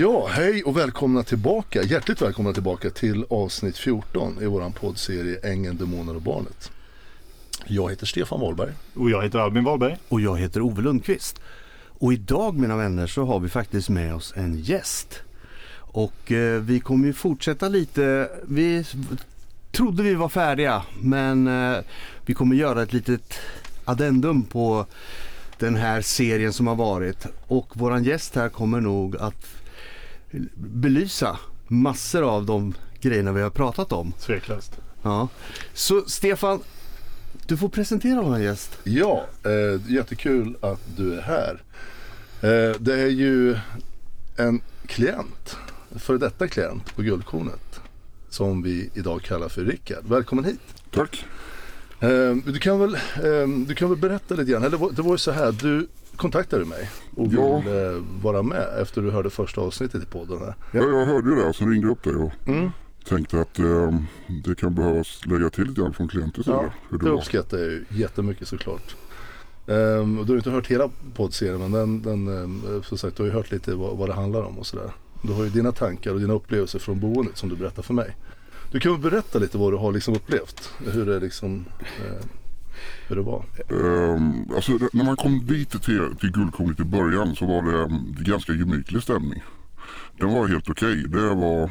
Ja, 0.00 0.26
hej 0.26 0.62
och 0.64 0.76
välkomna 0.76 1.22
tillbaka. 1.22 1.82
Hjärtligt 1.82 2.22
välkomna 2.22 2.52
tillbaka 2.52 2.90
till 2.90 3.24
avsnitt 3.30 3.76
14 3.76 4.42
i 4.42 4.46
våran 4.46 4.72
poddserie 4.72 5.40
Ängeln, 5.42 5.76
Demoner 5.76 6.16
och 6.16 6.22
Barnet. 6.22 6.70
Jag 7.66 7.90
heter 7.90 8.06
Stefan 8.06 8.40
Wahlberg. 8.40 8.72
Och 8.94 9.10
jag 9.10 9.22
heter 9.22 9.38
Albin 9.38 9.64
Wahlberg. 9.64 9.96
Och 10.08 10.20
jag 10.20 10.38
heter 10.38 10.62
Ove 10.62 10.82
Lundqvist. 10.82 11.40
Och 11.86 12.12
idag 12.12 12.58
mina 12.58 12.76
vänner 12.76 13.06
så 13.06 13.24
har 13.24 13.40
vi 13.40 13.48
faktiskt 13.48 13.88
med 13.88 14.14
oss 14.14 14.32
en 14.36 14.58
gäst. 14.58 15.22
Och 15.76 16.32
eh, 16.32 16.60
vi 16.60 16.80
kommer 16.80 17.06
ju 17.06 17.12
fortsätta 17.12 17.68
lite. 17.68 18.30
Vi 18.42 18.84
trodde 19.72 20.02
vi 20.02 20.14
var 20.14 20.28
färdiga 20.28 20.82
men 21.00 21.46
eh, 21.46 21.78
vi 22.26 22.34
kommer 22.34 22.56
göra 22.56 22.82
ett 22.82 22.92
litet 22.92 23.38
addendum 23.84 24.42
på 24.42 24.86
den 25.58 25.76
här 25.76 26.02
serien 26.02 26.52
som 26.52 26.66
har 26.66 26.74
varit. 26.74 27.26
Och 27.46 27.76
våran 27.76 28.04
gäst 28.04 28.34
här 28.34 28.48
kommer 28.48 28.80
nog 28.80 29.16
att 29.16 29.57
belysa 30.54 31.38
massor 31.68 32.22
av 32.22 32.46
de 32.46 32.74
grejerna 33.00 33.32
vi 33.32 33.42
har 33.42 33.50
pratat 33.50 33.92
om. 33.92 34.12
Tveklöst. 34.12 34.72
Ja. 35.02 35.28
Så 35.74 36.04
Stefan, 36.06 36.60
du 37.46 37.56
får 37.56 37.68
presentera 37.68 38.22
vår 38.22 38.38
gäst. 38.38 38.78
Ja, 38.84 39.26
eh, 39.44 39.92
jättekul 39.92 40.56
att 40.60 40.80
du 40.96 41.14
är 41.14 41.22
här. 41.22 41.62
Eh, 42.40 42.80
det 42.80 42.94
är 42.94 43.10
ju 43.10 43.56
en 44.36 44.60
klient, 44.86 45.56
för 45.96 46.18
detta 46.18 46.48
klient 46.48 46.96
på 46.96 47.02
Guldkornet 47.02 47.80
som 48.30 48.62
vi 48.62 48.90
idag 48.94 49.22
kallar 49.22 49.48
för 49.48 49.64
Rickard. 49.64 50.04
Välkommen 50.08 50.44
hit. 50.44 50.60
Tack. 50.90 51.24
Eh, 52.00 52.34
du, 52.44 52.58
kan 52.58 52.80
väl, 52.80 52.94
eh, 52.94 53.48
du 53.66 53.74
kan 53.74 53.88
väl 53.88 53.98
berätta 53.98 54.34
lite 54.34 54.50
grann, 54.50 54.62
eller 54.62 54.70
det 54.70 54.76
var, 54.76 54.92
det 54.92 55.02
var 55.02 55.12
ju 55.12 55.18
så 55.18 55.30
här, 55.30 55.52
du 55.52 55.88
kontaktade 56.18 56.64
mig 56.64 56.90
och 57.16 57.26
Ja. 57.32 57.58
ville 57.60 58.02
vara 58.22 58.42
med 58.42 58.66
efter 58.82 59.02
du 59.02 59.10
hörde 59.10 59.30
första 59.30 59.60
avsnittet 59.60 60.02
i 60.02 60.06
podden. 60.06 60.38
Här. 60.38 60.54
Ja, 60.72 60.82
jag 60.82 61.06
hörde 61.06 61.30
ju 61.30 61.36
det 61.36 61.44
och 61.44 61.56
sen 61.56 61.70
ringde 61.70 61.86
jag 61.86 61.92
upp 61.92 62.02
dig 62.04 62.14
och 62.14 62.32
Mm. 62.46 62.70
tänkte 63.08 63.40
att 63.40 63.58
eh, 63.58 63.94
det 64.44 64.54
kan 64.54 64.74
behövas 64.74 65.26
lägga 65.26 65.50
till 65.50 65.64
lite 65.64 65.80
grann 65.80 65.92
från 65.92 66.08
klientens 66.08 66.46
sida. 66.46 66.58
Ja, 66.62 66.70
hur 66.90 66.98
det 66.98 67.10
uppskattar 67.10 67.58
jag 67.58 67.66
ju 67.66 67.84
jättemycket 67.90 68.48
såklart. 68.48 68.96
Um, 69.66 70.16
du 70.26 70.32
har 70.32 70.36
inte 70.36 70.50
hört 70.50 70.66
hela 70.66 70.90
poddserien 71.14 71.60
men 71.60 71.72
den, 71.72 72.02
den 72.02 72.28
um, 72.28 72.82
som 72.84 72.98
sagt, 72.98 73.16
du 73.16 73.22
har 73.22 73.28
ju 73.28 73.34
hört 73.34 73.50
lite 73.50 73.74
vad, 73.74 73.96
vad 73.96 74.08
det 74.08 74.12
handlar 74.14 74.42
om 74.42 74.58
och 74.58 74.66
sådär. 74.66 74.90
Du 75.22 75.32
har 75.32 75.44
ju 75.44 75.50
dina 75.50 75.72
tankar 75.72 76.12
och 76.14 76.20
dina 76.20 76.32
upplevelser 76.32 76.78
från 76.78 77.00
boendet 77.00 77.36
som 77.36 77.48
du 77.48 77.56
berättar 77.56 77.82
för 77.82 77.94
mig. 77.94 78.16
Du 78.72 78.80
kan 78.80 78.92
väl 78.92 79.10
berätta 79.10 79.38
lite 79.38 79.58
vad 79.58 79.72
du 79.72 79.76
har 79.76 79.92
liksom 79.92 80.14
upplevt? 80.14 80.70
Hur 80.92 81.06
det 81.06 81.20
liksom 81.20 81.64
eh, 81.78 82.24
hur 83.08 83.16
det 83.16 83.22
var? 83.22 83.44
Um, 83.68 84.50
alltså, 84.54 84.72
när 84.92 85.04
man 85.04 85.16
kom 85.16 85.46
dit 85.46 85.82
till, 85.82 86.16
till 86.20 86.32
Guldkornet 86.32 86.80
i 86.80 86.84
början 86.84 87.36
så 87.36 87.46
var 87.46 87.62
det 87.62 87.78
um, 87.78 88.16
ganska 88.18 88.52
gemytlig 88.52 89.02
stämning. 89.02 89.42
Den 90.18 90.34
var 90.34 90.48
helt 90.48 90.70
okej. 90.70 91.04
Det, 91.08 91.34
var, 91.34 91.70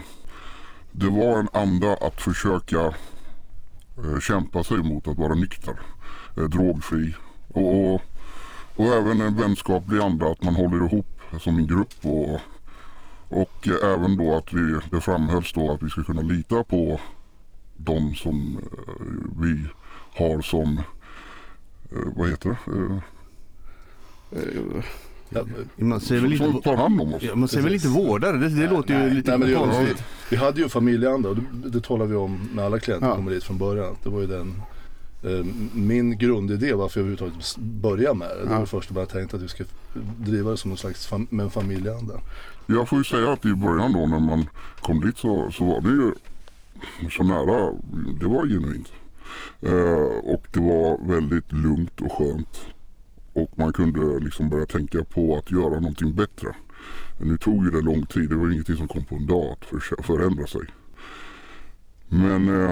det 0.91 1.09
var 1.09 1.39
en 1.39 1.49
anda 1.53 1.93
att 1.93 2.21
försöka 2.21 2.85
eh, 3.97 4.19
kämpa 4.21 4.63
sig 4.63 4.77
mot 4.77 5.07
att 5.07 5.17
vara 5.17 5.33
nykter. 5.33 5.79
Eh, 6.37 6.43
drogfri. 6.43 7.15
Och, 7.47 7.93
och, 7.93 8.01
och 8.75 8.85
även 8.85 9.21
en 9.21 9.35
vänskaplig 9.35 9.99
anda 9.99 10.25
att 10.25 10.43
man 10.43 10.55
håller 10.55 10.85
ihop 10.85 11.21
som 11.39 11.57
en 11.57 11.67
grupp. 11.67 11.93
Och, 12.01 12.39
och 13.29 13.67
eh, 13.67 13.93
även 13.93 14.17
då 14.17 14.35
att 14.37 14.53
vi, 14.53 14.79
det 14.91 15.01
framhölls 15.01 15.53
då 15.53 15.71
att 15.71 15.83
vi 15.83 15.89
ska 15.89 16.03
kunna 16.03 16.21
lita 16.21 16.63
på 16.63 16.99
de 17.77 18.15
som 18.15 18.57
eh, 18.57 19.41
vi 19.41 19.65
har 20.15 20.41
som 20.41 20.81
vad 22.15 22.29
heter 22.29 22.49
det? 22.65 22.81
Eh, 24.39 24.83
Ja, 25.29 25.43
Man 25.75 25.99
säger 25.99 26.21
väl 26.21 26.37
som 26.37 26.45
inte, 26.47 26.61
tar 26.69 26.75
hand 26.75 27.01
om 27.01 27.13
oss. 27.13 27.23
ja, 27.23 27.35
man 27.35 27.47
säger 27.47 27.63
väl 27.63 27.73
inte 27.73 27.87
vårdare? 27.87 28.37
Det, 28.37 28.49
det 28.49 28.69
låter 28.69 28.93
ju 28.93 28.99
nej, 28.99 29.13
lite 29.13 29.37
nej, 29.37 29.55
konstigt. 29.55 30.03
vi 30.29 30.35
hade 30.37 30.61
ju 30.61 30.69
familjeanda 30.69 31.29
och 31.29 31.35
det, 31.35 31.69
det 31.69 31.81
talar 31.83 32.05
vi 32.05 32.15
om 32.15 32.49
med 32.53 32.65
alla 32.65 32.79
klienter 32.79 33.05
som 33.07 33.09
Ja. 33.09 33.15
kommer 33.15 33.31
dit 33.31 33.43
från 33.43 33.57
början. 33.57 33.95
Det 34.03 34.09
var 34.09 34.21
ju 34.21 34.27
den 34.27 34.61
eh, 35.23 35.45
min 35.73 36.17
grundidé 36.17 36.73
varför 36.73 36.99
jag 36.99 37.07
överhuvudtaget 37.07 37.57
började 37.57 38.15
med 38.19 38.27
det. 38.29 38.43
Det 38.43 38.49
var 38.49 38.59
Ja. 38.59 38.65
först 38.65 38.89
bara 38.89 39.05
tänkt 39.05 39.33
att 39.33 39.41
vi 39.41 39.47
ska 39.47 39.63
driva 40.17 40.51
det 40.51 40.57
som 40.57 40.69
någon 40.69 40.77
slags 40.77 41.09
fam- 41.11 41.27
med 41.29 41.43
en 41.43 41.49
familjeanda. 41.51 42.13
Jag 42.65 42.89
får 42.89 42.97
ju 42.97 43.03
säga 43.03 43.31
att 43.31 43.45
i 43.45 43.53
början 43.53 43.93
då 43.93 43.99
när 44.05 44.19
man 44.19 44.45
kom 44.81 44.99
dit 45.01 45.17
så, 45.17 45.51
så 45.51 45.65
var 45.65 45.81
det 45.81 45.89
ju 45.89 46.11
så 47.09 47.23
nära. 47.23 47.73
Det 48.19 48.25
var 48.27 48.45
genuint. 48.47 48.87
Eh, 49.61 50.31
och 50.33 50.47
det 50.51 50.59
var 50.59 51.07
väldigt 51.07 51.51
lugnt 51.51 52.01
och 52.01 52.11
skönt. 52.11 52.61
Och 53.33 53.51
man 53.55 53.73
kunde 53.73 54.19
liksom 54.19 54.49
börja 54.49 54.65
tänka 54.65 55.03
på 55.03 55.37
att 55.37 55.51
göra 55.51 55.79
någonting 55.79 56.15
bättre. 56.15 56.55
Nu 57.19 57.37
tog 57.37 57.65
ju 57.65 57.71
det 57.71 57.81
lång 57.81 58.05
tid. 58.05 58.29
Det 58.29 58.35
var 58.35 58.51
ingenting 58.51 58.77
som 58.77 58.87
kom 58.87 59.05
på 59.05 59.15
en 59.15 59.27
dag 59.27 59.55
att 59.97 60.05
förändra 60.05 60.47
sig. 60.47 60.61
Men 62.09 62.63
eh, 62.63 62.71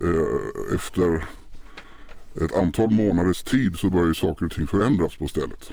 eh, 0.00 0.74
efter 0.74 1.24
ett 2.34 2.56
antal 2.56 2.90
månaders 2.90 3.42
tid 3.42 3.76
så 3.76 3.90
började 3.90 4.14
saker 4.14 4.46
och 4.46 4.52
ting 4.52 4.66
förändras 4.66 5.16
på 5.16 5.28
stället. 5.28 5.72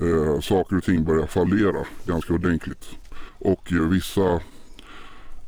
Eh, 0.00 0.40
saker 0.40 0.76
och 0.76 0.84
ting 0.84 1.04
börjar 1.04 1.26
fallera 1.26 1.86
ganska 2.06 2.34
ordentligt. 2.34 2.90
Och 3.38 3.72
eh, 3.72 3.88
vissa 3.88 4.40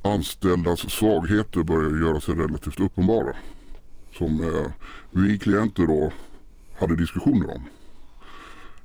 anställdas 0.03 0.81
svagheter 0.81 1.63
börjar 1.63 2.01
göra 2.01 2.21
sig 2.21 2.35
relativt 2.35 2.81
uppenbara. 2.81 3.37
Som 4.19 4.41
eh, 4.41 4.71
vi 5.11 5.39
klienter 5.39 5.87
då 5.87 6.13
hade 6.79 6.97
diskussioner 6.97 7.51
om. 7.55 7.63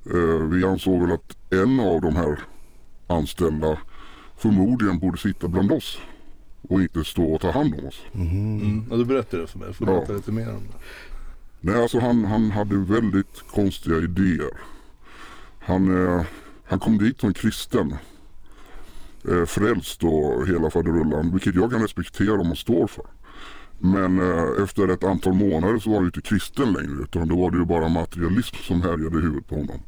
Eh, 0.06 0.48
vi 0.48 0.66
ansåg 0.66 1.02
väl 1.02 1.12
att 1.12 1.38
en 1.54 1.80
av 1.80 2.02
de 2.02 2.16
här 2.16 2.40
anställda 3.08 3.78
förmodligen 4.38 5.00
borde 5.00 5.18
sitta 5.18 5.48
bland 5.48 5.72
oss 5.72 5.98
och 6.62 6.82
inte 6.82 7.04
stå 7.04 7.34
och 7.34 7.42
ta 7.42 7.52
hand 7.52 7.74
om 7.80 7.86
oss. 7.88 8.02
Mm. 8.14 8.84
Ja, 8.90 8.96
du 8.96 9.06
berättade 9.06 9.44
det 9.44 9.48
för 9.48 9.60
mig. 9.60 9.74
Får 9.74 9.86
du 9.86 9.92
Ja. 9.92 9.98
berätta 9.98 10.14
lite 10.14 10.32
mer 10.32 10.50
om 10.50 10.62
det? 10.72 10.78
Nej, 11.62 11.82
alltså 11.82 12.00
han, 12.00 12.26
han 12.26 12.52
hade 12.52 12.78
väldigt 12.78 13.44
konstiga 13.52 13.98
idéer. 13.98 14.50
Han, 15.60 16.08
eh, 16.08 16.22
han 16.66 16.80
kom 16.80 16.98
dit 16.98 17.20
som 17.20 17.34
kristen. 17.34 17.96
Eh, 19.30 19.46
frälst 19.46 20.04
och 20.04 20.48
hela 20.48 20.70
faderullan, 20.70 21.32
vilket 21.32 21.56
jag 21.56 21.72
kan 21.72 21.82
respektera 21.82 22.34
om 22.34 22.48
man 22.48 22.56
står 22.56 22.88
för. 22.88 23.06
Men 23.80 24.20
eh, 24.20 24.64
efter 24.64 24.88
ett 24.88 25.04
antal 25.04 25.34
månader 25.34 25.80
så 25.80 25.90
var 25.90 25.98
han 25.98 26.04
ju 26.04 26.08
inte 26.08 26.22
kristen 26.22 26.74
längre 26.74 27.04
utan 27.04 27.28
då 27.28 27.36
var 27.36 27.52
det 27.52 27.58
ju 27.58 27.66
bara 27.66 27.88
materialism 27.90 28.56
som 28.56 28.82
härjade 28.82 29.18
i 29.18 29.22
huvudet 29.22 29.48
på 29.48 29.56
honom. 29.56 29.80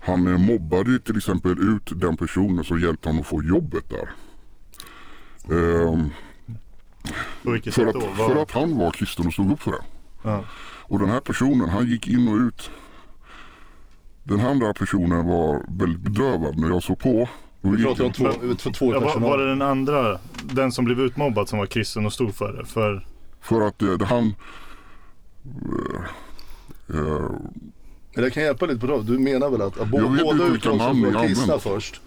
Han 0.00 0.26
eh, 0.26 0.38
mobbade 0.38 0.90
ju 0.90 0.98
till 0.98 1.16
exempel 1.16 1.52
ut 1.52 2.00
den 2.00 2.16
personen 2.16 2.64
som 2.64 2.80
hjälpte 2.80 3.08
honom 3.08 3.20
att 3.20 3.26
få 3.26 3.42
jobbet 3.42 3.84
där. 3.90 4.08
Vilket 7.42 7.74
för, 7.74 7.86
att, 7.86 8.16
för 8.16 8.42
att 8.42 8.50
han 8.50 8.78
var 8.78 8.90
kristen 8.90 9.26
och 9.26 9.32
stod 9.32 9.52
upp 9.52 9.62
för 9.62 9.70
det. 9.70 9.82
Ja. 10.22 10.44
Och 10.82 10.98
den 10.98 11.08
här 11.08 11.20
personen 11.20 11.68
han 11.68 11.86
gick 11.86 12.08
in 12.08 12.28
och 12.28 12.36
ut. 12.36 12.70
Den 14.22 14.40
andra 14.40 14.74
personen 14.74 15.26
var 15.26 15.62
väldigt 15.68 16.00
bedrövad 16.00 16.58
när 16.58 16.68
jag 16.68 16.82
såg 16.82 16.98
på. 16.98 17.28
Vi 17.60 17.84
pratar 17.84 18.04
om 18.04 18.12
två, 18.12 18.32
två, 18.58 18.70
två 18.70 18.92
Ja, 18.92 19.00
var, 19.00 19.20
var 19.20 19.38
det 19.38 19.48
den 19.48 19.62
andra, 19.62 20.18
den 20.42 20.72
som 20.72 20.84
blev 20.84 21.00
utmobbad 21.00 21.48
som 21.48 21.58
var 21.58 21.66
kristen 21.66 22.06
och 22.06 22.12
stod 22.12 22.34
för 22.34 22.52
det? 22.52 22.64
För, 22.64 23.06
För 23.40 23.60
att 23.60 23.82
eh, 23.82 23.92
det, 23.92 24.04
han... 24.04 24.34
eh, 25.44 26.00
eh, 26.98 27.30
Men 28.14 28.24
jag 28.24 28.32
kan 28.32 28.42
hjälpa 28.42 28.66
lite 28.66 28.80
på 28.80 28.86
det. 28.86 29.02
Du 29.02 29.18
menar 29.18 29.50
väl 29.50 29.62
att, 29.62 29.74
bo, 29.76 29.84
båda 29.86 30.08
ni 30.92 31.04
var 31.12 31.26
kristna 31.28 31.58
först 31.58 32.00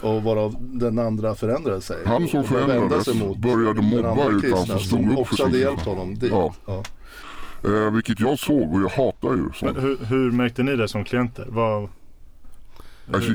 och 0.00 0.22
varav 0.22 0.56
den 0.60 0.98
andra 0.98 1.34
förändrade 1.34 1.80
sig. 1.80 1.96
Han 2.06 2.28
som 2.28 2.42
vända 2.42 2.58
sig 2.58 2.66
förändrades 2.66 3.14
mot 3.14 3.38
började 3.38 3.82
mobba 3.82 4.10
andra 4.10 4.24
ut 4.24 4.30
han 4.32 4.40
kristna 4.40 4.66
som 4.66 4.78
stod 4.78 4.88
som 5.00 5.08
upp 5.10 5.14
för 5.14 5.20
också 5.20 5.36
sin 5.36 5.44
kristna. 5.46 5.58
hjälpt 5.70 5.84
honom 5.84 6.14
dit. 6.14 6.30
Ja. 6.30 6.54
Ja. 6.66 6.82
eh, 7.64 7.90
vilket 7.90 8.20
jag 8.20 8.38
såg 8.38 8.74
och 8.74 8.80
jag 8.80 8.88
hatar 8.88 9.28
ju 9.34 9.36
men 9.42 9.52
sånt. 9.54 9.78
hur, 9.78 9.96
hur 10.04 10.30
märkte 10.30 10.62
ni 10.62 10.76
det 10.76 10.88
som 10.88 11.04
klienter? 11.04 11.46
Vad, 11.48 11.88
Alltså, 13.14 13.30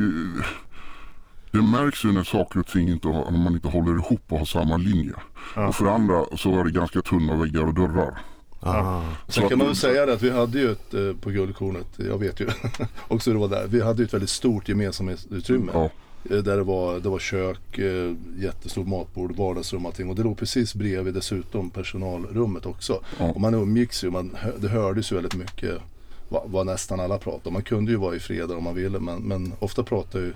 det 1.53 1.61
märks 1.61 2.05
ju 2.05 2.11
när 2.11 2.23
saker 2.23 2.59
och 2.59 2.67
ting 2.67 2.89
inte 2.89 3.07
när 3.07 3.37
man 3.43 3.53
inte 3.53 3.67
håller 3.67 3.93
ihop 3.93 4.21
och 4.29 4.39
har 4.39 4.45
samma 4.45 4.77
linje. 4.77 5.13
Ja. 5.55 5.67
Och 5.67 5.75
för 5.75 5.85
andra 5.85 6.25
så 6.37 6.51
var 6.51 6.63
det 6.63 6.71
ganska 6.71 7.01
tunna 7.01 7.35
väggar 7.35 7.63
och 7.63 7.73
dörrar. 7.73 8.21
Ah. 8.59 9.01
Sen 9.27 9.43
Så 9.43 9.49
kan 9.49 9.57
man 9.57 9.67
väl 9.67 9.75
säga 9.75 10.05
det 10.05 10.13
att 10.13 10.21
vi 10.21 10.29
hade 10.29 10.59
ju 10.59 10.71
ett, 10.71 10.93
eh, 10.93 11.13
på 11.21 11.29
Guldkornet, 11.29 11.87
jag 11.97 12.17
vet 12.17 12.39
ju 12.39 12.47
också 13.07 13.29
hur 13.29 13.35
det 13.35 13.47
var 13.47 13.57
där, 13.61 13.67
vi 13.67 13.81
hade 13.81 14.01
ju 14.01 14.05
ett 14.05 14.13
väldigt 14.13 14.29
stort 14.29 14.69
gemensamhetsutrymme. 14.69 15.71
Ja. 15.73 15.89
Eh, 16.29 16.37
Där 16.43 16.57
det 16.57 16.63
var, 16.63 16.99
det 16.99 17.09
var 17.09 17.19
kök, 17.19 17.77
eh, 17.77 18.13
jättestort 18.37 18.87
matbord, 18.87 19.35
vardagsrum 19.35 19.85
och 19.85 19.89
allting. 19.91 20.09
Och 20.09 20.15
det 20.15 20.23
låg 20.23 20.37
precis 20.37 20.75
bredvid 20.75 21.13
dessutom 21.13 21.69
personalrummet 21.69 22.65
också. 22.65 22.99
Ja. 23.19 23.25
Och 23.25 23.41
man 23.41 23.53
umgicks 23.53 24.03
ju, 24.03 24.09
man, 24.11 24.37
det 24.57 24.69
hördes 24.69 25.11
ju 25.11 25.15
väldigt 25.15 25.35
mycket 25.35 25.81
vad, 26.29 26.41
vad 26.45 26.65
nästan 26.65 26.99
alla 26.99 27.17
pratade 27.17 27.47
om. 27.47 27.53
Man 27.53 27.63
kunde 27.63 27.91
ju 27.91 27.97
vara 27.97 28.15
i 28.15 28.19
fred 28.19 28.51
om 28.51 28.63
man 28.63 28.75
ville 28.75 28.99
men, 28.99 29.21
men 29.21 29.53
ofta 29.59 29.83
pratade 29.83 30.23
ju 30.23 30.33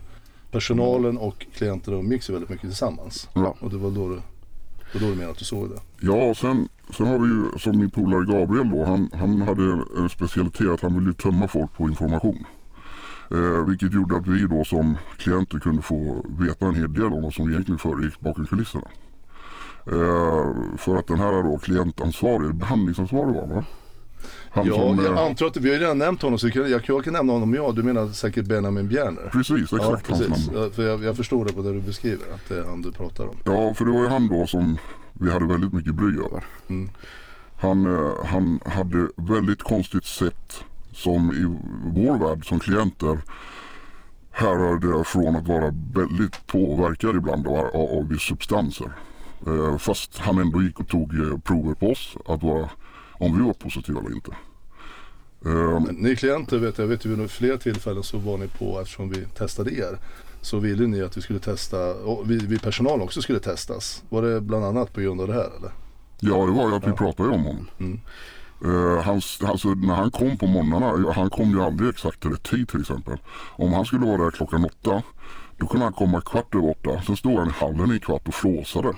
personalen 0.51 1.17
och 1.17 1.45
klienterna 1.53 1.97
umgicks 1.97 2.29
ju 2.29 2.33
väldigt 2.33 2.49
mycket 2.49 2.69
tillsammans. 2.69 3.29
Ja. 3.33 3.55
Och 3.59 3.69
det 3.69 3.77
var 3.77 3.91
då 3.91 4.09
du, 4.09 4.15
det 4.15 4.99
var 4.99 5.01
då 5.01 5.07
du 5.07 5.15
menade 5.15 5.31
att 5.31 5.37
du 5.37 5.45
såg 5.45 5.69
det. 5.69 5.79
Ja, 6.01 6.35
sen, 6.35 6.69
sen 6.97 7.07
har 7.07 7.19
vi 7.19 7.27
ju 7.27 7.59
som 7.59 7.77
min 7.77 7.89
polare 7.89 8.25
Gabriel 8.25 8.69
då. 8.69 8.85
Han, 8.85 9.09
han 9.13 9.41
hade 9.41 9.63
en 9.97 10.09
specialitet 10.09 10.69
att 10.69 10.81
han 10.81 10.99
ville 10.99 11.13
tömma 11.13 11.47
folk 11.47 11.73
på 11.73 11.83
information. 11.83 12.45
Eh, 13.31 13.65
vilket 13.67 13.93
gjorde 13.93 14.17
att 14.17 14.27
vi 14.27 14.47
då 14.47 14.63
som 14.63 14.97
klienter 15.17 15.59
kunde 15.59 15.81
få 15.81 16.25
veta 16.39 16.65
en 16.65 16.75
hel 16.75 16.93
del 16.93 17.13
om 17.13 17.23
vad 17.23 17.33
som 17.33 17.49
egentligen 17.49 17.79
föregick 17.79 18.19
bakom 18.19 18.45
kulisserna. 18.45 18.87
Eh, 19.85 20.77
för 20.77 20.97
att 20.97 21.07
den 21.07 21.19
här 21.19 21.43
då 21.43 21.57
klientansvarig, 21.57 22.55
behandlingsansvarig 22.55 23.35
var 23.35 23.47
va? 23.47 23.63
Han 24.49 24.67
Ja, 24.67 24.73
som, 24.73 25.05
jag 25.05 25.13
eh, 25.13 25.25
antar 25.25 25.45
att 25.45 25.57
vi 25.57 25.69
har 25.69 25.75
ju 25.75 25.81
redan 25.81 25.97
nämnt 25.97 26.21
honom 26.21 26.39
så 26.39 26.47
jag 26.47 26.53
kan, 26.53 26.69
jag, 26.71 26.81
jag 26.87 27.03
kan 27.03 27.13
nämna 27.13 27.33
honom 27.33 27.53
ja. 27.53 27.71
Du 27.71 27.83
menar 27.83 28.07
säkert 28.07 28.45
Benjamin 28.45 28.87
Bjerner? 28.87 29.29
Precis, 29.31 29.71
Ja, 29.71 29.77
exakt 29.77 30.09
hans 30.09 30.27
precis. 30.27 30.49
Ja, 30.53 30.69
För 30.69 30.87
jag, 30.87 31.03
jag 31.03 31.17
förstår 31.17 31.45
det 31.45 31.53
på 31.53 31.61
det 31.61 31.73
du 31.73 31.81
beskriver, 31.81 32.25
att 32.33 32.49
det 32.49 32.55
är 32.59 32.63
han 32.63 32.81
du 32.81 32.91
pratar 32.91 33.23
om. 33.23 33.35
Ja, 33.43 33.73
för 33.73 33.85
det 33.85 33.91
var 33.91 34.01
ju 34.01 34.07
han 34.07 34.27
då 34.27 34.47
som 34.47 34.77
vi 35.13 35.31
hade 35.31 35.45
väldigt 35.45 35.73
mycket 35.73 35.95
bly 35.95 36.07
över. 36.07 36.43
Mm. 36.67 36.89
Han, 37.59 37.85
eh, 37.85 38.25
han 38.25 38.59
hade 38.65 39.09
väldigt 39.15 39.63
konstigt 39.63 40.05
sätt 40.05 40.63
som 40.93 41.31
i 41.31 41.57
vår 42.01 42.17
värld 42.17 42.47
som 42.47 42.59
klienter 42.59 43.17
härrörde 44.31 45.03
från 45.03 45.35
att 45.35 45.47
vara 45.47 45.73
väldigt 45.93 46.47
påverkad 46.47 47.15
ibland 47.15 47.47
av, 47.47 47.57
av, 47.57 47.99
av 47.99 48.17
substanser. 48.17 48.91
Eh, 49.47 49.77
fast 49.77 50.17
han 50.17 50.37
ändå 50.37 50.61
gick 50.61 50.79
och 50.79 50.87
tog 50.87 51.43
prover 51.43 51.73
på 51.73 51.91
oss 51.91 52.17
att 52.27 52.43
vara, 52.43 52.69
om 53.17 53.37
vi 53.37 53.43
var 53.43 53.53
positiva 53.53 53.99
eller 53.99 54.15
inte. 54.15 54.31
Men 55.39 55.83
Ni 55.83 56.15
klienter 56.15 56.57
vet 56.57 56.77
jag, 56.77 56.87
vet 56.87 57.05
ju 57.05 57.15
vid 57.15 57.31
flera 57.31 57.57
tillfällen 57.57 58.03
så 58.03 58.17
var 58.17 58.37
ni 58.37 58.47
på, 58.47 58.79
eftersom 58.81 59.09
vi 59.09 59.25
testade 59.25 59.71
er, 59.73 59.97
så 60.41 60.59
ville 60.59 60.87
ni 60.87 61.01
att 61.01 61.17
vi 61.17 61.21
skulle 61.21 61.39
testa, 61.39 61.93
och 61.93 62.31
vi, 62.31 62.37
vi 62.37 62.59
personal 62.59 63.01
också 63.01 63.21
skulle 63.21 63.39
testas. 63.39 64.03
Var 64.09 64.21
det 64.21 64.41
bland 64.41 64.65
annat 64.65 64.93
på 64.93 65.01
grund 65.01 65.21
av 65.21 65.27
det 65.27 65.33
här 65.33 65.49
eller? 65.57 65.71
Ja, 66.19 66.45
det 66.45 66.51
var 66.51 66.69
ju 66.69 66.75
att 66.75 66.83
vi 66.83 66.89
Ja. 66.89 66.95
pratade 66.95 67.29
om 67.29 67.43
honom. 67.43 67.67
Mm. 67.79 67.99
Eh, 68.65 69.03
hans, 69.03 69.39
alltså, 69.43 69.67
när 69.67 69.95
han 69.95 70.11
kom 70.11 70.37
på 70.37 70.47
morgnarna, 70.47 71.11
han 71.13 71.29
kom 71.29 71.49
ju 71.49 71.61
aldrig 71.61 71.89
exakt 71.89 72.19
till 72.21 72.29
rätt 72.31 72.43
tid 72.43 72.69
till 72.69 72.81
exempel. 72.81 73.17
Om 73.55 73.73
han 73.73 73.85
skulle 73.85 74.05
vara 74.05 74.17
där 74.23 74.31
klockan 74.31 74.65
åtta, 74.65 75.03
då 75.57 75.67
kunde 75.67 75.83
han 75.85 75.93
komma 75.93 76.21
kvart 76.21 76.55
över 76.55 76.69
åtta. 76.69 77.01
Sen 77.05 77.17
stod 77.17 77.39
han 77.39 77.47
i 77.47 77.51
hallen 77.51 77.91
i 77.95 77.99
kvart 77.99 78.27
och 78.27 78.33
flåsade. 78.33 78.93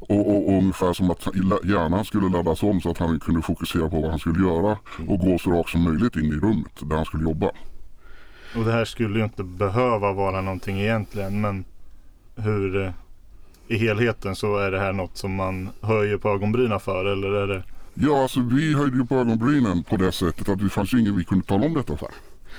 Och, 0.00 0.10
och, 0.10 0.48
och 0.48 0.58
ungefär 0.58 0.92
som 0.92 1.10
att 1.10 1.26
hjärnan 1.64 2.04
skulle 2.04 2.28
laddas 2.28 2.62
om 2.62 2.80
så 2.80 2.90
att 2.90 2.98
han 2.98 3.20
kunde 3.20 3.42
fokusera 3.42 3.88
på 3.88 4.00
vad 4.00 4.10
han 4.10 4.18
skulle 4.18 4.46
göra 4.46 4.78
och 5.08 5.18
gå 5.18 5.38
så 5.38 5.50
rakt 5.50 5.70
som 5.70 5.82
möjligt 5.82 6.16
in 6.16 6.24
i 6.24 6.36
rummet 6.36 6.72
där 6.80 6.96
han 6.96 7.04
skulle 7.04 7.24
jobba. 7.24 7.50
Och 8.56 8.64
det 8.64 8.72
här 8.72 8.84
skulle 8.84 9.18
ju 9.18 9.24
inte 9.24 9.44
behöva 9.44 10.12
vara 10.12 10.40
någonting 10.40 10.80
egentligen 10.80 11.40
men 11.40 11.64
hur 12.36 12.84
eh, 12.84 12.90
i 13.68 13.78
helheten 13.78 14.36
så 14.36 14.58
är 14.58 14.70
det 14.70 14.78
här 14.78 14.92
något 14.92 15.16
som 15.16 15.34
man 15.34 15.68
höjer 15.80 16.18
på 16.18 16.28
ögonbrynen 16.28 16.80
för 16.80 17.04
eller 17.04 17.32
är 17.32 17.46
det? 17.46 17.62
Ja, 17.94 18.22
alltså 18.22 18.40
vi 18.40 18.74
höjde 18.74 18.96
ju 18.96 19.06
på 19.06 19.14
ögonbrynen 19.14 19.82
på 19.82 19.96
det 19.96 20.12
sättet 20.12 20.48
att 20.48 20.58
det 20.58 20.68
fanns 20.68 20.94
ju 20.94 21.00
ingen 21.00 21.16
vi 21.16 21.24
kunde 21.24 21.44
tala 21.44 21.66
om 21.66 21.74
detta 21.74 21.96
för. 21.96 22.08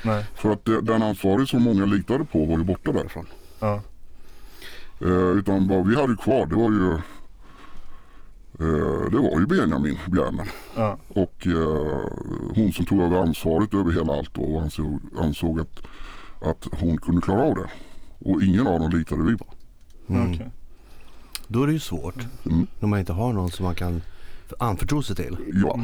Nej. 0.03 0.25
För 0.35 0.51
att 0.51 0.65
den 0.65 1.03
ansvarig 1.03 1.47
som 1.47 1.63
många 1.63 1.85
litade 1.85 2.25
på 2.25 2.45
var 2.45 2.57
ju 2.57 2.63
borta 2.63 2.91
därifrån. 2.91 3.25
Ja. 3.59 3.81
Eh, 5.01 5.37
utan 5.37 5.67
vad 5.67 5.87
vi 5.87 5.95
hade 5.95 6.15
kvar 6.15 6.45
det 6.45 6.55
var 6.55 6.71
ju 6.71 6.91
eh, 8.59 9.09
det 9.11 9.17
var 9.17 9.39
ju 9.39 9.45
Benjamin 9.47 9.97
Bjerner 10.07 10.47
Ja. 10.75 10.97
och 11.09 11.47
eh, 11.47 12.09
hon 12.55 12.71
som 12.73 12.85
tog 12.85 13.01
över 13.01 13.17
ansvaret 13.17 13.73
över 13.73 13.91
hela 13.91 14.13
allt 14.13 14.33
då 14.33 14.41
och 14.41 14.61
ansåg, 14.61 14.99
ansåg 15.19 15.59
att, 15.59 15.79
att 16.41 16.67
hon 16.79 16.97
kunde 16.97 17.21
klara 17.21 17.43
av 17.43 17.55
det. 17.55 17.69
Och 18.19 18.43
ingen 18.43 18.67
av 18.67 18.79
dem 18.79 18.91
litade 18.91 19.23
vi 19.23 19.37
på. 19.37 19.45
Mm. 20.09 20.39
Då 21.47 21.63
är 21.63 21.67
det 21.67 21.73
ju 21.73 21.79
svårt 21.79 22.27
Mm. 22.45 22.67
när 22.79 22.87
man 22.87 22.99
inte 22.99 23.13
har 23.13 23.33
någon 23.33 23.51
som 23.51 23.65
man 23.65 23.75
kan 23.75 24.01
anförtro 24.59 25.01
sig 25.01 25.15
till. 25.15 25.37
Ja. 25.53 25.79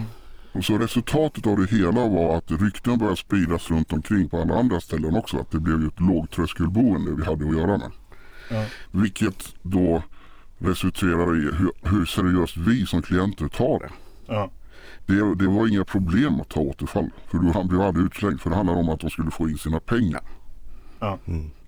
Och 0.54 0.66
så 0.66 0.78
resultatet 0.78 1.48
av 1.48 1.58
det 1.58 1.70
hela 1.72 1.92
var 2.08 2.38
att 2.38 2.52
rykten 2.52 2.98
började 2.98 3.18
spridas 3.18 3.70
runt 3.72 3.94
omkring 3.94 4.30
på 4.30 4.42
alla 4.42 4.56
andra 4.60 4.80
ställen 4.80 5.16
också. 5.16 5.38
Att 5.40 5.52
det 5.52 5.60
blev 5.60 5.82
ju 5.82 5.88
ett 5.88 6.00
lågtröskelboende 6.00 7.12
vi 7.12 7.26
hade 7.26 7.46
att 7.50 7.56
göra 7.58 7.78
med. 7.78 7.92
Ja. 8.54 8.66
Vilket 8.92 9.56
då 9.62 10.04
resulterade 10.58 11.38
i 11.38 11.42
hur, 11.42 11.72
hur 11.82 12.06
seriöst 12.06 12.58
vi 12.58 12.86
som 12.86 13.02
klienter 13.02 13.48
tar 13.48 13.80
det. 13.80 13.90
Ja. 14.28 14.52
det. 15.06 15.36
Det 15.36 15.48
var 15.48 15.68
inga 15.68 15.86
problem 15.86 16.42
att 16.42 16.50
ta 16.50 16.60
återfall. 16.60 17.10
För 17.28 17.38
då 17.38 17.52
han 17.52 17.68
blev 17.68 17.82
aldrig 17.82 18.06
utslängd. 18.06 18.42
För 18.42 18.50
det 18.50 18.56
handlade 18.56 18.80
om 18.80 18.90
att 18.90 19.00
de 19.00 19.10
skulle 19.10 19.32
få 19.32 19.50
in 19.50 19.58
sina 19.58 19.80
pengar. 19.80 20.22
Ja. 21.00 21.20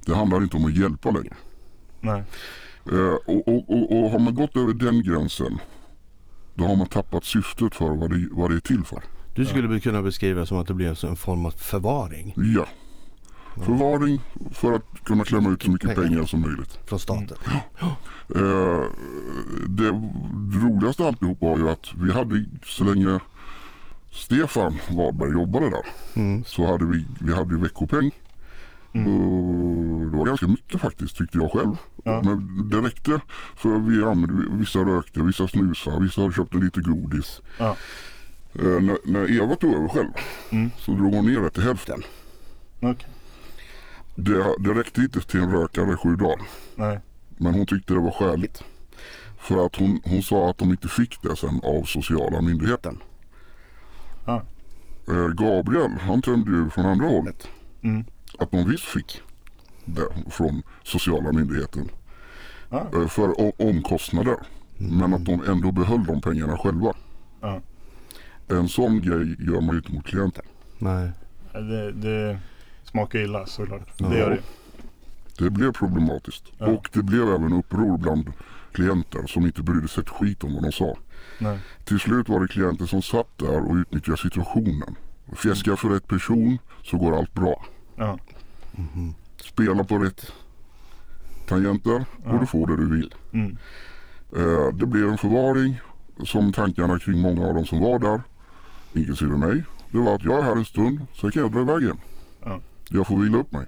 Det 0.06 0.16
handlar 0.16 0.44
inte 0.44 0.58
om 0.58 0.66
att 0.66 0.78
hjälpa 0.78 1.12
längre. 1.12 1.36
Nej. 2.02 2.24
Eh, 2.92 3.14
och, 3.26 3.48
och, 3.48 3.70
och, 3.70 4.04
och 4.04 4.10
har 4.10 4.20
man 4.20 4.36
gått 4.36 4.58
över 4.58 4.74
den 4.74 5.04
gränsen. 5.04 5.60
Då 6.54 6.66
har 6.66 6.76
man 6.76 6.88
tappat 6.88 7.24
syftet 7.24 7.76
för 7.76 7.90
vad 7.90 8.12
det, 8.12 8.28
vad 8.32 8.52
det 8.52 8.56
är 8.56 8.60
till 8.60 8.84
för. 8.84 9.04
Du 9.36 9.46
skulle 9.46 9.68
väl 9.68 9.82
kunna 9.82 10.02
beskriva 10.02 10.40
det 10.40 10.46
som 10.46 10.58
att 10.58 10.68
det 10.68 10.74
blir 10.74 11.06
en 11.06 11.16
form 11.16 11.46
av 11.46 11.52
förvaring 11.52 12.34
Ja. 12.56 12.66
Förvaring 13.64 14.22
för 14.52 14.74
att 14.74 15.04
kunna 15.04 15.24
klämma 15.24 15.50
ut 15.50 15.64
så 15.64 15.72
mycket 15.72 15.96
Pengar. 15.96 16.26
som 16.26 16.42
möjligt. 16.42 16.80
från 16.86 17.00
staten. 17.00 17.38
Eh, 18.36 18.84
det 19.68 19.90
roligaste 20.64 21.08
alltihop 21.08 21.42
var 21.42 21.58
ju 21.58 21.70
att 21.70 21.86
vi 21.98 22.12
hade 22.12 22.46
så 22.66 22.84
länge 22.84 23.20
Stefan 24.12 24.76
Wahlberg 24.92 25.32
jobbade 25.32 25.70
där 25.70 25.86
Mm. 26.16 26.44
så 26.44 26.66
hade 26.68 26.86
vi, 26.86 27.06
vi 27.20 27.34
hade 27.34 27.58
veckopeng. 27.58 28.12
Och 28.92 30.12
det 30.12 30.18
var 30.18 30.26
ganska 30.26 30.48
mycket 30.48 30.82
faktiskt 30.82 31.18
tyckte 31.18 31.38
jag 31.38 31.52
själv. 31.52 31.76
Ja. 32.04 32.22
Men 32.26 32.70
det 32.70 32.78
räckte 32.78 33.20
för 33.56 33.80
vi 33.80 34.04
använde, 34.04 34.46
vissa 34.58 34.80
rökte, 34.80 35.20
vissa 35.22 35.48
snusade, 35.48 36.00
vissa 36.04 36.32
köpte 36.32 36.58
lite 36.58 36.82
godis. 36.82 37.42
Ja. 37.60 37.76
Eh, 38.54 38.62
när, 38.66 38.98
när 39.12 39.32
Eva 39.44 39.56
tog 39.56 39.74
över 39.74 39.88
själv 39.88 40.10
Mm. 40.52 40.72
så 40.78 40.92
drog 40.92 41.14
hon 41.14 41.26
ner 41.26 41.40
det 41.42 41.50
till 41.50 41.64
hälften. 41.64 42.02
Okej. 42.82 43.08
Det, 44.16 44.56
det 44.60 44.74
räckte 44.74 45.02
inte 45.02 45.20
till 45.22 45.40
en 45.40 45.52
rökare 45.52 45.98
sju 45.98 46.16
dagar. 46.16 46.40
Nej. 46.76 47.00
Men 47.38 47.54
hon 47.54 47.66
tyckte 47.66 47.94
det 47.94 48.00
var 48.00 48.12
skäligt. 48.12 48.64
För 49.38 49.66
att 49.66 49.76
hon, 49.76 50.02
hon 50.06 50.24
sa 50.24 50.50
att 50.50 50.58
de 50.58 50.70
inte 50.72 50.88
fick 50.88 51.22
det 51.22 51.36
sen 51.36 51.62
av 51.64 51.84
sociala 51.84 52.42
myndigheten. 52.42 52.98
Ja. 54.26 54.42
Eh, 55.08 55.28
Gabriel 55.28 55.92
han 55.92 56.22
tömde 56.22 56.52
ju 56.52 56.70
från 56.70 56.86
andra 56.86 57.08
hållet. 57.08 57.48
Mm. 57.82 58.06
Att 58.40 58.52
de 58.52 58.70
visst 58.70 58.84
fick 58.86 59.22
det 59.86 60.08
från 60.30 60.62
sociala 60.84 61.32
myndigheten. 61.32 61.90
Ja. 62.70 62.88
eh, 62.94 63.08
För 63.08 63.62
omkostnader. 63.62 64.36
Men 64.78 65.14
att 65.14 65.26
de 65.26 65.44
ändå 65.48 65.72
behöll 65.72 66.04
de 66.06 66.22
pengarna 66.22 66.58
själva. 66.58 66.94
Ja. 67.42 67.62
En 68.48 68.68
sån 68.68 69.02
grej 69.02 69.36
gör 69.40 69.62
man 69.62 69.70
ju 69.70 69.78
inte 69.78 69.92
mot 69.94 70.06
klienten. 70.06 70.46
Nej. 70.80 71.12
Det, 71.54 71.92
det 71.92 72.40
smakar 72.96 73.20
illa 73.20 73.46
såklart. 73.46 73.90
Ja. 73.98 74.08
Det 74.08 74.18
gör 74.18 74.30
det. 74.30 74.42
Det 75.44 75.50
blev 75.50 75.72
problematiskt. 75.72 76.44
Ja. 76.58 76.66
Och 76.66 76.90
det 76.94 77.04
blev 77.04 77.30
även 77.30 77.54
uppror 77.54 77.98
bland 77.98 78.32
klienter 78.72 79.28
som 79.28 79.46
inte 79.46 79.62
brydde 79.64 79.88
sig 79.88 80.04
ett 80.04 80.10
skit 80.10 80.44
om 80.44 80.54
vad 80.54 80.64
de 80.64 80.72
sa. 80.72 80.98
Nej. 81.40 81.60
Till 81.84 82.00
slut 82.00 82.30
var 82.30 82.40
det 82.40 82.48
klienter 82.48 82.86
som 82.86 83.02
satt 83.02 83.38
där 83.38 83.70
och 83.70 83.76
utnyttjade 83.76 84.18
situationen. 84.18 84.96
Fjäska 85.36 85.76
för 85.76 85.90
rätt 85.90 86.08
person 86.08 86.58
så 86.84 86.98
går 86.98 87.18
allt 87.18 87.34
bra. 87.34 87.66
Ja. 87.96 88.20
Spela 89.38 89.84
på 89.84 89.98
rätt 89.98 90.32
tangenter 91.48 92.06
och 92.24 92.40
du 92.40 92.46
får 92.46 92.68
det 92.68 92.78
du 92.78 92.96
vill. 92.96 93.16
Mm. 93.34 93.58
Eh, 94.36 94.74
det 94.74 94.86
blev 94.86 95.10
en 95.10 95.18
förvaring 95.18 95.82
som 96.24 96.54
tankarna 96.54 97.00
kring 97.00 97.22
många 97.22 97.48
av 97.48 97.54
dem 97.54 97.66
som 97.66 97.80
var 97.80 98.00
där, 98.00 98.22
inklusive 98.94 99.38
mig, 99.38 99.64
det 99.92 99.98
var 99.98 100.16
att 100.16 100.24
jag 100.24 100.40
är 100.40 100.44
här 100.44 100.56
en 100.56 100.66
stund, 100.66 101.00
sen 101.22 101.32
kan 101.32 101.42
jag 101.42 101.52
dra 101.52 101.62
iväg 101.62 101.82
igen. 101.82 102.00
Ja. 102.44 102.62
Jag 102.90 103.08
får 103.08 103.18
vila 103.18 103.38
upp 103.38 103.52
mig. 103.52 103.66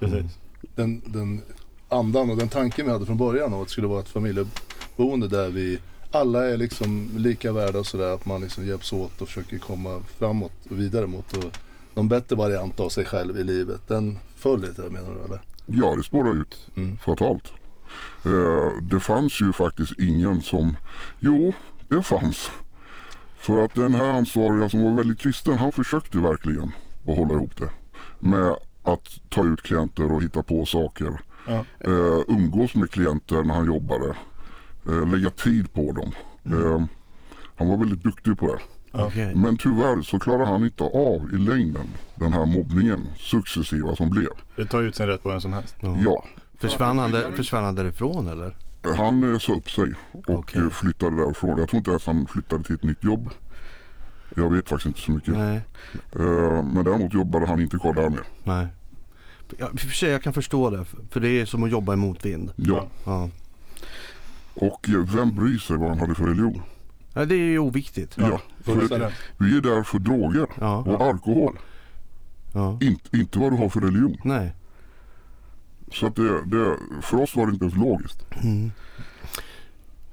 Precis. 0.00 0.38
Den, 0.74 1.02
den 1.06 1.42
andan 1.88 2.30
och 2.30 2.36
den 2.36 2.48
tanken 2.48 2.86
vi 2.86 2.92
hade 2.92 3.06
från 3.06 3.16
början 3.16 3.54
av 3.54 3.60
att 3.60 3.66
det 3.66 3.72
skulle 3.72 3.86
vara 3.86 4.00
ett 4.00 4.08
familjeboende 4.08 5.28
där 5.28 5.48
vi 5.48 5.78
alla 6.10 6.46
är 6.46 6.56
liksom 6.56 7.10
lika 7.16 7.52
värda 7.52 7.78
och 7.78 7.86
sådär. 7.86 8.14
Att 8.14 8.26
man 8.26 8.40
liksom 8.40 8.66
hjälps 8.66 8.92
åt 8.92 9.20
och 9.20 9.28
försöker 9.28 9.58
komma 9.58 10.02
framåt 10.18 10.52
och 10.70 10.80
vidare 10.80 11.06
mot 11.06 11.36
och 11.36 11.44
någon 11.94 12.08
bättre 12.08 12.36
variant 12.36 12.80
av 12.80 12.88
sig 12.88 13.04
själv 13.04 13.38
i 13.38 13.44
livet. 13.44 13.80
Den 13.88 14.18
föll 14.36 14.60
lite 14.60 14.82
menar 14.82 15.10
du 15.14 15.24
eller? 15.24 15.40
Ja, 15.66 15.96
det 15.96 16.02
spårade 16.02 16.40
ut 16.40 16.66
Mm. 16.76 16.96
fatalt. 16.96 17.52
Eh, 18.24 18.82
det 18.82 19.00
fanns 19.00 19.40
ju 19.40 19.52
faktiskt 19.52 19.92
ingen 19.98 20.42
som, 20.42 20.76
jo, 21.20 21.52
det 21.88 22.02
fanns. 22.02 22.50
För 23.36 23.64
att 23.64 23.74
den 23.74 23.94
här 23.94 24.04
ansvariga 24.12 24.68
som 24.68 24.82
var 24.82 24.90
väldigt 24.96 25.18
kristen, 25.18 25.58
han 25.58 25.72
försökte 25.72 26.18
verkligen 26.18 26.72
att 27.06 27.16
hålla 27.16 27.34
ihop 27.34 27.56
det. 27.56 27.68
Med 28.24 28.56
att 28.82 29.08
ta 29.28 29.44
ut 29.44 29.62
klienter 29.62 30.12
och 30.12 30.22
hitta 30.22 30.42
på 30.42 30.64
saker. 30.66 31.20
Ja. 31.46 31.64
Eh, 31.80 32.20
umgås 32.28 32.74
med 32.74 32.90
klienter 32.90 33.42
när 33.42 33.54
han 33.54 33.66
jobbade. 33.66 34.16
Eh, 34.88 35.08
lägga 35.08 35.30
tid 35.30 35.72
på 35.72 35.92
dem. 35.92 36.12
Eh, 36.44 36.84
han 37.56 37.68
var 37.68 37.76
väldigt 37.76 38.02
duktig 38.02 38.38
på 38.38 38.46
det. 38.46 38.60
Okej. 39.02 39.34
Men 39.34 39.56
tyvärr 39.56 40.02
så 40.02 40.18
klarade 40.18 40.46
han 40.46 40.64
inte 40.64 40.84
av 40.84 41.30
i 41.32 41.36
längden 41.36 41.86
den 42.14 42.32
här 42.32 42.46
mobbningen 42.46 43.06
successiva 43.16 43.96
som 43.96 44.10
blev. 44.10 44.28
Det 44.56 44.66
tar 44.66 44.82
ut 44.82 44.96
sin 44.96 45.06
rätt 45.06 45.22
på 45.22 45.28
vem 45.28 45.40
som 45.40 45.52
helst. 45.52 45.76
Ja. 45.80 45.96
Ja, 46.04 46.24
Försvann, 46.58 46.98
han 46.98 47.10
där, 47.10 47.32
försvann 47.32 47.64
han 47.64 47.74
därifrån 47.74 48.28
eller? 48.28 48.56
Han 48.96 49.40
sa 49.40 49.52
upp 49.52 49.70
sig 49.70 49.94
och 50.26 50.56
eh, 50.56 50.68
flyttade 50.68 51.16
därifrån. 51.16 51.58
Jag 51.58 51.68
tror 51.68 51.78
inte 51.78 51.90
ens 51.90 52.06
han 52.06 52.26
flyttade 52.26 52.64
till 52.64 52.74
ett 52.74 52.82
nytt 52.82 53.04
jobb. 53.04 53.30
Jag 54.34 54.50
vet 54.52 54.68
faktiskt 54.68 54.86
inte 54.86 55.00
så 55.00 55.12
mycket. 55.12 55.34
Nej. 55.34 55.60
Eh, 56.12 56.62
Men 56.64 56.84
däremot 56.84 57.14
jobbade 57.14 57.46
han 57.46 57.60
inte 57.60 57.78
kvar 57.78 57.94
där 57.94 58.10
mer. 58.10 58.22
Nej. 58.44 58.66
Ja, 59.58 59.68
I 59.72 59.74
och 59.76 59.80
för 59.80 59.88
sig 59.88 60.10
jag 60.10 60.22
kan 60.22 60.32
förstå 60.32 60.70
det. 60.70 60.84
För 61.10 61.20
det 61.20 61.28
är 61.28 61.44
som 61.46 61.62
att 61.64 61.70
jobba 61.70 61.92
i 61.92 61.96
motvind. 61.96 62.52
Ja. 62.56 62.86
Ja. 63.04 63.30
Och 64.54 64.88
eh, 64.88 65.14
vem 65.16 65.34
bryr 65.36 65.58
sig 65.58 65.76
vad 65.76 65.88
han 65.88 65.98
hade 65.98 66.14
för 66.14 66.24
religion? 66.26 66.62
ja 67.14 67.24
det 67.24 67.34
är 67.34 67.38
ju 67.38 67.58
oviktigt. 67.58 68.14
Ja. 68.18 68.40
För 68.62 68.74
vi 69.38 69.56
är 69.56 69.60
där 69.60 69.82
för 69.82 69.98
droger 69.98 70.46
Ja. 70.60 70.76
och 70.78 71.00
alkohol. 71.06 71.58
ja. 72.54 72.78
Inte, 72.80 73.16
inte 73.16 73.38
vad 73.38 73.52
du 73.52 73.56
har 73.56 73.68
för 73.68 73.80
religion. 73.80 74.16
Nej. 74.24 74.52
Så 75.92 76.06
att 76.06 76.16
det, 76.16 76.44
det, 76.46 76.76
för 77.02 77.20
oss 77.22 77.36
var 77.36 77.46
det 77.46 77.52
inte 77.52 77.64
ens 77.64 77.76
logiskt. 77.76 78.24
Mm. 78.42 78.70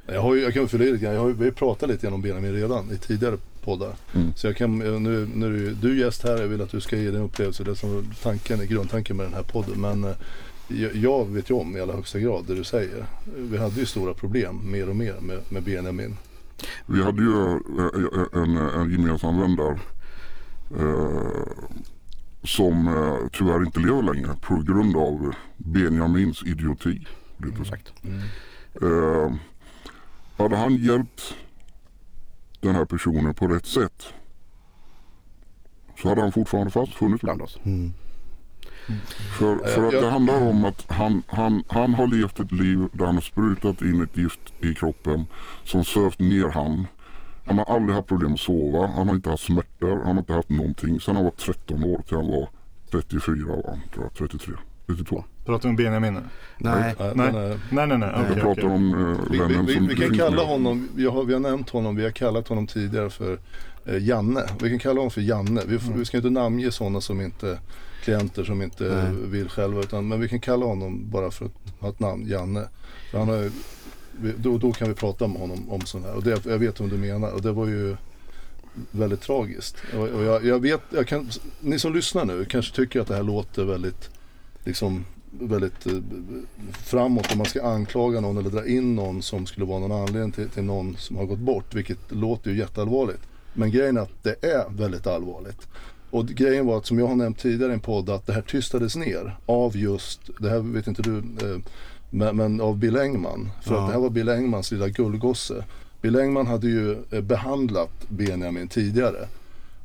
Jag, 0.05 0.21
har 0.21 0.35
ju, 0.35 0.41
jag 0.41 0.53
kan 0.53 0.67
fylla 0.67 0.83
i 0.83 0.91
lite 0.91 1.03
grann. 1.05 1.13
Jag 1.13 1.21
har, 1.21 1.27
ju- 1.27 1.33
vi 1.33 1.39
har 1.39 1.45
ju 1.45 1.51
pratat 1.51 1.89
lite 1.89 2.01
grann 2.03 2.13
om 2.13 2.21
Benjamin 2.21 2.53
redan 2.53 2.91
i 2.91 2.97
tidigare 2.97 3.37
poddar. 3.61 3.95
Mm. 4.13 4.33
Så 4.35 4.47
jag 4.47 4.57
kan, 4.57 4.81
eh, 4.81 4.99
nu, 4.99 5.29
nu 5.35 5.45
är 5.45 5.51
du, 5.51 5.73
du 5.73 5.91
är 5.91 6.05
gäst 6.05 6.23
här. 6.23 6.37
Jag 6.37 6.47
vill 6.47 6.61
att 6.61 6.71
du 6.71 6.81
ska 6.81 6.97
ge 6.97 7.11
din 7.11 7.21
upplevelse. 7.21 7.63
Det 7.63 7.75
som 7.75 7.97
är 7.97 8.03
tanken, 8.23 8.67
grundtanken 8.67 9.17
med 9.17 9.25
den 9.25 9.33
här 9.33 9.43
podden. 9.43 9.81
Men 9.81 10.03
eh, 10.03 10.15
jag, 10.93 11.29
vet 11.29 11.49
ju 11.49 11.53
om 11.55 11.77
i 11.77 11.81
allra 11.81 11.95
högsta 11.95 12.19
grad 12.19 12.45
det 12.47 12.55
du 12.55 12.63
säger. 12.63 13.05
Vi 13.37 13.57
hade 13.57 13.79
ju 13.79 13.85
stora 13.85 14.13
problem 14.13 14.71
mer 14.71 14.89
och 14.89 14.95
mer 14.95 15.15
med, 15.21 15.39
med 15.49 15.63
Benjamin. 15.63 16.17
Vi 16.85 17.03
hade 17.03 17.21
ju 17.21 17.51
eh, 17.51 18.41
en, 18.41 18.57
en 18.57 18.91
gemensam 18.91 19.39
vän 19.39 19.55
där. 19.55 19.79
Eh, 20.79 21.43
som 22.43 22.87
eh, 22.87 23.29
tyvärr 23.31 23.65
inte 23.65 23.79
lever 23.79 24.13
längre 24.13 24.35
på 24.41 24.55
grund 24.55 24.95
av 24.95 25.35
Benjamins 25.57 26.43
idioti. 26.43 27.07
Rättare 27.37 27.65
sagt. 27.65 27.93
Eh, 28.81 29.33
hade 30.37 30.55
han 30.55 30.75
hjälpt 30.75 31.35
den 32.61 32.75
här 32.75 32.85
personen 32.85 33.33
på 33.33 33.47
rätt 33.47 33.65
sätt 33.65 34.13
så 36.01 36.09
hade 36.09 36.21
han 36.21 36.31
fortfarande 36.31 36.71
fast 36.71 36.93
funnits 36.93 37.21
bland 37.21 37.41
oss. 37.41 37.59
Mm. 37.63 37.93
För, 39.37 39.57
för 39.57 39.87
att 39.87 39.91
det 39.91 40.09
handlar 40.09 40.47
om 40.47 40.65
att 40.65 40.91
han, 40.91 41.23
han, 41.27 41.63
han 41.67 41.93
har 41.93 42.07
levt 42.07 42.39
ett 42.39 42.51
liv 42.51 42.87
där 42.93 43.05
han 43.05 43.15
har 43.15 43.21
sprutat 43.21 43.81
in 43.81 44.03
ett 44.03 44.17
gift 44.17 44.53
i 44.59 44.73
kroppen 44.73 45.25
som 45.63 45.83
sövt 45.83 46.19
ner 46.19 46.49
han. 46.49 46.87
Han 47.45 47.57
har 47.57 47.65
aldrig 47.65 47.95
haft 47.95 48.07
problem 48.07 48.33
att 48.33 48.39
sova. 48.39 48.87
Han 48.87 49.07
har 49.07 49.15
inte 49.15 49.29
haft 49.29 49.43
smärtor. 49.43 49.97
Han 49.97 50.15
har 50.15 50.19
inte 50.19 50.33
haft 50.33 50.49
någonting. 50.49 50.99
Sen 50.99 51.15
han 51.15 51.25
var 51.25 51.31
13 51.31 51.83
år 51.83 52.01
till 52.01 52.17
han 52.17 52.27
var 52.27 52.49
34 52.91 53.47
var 53.47 53.63
han, 53.67 53.79
tror 53.93 54.05
jag. 54.05 54.13
33. 54.29 54.53
32. 54.87 55.23
Pratar 55.51 55.63
vi 55.63 55.69
om 55.69 55.75
Benjamin 55.75 56.13
nu? 56.13 56.19
Nej. 56.57 56.95
Nej. 56.99 57.11
men, 57.15 57.35
eh, 57.51 57.57
Nej, 57.71 57.87
nej, 57.87 57.97
nej. 57.97 58.09
Jag 58.15 58.21
Okej, 58.21 58.35
pratar 58.35 58.51
okej. 58.51 58.63
om 58.65 58.93
eh, 59.11 59.17
Vi, 59.31 59.37
vi, 59.37 59.43
vännen 59.43 59.65
vi, 59.65 59.73
som 59.75 59.87
vi 59.87 59.95
kan 59.95 60.17
kalla 60.17 60.43
honom, 60.43 60.89
vi 60.95 61.05
har, 61.05 61.23
vi 61.23 61.33
har 61.33 61.39
nämnt 61.39 61.69
honom, 61.69 61.95
vi 61.95 62.03
har 62.03 62.11
kallat 62.11 62.47
honom 62.47 62.67
tidigare 62.67 63.09
för 63.09 63.39
eh, 63.85 64.03
Janne. 64.07 64.43
Vi 64.61 64.69
kan 64.69 64.79
kalla 64.79 64.99
honom 64.99 65.11
för 65.11 65.21
Janne. 65.21 65.61
Vi, 65.67 65.77
Mm. 65.77 65.99
vi 65.99 66.05
ska 66.05 66.17
inte 66.17 66.29
namnge 66.29 66.71
sådana 66.71 67.01
som 67.01 67.21
inte, 67.21 67.59
klienter 68.03 68.43
som 68.43 68.61
inte 68.61 68.83
Nej. 68.83 69.29
vill 69.29 69.49
själva. 69.49 69.79
Utan, 69.81 70.07
men 70.07 70.19
vi 70.19 70.29
kan 70.29 70.39
kalla 70.39 70.65
honom 70.65 71.09
bara 71.09 71.31
för 71.31 71.45
att 71.45 71.51
ha 71.79 71.89
ett 71.89 71.99
namn, 71.99 72.27
Janne. 72.27 72.67
För 73.11 73.19
han 73.19 73.27
har, 73.29 73.49
vi- 74.21 74.33
då, 74.37 74.57
då 74.57 74.71
kan 74.71 74.87
vi 74.89 74.93
prata 74.95 75.27
med 75.27 75.41
honom 75.41 75.69
om 75.69 75.81
sånt 75.81 76.05
här. 76.05 76.15
Och 76.15 76.23
det, 76.23 76.45
jag 76.45 76.57
vet 76.57 76.79
vad 76.79 76.89
du 76.89 76.97
menar. 76.97 77.31
Och 77.31 77.41
det 77.41 77.51
var 77.51 77.67
ju 77.67 77.95
väldigt 78.91 79.21
tragiskt. 79.21 79.75
Och, 79.97 80.07
och 80.07 80.23
jag, 80.23 80.45
jag 80.45 80.59
vet, 80.59 80.81
jag 80.89 81.07
kan, 81.07 81.29
ni 81.61 81.79
som 81.79 81.93
lyssnar 81.93 82.25
nu 82.25 82.45
kanske 82.45 82.75
tycker 82.75 82.99
att 83.01 83.07
det 83.07 83.15
här 83.15 83.23
låter 83.23 83.65
väldigt 83.65 84.09
liksom 84.63 85.05
väldigt 85.31 85.85
eh, 85.85 85.93
framåt 86.83 87.31
om 87.31 87.37
man 87.37 87.47
ska 87.47 87.63
anklaga 87.63 88.21
någon 88.21 88.37
eller 88.37 88.49
dra 88.49 88.67
in 88.67 88.95
någon 88.95 89.21
som 89.21 89.45
skulle 89.45 89.65
vara 89.65 89.79
någon 89.79 89.91
anledning 89.91 90.31
till, 90.31 90.49
till 90.49 90.63
någon 90.63 90.95
som 90.97 91.15
har 91.17 91.25
gått 91.25 91.39
bort. 91.39 91.75
Vilket 91.75 91.99
låter 92.11 92.51
ju 92.51 92.57
jätteallvarligt. 92.57 93.21
Men 93.53 93.71
grejen 93.71 93.97
är 93.97 94.01
att 94.01 94.23
det 94.23 94.45
är 94.45 94.69
väldigt 94.69 95.07
allvarligt. 95.07 95.67
Och 96.09 96.27
grejen 96.27 96.65
var 96.65 96.77
att 96.77 96.85
som 96.85 96.99
jag 96.99 97.07
har 97.07 97.15
nämnt 97.15 97.39
tidigare 97.39 97.71
i 97.71 97.73
en 97.73 97.79
podd 97.79 98.09
att 98.09 98.27
det 98.27 98.33
här 98.33 98.41
tystades 98.41 98.95
ner 98.95 99.37
av 99.45 99.77
just, 99.77 100.19
det 100.39 100.49
här 100.49 100.59
vet 100.59 100.87
inte 100.87 101.01
du, 101.01 101.17
eh, 101.17 101.59
men, 102.09 102.35
men 102.37 102.61
av 102.61 102.77
Bill 102.77 102.97
Engman. 102.97 103.49
För 103.63 103.75
Ja. 103.75 103.81
att 103.81 103.87
det 103.87 103.93
här 103.93 103.99
var 104.01 104.09
Bill 104.09 104.29
Engmans 104.29 104.71
lilla 104.71 104.87
gullgosse. 104.87 105.65
Bill 106.01 106.15
Engman 106.19 106.47
hade 106.47 106.67
ju 106.67 106.97
eh, 107.11 107.21
behandlat 107.21 107.91
Benjamin 108.09 108.67
tidigare. 108.67 109.27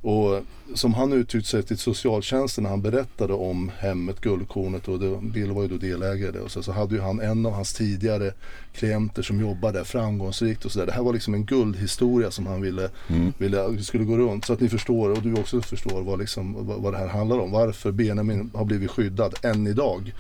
Och 0.03 0.41
som 0.75 0.95
han 0.95 1.13
uttryckte 1.13 1.51
sig 1.51 1.63
till 1.63 1.79
socialtjänsten 1.79 2.63
när 2.65 2.71
han 2.71 2.83
berättade 2.83 3.33
om 3.33 3.71
hemmet 3.79 4.21
Guldkornet 4.21 4.89
och 4.89 5.01
det, 5.01 5.19
Bill 5.23 5.53
var 5.53 5.63
ju 5.63 5.69
då 5.69 5.77
delägare 5.77 6.41
och 6.41 6.51
så, 6.51 6.63
så 6.63 6.73
hade 6.73 6.95
ju 6.95 7.01
han 7.01 7.21
en 7.21 7.47
av 7.47 7.53
hans 7.53 7.75
tidigare 7.75 8.33
klienter 8.75 9.23
som 9.23 9.41
jobbade 9.41 9.79
där 9.79 9.85
framgångsrikt 9.85 10.65
och 10.65 10.73
sådär. 10.73 10.87
Det 10.87 10.93
här 10.93 11.03
var 11.03 11.13
liksom 11.13 11.35
en 11.35 11.45
guldhistoria 11.45 12.31
som 12.31 12.47
han 12.47 12.61
ville, 12.61 12.91
Mm. 13.09 13.33
ville 13.39 13.83
skulle 13.83 14.05
gå 14.05 14.17
runt 14.17 14.45
så 14.45 14.53
att 14.53 14.61
ni 14.61 14.69
förstår 14.69 15.11
och 15.11 15.23
du 15.23 15.35
också 15.35 15.61
förstår 15.61 16.03
vad, 16.03 16.19
liksom, 16.19 16.67
vad, 16.67 16.83
vad 16.83 16.93
det 16.93 16.99
här 16.99 17.09
handlar 17.09 17.39
om. 17.39 17.51
Varför 17.51 17.93
Benjamin 17.93 18.51
har 18.55 18.65
blivit 18.65 18.91
skyddad 18.91 19.35
än 19.43 19.67
idag. 19.67 20.13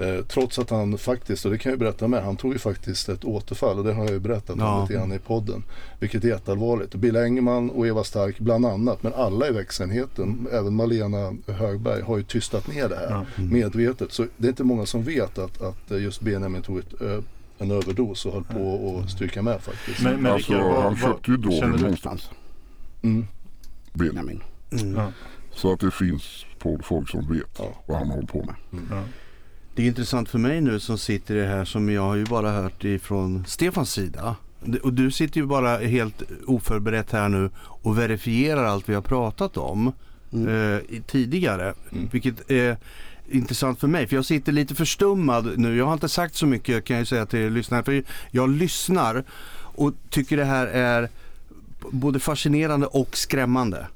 Eh, 0.00 0.24
trots 0.24 0.58
att 0.58 0.70
han 0.70 0.98
faktiskt, 0.98 1.44
och 1.44 1.50
det 1.50 1.58
kan 1.58 1.70
jag 1.70 1.76
ju 1.76 1.84
berätta 1.84 2.08
med, 2.08 2.22
han 2.24 2.36
tog 2.36 2.52
ju 2.52 2.58
faktiskt 2.58 3.08
ett 3.08 3.24
återfall 3.24 3.78
och 3.78 3.84
det 3.84 3.92
har 3.92 4.04
jag 4.04 4.12
ju 4.12 4.18
berättat 4.18 4.56
Ja. 4.58 4.74
om 4.74 4.82
lite 4.82 4.94
grann 4.94 5.12
i 5.12 5.18
podden. 5.18 5.62
Vilket 5.98 6.24
är 6.24 6.28
jätteallvarligt. 6.28 6.94
Bill 6.94 7.16
Engman 7.16 7.70
och 7.70 7.86
Eva 7.86 8.04
Stark 8.04 8.38
bland 8.38 8.66
annat, 8.66 9.02
men 9.02 9.12
alla 9.14 9.48
i 9.48 9.52
växenheten, 9.52 10.48
även 10.52 10.74
Malena 10.74 11.36
Högberg, 11.46 12.02
har 12.02 12.16
ju 12.16 12.22
tystat 12.22 12.66
ner 12.68 12.88
det 12.88 12.96
här 12.96 13.10
Ja. 13.10 13.42
medvetet. 13.42 14.12
Så 14.12 14.26
det 14.36 14.46
är 14.46 14.48
inte 14.48 14.64
många 14.64 14.86
som 14.86 15.02
vet 15.02 15.38
att, 15.38 15.62
att 15.62 15.90
eh, 15.90 16.02
just 16.02 16.20
Benjamin 16.20 16.62
tog 16.62 16.78
ett, 16.78 17.00
ö, 17.02 17.22
en 17.58 17.70
överdos 17.70 18.26
och 18.26 18.32
höll 18.32 18.44
på 18.44 19.00
att 19.04 19.10
stryka 19.10 19.42
med 19.42 19.60
faktiskt. 19.60 20.02
Men, 20.02 20.22
men 20.22 20.32
Alltså, 20.32 20.52
Rickard, 20.52 20.72
vad, 20.72 20.82
han 20.82 20.96
köpte 20.96 21.30
ju 21.30 21.36
drogen 21.36 21.70
någonstans. 21.70 22.30
Mm. 23.02 23.26
Benjamin. 23.92 24.42
Mm. 24.72 24.94
Ja. 24.94 25.12
Så 25.52 25.72
att 25.72 25.80
det 25.80 25.90
finns 25.90 26.44
på 26.58 26.78
folk 26.82 27.08
som 27.10 27.32
vet 27.32 27.58
Ja. 27.58 27.64
vad 27.86 27.98
han 27.98 28.08
håller 28.10 28.26
på 28.26 28.38
med. 28.44 28.54
Ja. 28.90 29.02
Det 29.74 29.82
är 29.82 29.86
intressant 29.86 30.28
för 30.28 30.38
mig 30.38 30.60
nu 30.60 30.80
som 30.80 30.98
sitter 30.98 31.34
i 31.34 31.38
det 31.40 31.46
här 31.46 31.64
som 31.64 31.90
jag 31.90 32.02
har 32.02 32.14
ju 32.14 32.24
bara 32.26 32.52
hört 32.52 32.84
ifrån 32.84 33.44
Stefans 33.46 33.92
sida. 33.92 34.36
Och 34.82 34.92
du 34.92 35.10
sitter 35.10 35.40
ju 35.40 35.46
bara 35.46 35.76
helt 35.78 36.22
oförberett 36.46 37.12
här 37.12 37.28
nu 37.28 37.50
och 37.58 37.98
verifierar 37.98 38.64
allt 38.64 38.88
vi 38.88 38.94
har 38.94 39.02
pratat 39.02 39.56
om 39.56 39.92
eh, 40.32 40.96
i- 40.96 41.02
tidigare. 41.06 41.74
Mm. 41.92 42.08
Vilket 42.12 42.50
är 42.50 42.76
intressant 43.30 43.80
för 43.80 43.88
mig. 43.88 44.06
För 44.06 44.16
jag 44.16 44.24
sitter 44.24 44.52
lite 44.52 44.74
förstummad 44.74 45.58
nu. 45.58 45.76
Jag 45.76 45.86
har 45.86 45.92
inte 45.92 46.08
sagt 46.08 46.34
så 46.34 46.46
mycket 46.46 46.84
kan 46.84 46.96
jag 46.96 47.06
säga 47.06 47.26
till 47.26 47.52
lyssnarna. 47.52 47.82
För 47.82 48.02
jag 48.30 48.50
lyssnar 48.50 49.24
och 49.52 49.92
tycker 50.10 50.36
det 50.36 50.44
här 50.44 50.66
är 50.66 51.08
både 51.90 52.20
fascinerande 52.20 52.86
och 52.86 53.16
skrämmande. 53.16 53.86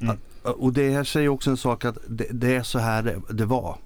Mm. 0.00 0.10
Att- 0.12 0.18
Och 0.44 0.72
det 0.72 0.90
här 0.90 1.04
säger 1.04 1.28
också 1.28 1.50
en 1.50 1.56
sak 1.56 1.84
att 1.84 1.98
det, 2.08 2.26
det 2.30 2.54
är 2.54 2.62
så 2.62 2.78
här 2.78 3.02
det, 3.02 3.20
det 3.30 3.44
var. 3.44 3.76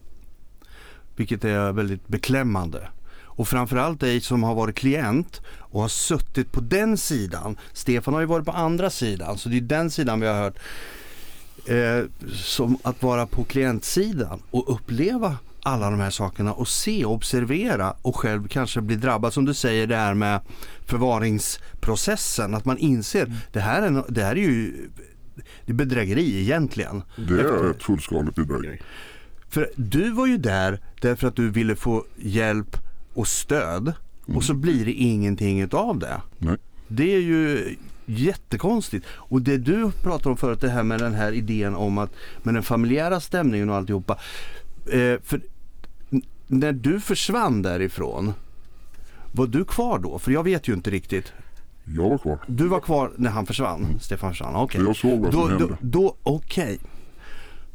Vilket 1.17 1.45
är 1.45 1.73
väldigt 1.73 2.09
beklämmande. 2.09 2.89
Och 3.37 3.49
framförallt 3.49 4.01
dig 4.01 4.21
som 4.21 4.43
har 4.43 4.55
varit 4.55 4.77
klient 4.77 5.41
och 5.59 5.81
har 5.81 5.89
suttit 5.89 6.53
på 6.53 6.61
den 6.61 6.97
sidan. 6.97 7.57
Stefan 7.73 8.15
har 8.15 8.21
ju 8.21 8.27
varit 8.27 8.47
på 8.47 8.53
andra 8.53 8.91
sidan 8.91 9.39
så 9.39 9.49
det 9.49 9.57
är 9.57 9.61
den 9.61 9.91
sidan 9.91 10.21
vi 10.21 10.27
har 10.27 10.35
hört. 10.35 10.59
Eh, 11.67 12.05
som 12.33 12.79
att 12.83 13.03
vara 13.03 13.27
på 13.27 13.45
klientsidan 13.45 14.43
och 14.51 14.75
uppleva 14.75 15.37
alla 15.63 15.91
de 15.91 16.01
här 16.01 16.11
sakerna 16.11 16.53
och 16.53 16.69
se 16.69 17.05
och 17.05 17.13
observera 17.13 17.95
och 18.03 18.17
själv 18.17 18.49
kanske 18.49 18.81
bli 18.81 18.97
drabbad. 18.97 19.33
Som 19.33 19.45
du 19.45 19.55
säger 19.55 19.87
det 19.87 19.97
här 19.97 20.15
med 20.15 20.41
förvaringsprocessen. 20.87 22.55
Att 22.55 22.65
man 22.65 22.79
inser 22.79 23.33
det 23.53 23.61
här 23.61 23.83
är, 23.83 24.05
det 24.09 24.23
här 24.23 24.33
är 24.33 24.41
ju 24.41 24.89
det 25.65 25.73
är 25.73 25.75
bedrägeri 25.75 26.41
egentligen. 26.41 27.03
Det 27.17 27.41
är 27.41 27.71
ett 27.71 27.83
fullskaligt 27.83 28.37
bedrägeri. 28.37 28.81
För 29.57 29.71
du 29.77 30.11
var 30.11 30.27
ju 30.27 30.39
där 30.39 30.81
därför 31.01 31.29
att 31.29 31.37
du 31.37 31.51
ville 31.51 31.77
få 31.77 32.05
hjälp 32.17 32.77
och 33.15 33.29
stöd 33.29 33.93
och 34.27 34.45
så 34.45 34.55
blir 34.55 34.85
det 34.85 34.93
ingenting 34.93 35.61
utav 35.61 35.99
det. 35.99 36.21
Nej. 36.39 36.57
Det 36.89 37.15
är 37.15 37.21
ju 37.21 37.77
jättekonstigt. 38.07 39.07
Och 39.11 39.43
det 39.43 39.57
du 39.59 39.91
pratade 40.03 40.29
om 40.29 40.37
förut, 40.37 40.61
det 40.61 40.69
här 40.69 40.83
med 40.83 41.01
den 41.01 41.15
här 41.15 41.33
idén 41.33 41.75
om 41.75 41.99
att 41.99 42.11
med 42.43 42.55
den 42.55 42.63
familjära 42.63 43.21
stämningen 43.21 43.71
och 43.71 43.77
alltihopa. 43.77 44.19
Eh, 44.93 45.21
för 45.23 45.41
när 46.47 46.73
du 46.73 47.01
försvann 47.01 47.63
därifrån, 47.63 48.33
var 49.33 49.47
du 49.47 49.65
kvar 49.65 49.99
då? 49.99 50.19
För 50.19 50.33
jag 50.33 50.43
vet 50.43 50.69
ju 50.69 50.73
inte 50.75 50.91
riktigt. 50.91 51.33
Jag 51.85 52.09
var 52.09 52.19
kvar. 52.19 52.39
Du 52.47 52.69
var 52.69 52.81
kvar 52.81 53.13
när 53.17 53.31
han 53.31 53.47
försvann, 53.47 53.99
Stefan 54.01 54.31
försvann, 54.31 54.57
okej. 54.57 54.81
Jag 54.81 54.97
såg 54.97 55.21
vad 55.21 55.33
som 55.33 55.43
Då, 55.43 55.49
hände. 55.49 55.77
då 55.81 56.17
okej. 56.23 56.79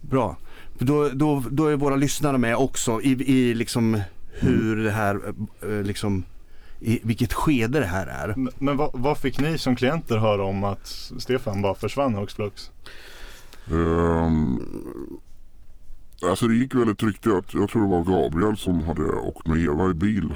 Bra. 0.01 0.37
Då, 0.77 1.09
då, 1.09 1.43
då 1.51 1.67
är 1.67 1.75
våra 1.75 1.95
lyssnare 1.95 2.37
med 2.37 2.55
också 2.55 3.01
i, 3.01 3.11
i 3.11 3.53
liksom 3.53 4.01
hur 4.31 4.83
det 4.83 4.91
här, 4.91 5.33
eh, 5.61 5.83
liksom, 5.83 6.23
i 6.79 6.99
vilket 7.03 7.33
skede 7.33 7.79
det 7.79 7.85
här 7.85 8.07
är. 8.07 8.33
Men, 8.37 8.53
men 8.57 8.77
vad, 8.77 8.89
vad 8.93 9.17
fick 9.17 9.39
ni 9.39 9.57
som 9.57 9.75
klienter 9.75 10.17
höra 10.17 10.43
om 10.43 10.63
att 10.63 10.87
Stefan 11.19 11.61
bara 11.61 11.75
försvann 11.75 12.15
hux 12.15 12.33
flux? 12.33 12.71
Ehm, 13.71 14.59
alltså 16.29 16.47
det 16.47 16.55
gick 16.55 16.75
väldigt 16.75 17.03
riktigt 17.03 17.33
att 17.33 17.53
jag 17.53 17.69
tror 17.69 17.81
det 17.81 17.89
var 17.89 18.03
Gabriel 18.03 18.57
som 18.57 18.83
hade 18.83 19.03
åkt 19.03 19.47
med 19.47 19.63
Eva 19.63 19.89
i 19.89 19.93
bil. 19.93 20.33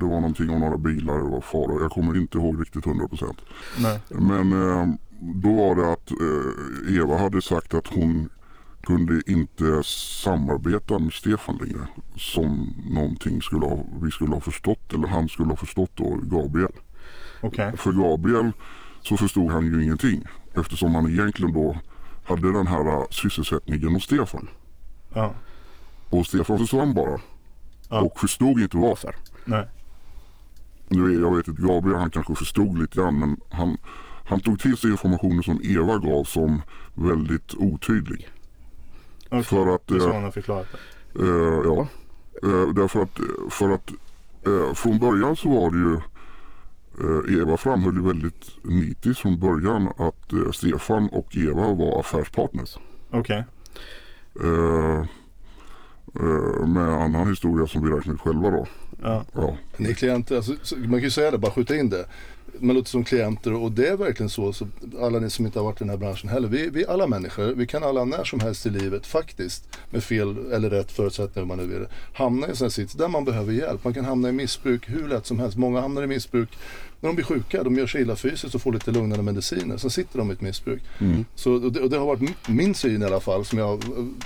Det 0.00 0.04
var 0.04 0.20
någonting 0.20 0.50
om 0.50 0.60
några 0.60 0.78
bilar, 0.78 1.14
det 1.14 1.30
var 1.30 1.40
fara. 1.40 1.82
Jag 1.82 1.90
kommer 1.90 2.16
inte 2.16 2.38
ihåg 2.38 2.60
riktigt 2.60 2.84
100%. 2.84 3.36
Nej. 3.78 4.00
Men 4.08 4.52
ehm, 4.52 4.98
då 5.18 5.52
var 5.52 5.74
det 5.74 5.92
att 5.92 6.10
eh, 6.10 6.96
Eva 6.96 7.18
hade 7.18 7.42
sagt 7.42 7.74
att 7.74 7.86
hon 7.86 8.28
kunde 8.86 9.22
inte 9.26 9.82
samarbeta 9.84 10.98
med 10.98 11.12
Stefan 11.12 11.56
längre 11.56 11.88
som 12.16 12.74
någonting 12.90 13.42
skulle 13.42 13.66
ha, 13.66 13.84
vi 14.02 14.10
skulle 14.10 14.34
ha 14.34 14.40
förstått 14.40 14.92
eller 14.92 15.08
han 15.08 15.28
skulle 15.28 15.48
ha 15.48 15.56
förstått 15.56 15.90
då, 15.94 16.18
Gabriel. 16.22 16.72
Okej. 17.40 17.76
För 17.76 17.92
Gabriel 17.92 18.52
så 19.02 19.16
förstod 19.16 19.50
han 19.50 19.66
ju 19.66 19.84
ingenting 19.84 20.24
eftersom 20.54 20.94
han 20.94 21.10
egentligen 21.10 21.52
då 21.52 21.76
hade 22.24 22.52
den 22.52 22.66
här 22.66 22.86
äh, 22.86 23.04
sysselsättningen 23.10 23.94
hos 23.94 24.04
Stefan. 24.04 24.48
Ja. 25.14 25.34
Och 26.10 26.26
Stefan 26.26 26.58
försvann 26.58 26.94
bara 26.94 27.20
Ja. 27.88 28.00
och 28.00 28.20
förstod 28.20 28.60
inte 28.60 28.76
varför. 28.76 29.14
Nej. 29.44 29.68
Nu 30.88 31.04
är, 31.04 31.20
jag 31.20 31.36
vet 31.36 31.48
inte, 31.48 31.62
Gabriel 31.62 31.98
han 31.98 32.10
kanske 32.10 32.34
förstod 32.34 32.78
lite 32.78 32.96
grann 32.96 33.18
men 33.18 33.36
han, 33.50 33.76
han 34.24 34.40
tog 34.40 34.60
till 34.60 34.76
sig 34.76 34.90
informationen 34.90 35.42
som 35.42 35.60
Eva 35.64 35.98
gav 35.98 36.24
som 36.24 36.62
väldigt 36.94 37.54
otydlig. 37.54 38.28
Okej. 39.28 39.42
För 39.44 39.74
att, 39.74 39.86
Det 39.86 39.94
är 39.94 39.98
så 39.98 40.08
eh, 40.08 40.14
hon 40.14 40.24
har 40.24 40.30
förklarat 40.30 40.66
det. 41.12 41.22
Eh, 41.22 41.60
ja, 41.64 41.86
Eh, 42.42 42.68
därför 42.74 43.02
att, 43.02 43.18
för 43.50 43.70
att 43.70 43.90
eh, 44.46 44.74
från 44.74 44.98
början 44.98 45.36
så 45.36 45.48
var 45.48 45.70
det 45.70 45.76
ju 45.76 45.94
eh, 47.34 47.40
Eva 47.42 47.56
framhöll 47.56 47.94
ju 47.94 48.02
väldigt 48.02 48.50
nitiskt 48.62 49.20
från 49.22 49.40
början 49.40 49.88
att 49.96 50.32
eh, 50.32 50.50
Stefan 50.52 51.08
och 51.08 51.36
Eva 51.36 51.72
var 51.74 52.00
affärspartners. 52.00 52.76
Okej. 53.10 53.44
Eh, 54.42 55.00
eh, 56.20 56.66
med 56.66 56.88
annan 56.88 57.28
historia 57.28 57.66
som 57.66 57.84
vi 57.84 57.90
räknar 57.96 58.14
ut 58.14 58.20
själva 58.20 58.50
då. 58.50 58.66
Ja. 59.02 59.24
Ja, 59.34 59.56
Ni 59.76 59.94
klienter, 59.94 60.36
alltså, 60.36 60.52
så- 60.62 60.76
man 60.76 60.90
kan 60.90 61.00
ju 61.00 61.10
säga 61.10 61.30
det, 61.30 61.38
bara 61.38 61.52
skjuta 61.52 61.76
in 61.76 61.90
det. 61.90 62.06
Man 62.58 62.76
låter 62.76 62.90
som 62.90 63.04
klienter 63.04 63.52
och 63.52 63.72
det 63.72 63.88
är 63.88 63.96
verkligen 63.96 64.30
så, 64.30 64.52
så 64.52 64.66
alla 65.00 65.18
ni 65.18 65.30
som 65.30 65.46
inte 65.46 65.58
har 65.58 65.64
varit 65.64 65.76
i 65.80 65.84
den 65.84 65.90
här 65.90 65.96
branschen 65.96 66.28
heller. 66.28 66.48
Vi, 66.48 66.70
vi 66.70 66.82
är 66.82 66.88
alla 66.90 67.06
människor, 67.06 67.52
vi 67.56 67.66
kan 67.66 67.82
alla 67.82 68.04
när 68.04 68.24
som 68.24 68.40
helst 68.40 68.66
i 68.66 68.70
livet 68.70 69.06
faktiskt 69.06 69.68
med 69.90 70.04
fel 70.04 70.52
eller 70.52 70.70
rätt 70.70 70.92
förutsättningar 70.92 71.42
om 71.42 71.48
man 71.48 71.58
nu 71.58 71.66
vill 71.66 71.86
hamna 72.14 72.46
i 72.46 72.50
en 72.50 72.56
sån 72.56 72.64
här 72.64 72.70
sits 72.70 72.94
där 72.94 73.08
man 73.08 73.24
behöver 73.24 73.52
hjälp. 73.52 73.84
Man 73.84 73.94
kan 73.94 74.04
hamna 74.04 74.28
i 74.28 74.32
missbruk 74.32 74.88
hur 74.88 75.08
lätt 75.08 75.26
som 75.26 75.38
helst. 75.38 75.56
Många 75.56 75.80
hamnar 75.80 76.02
i 76.02 76.06
missbruk 76.06 76.48
när 77.00 77.08
de 77.08 77.16
blir 77.16 77.24
sjuka, 77.24 77.62
de 77.62 77.78
gör 77.78 77.86
sig 77.86 78.02
illa 78.02 78.16
fysiskt 78.16 78.54
och 78.54 78.62
får 78.62 78.72
lite 78.72 78.90
lugnande 78.90 79.22
mediciner. 79.22 79.76
Sen 79.76 79.90
sitter 79.90 80.18
de 80.18 80.30
i 80.30 80.32
ett 80.32 80.40
missbruk. 80.40 80.82
Så, 81.34 81.52
och 81.52 81.72
det, 81.72 81.80
och 81.80 81.90
det 81.90 81.98
har 81.98 82.06
varit 82.06 82.48
min 82.48 82.74
syn 82.74 83.02
i 83.02 83.04
alla 83.04 83.20
fall 83.20 83.44
som 83.44 83.58
jag 83.58 83.66
har 83.66 83.78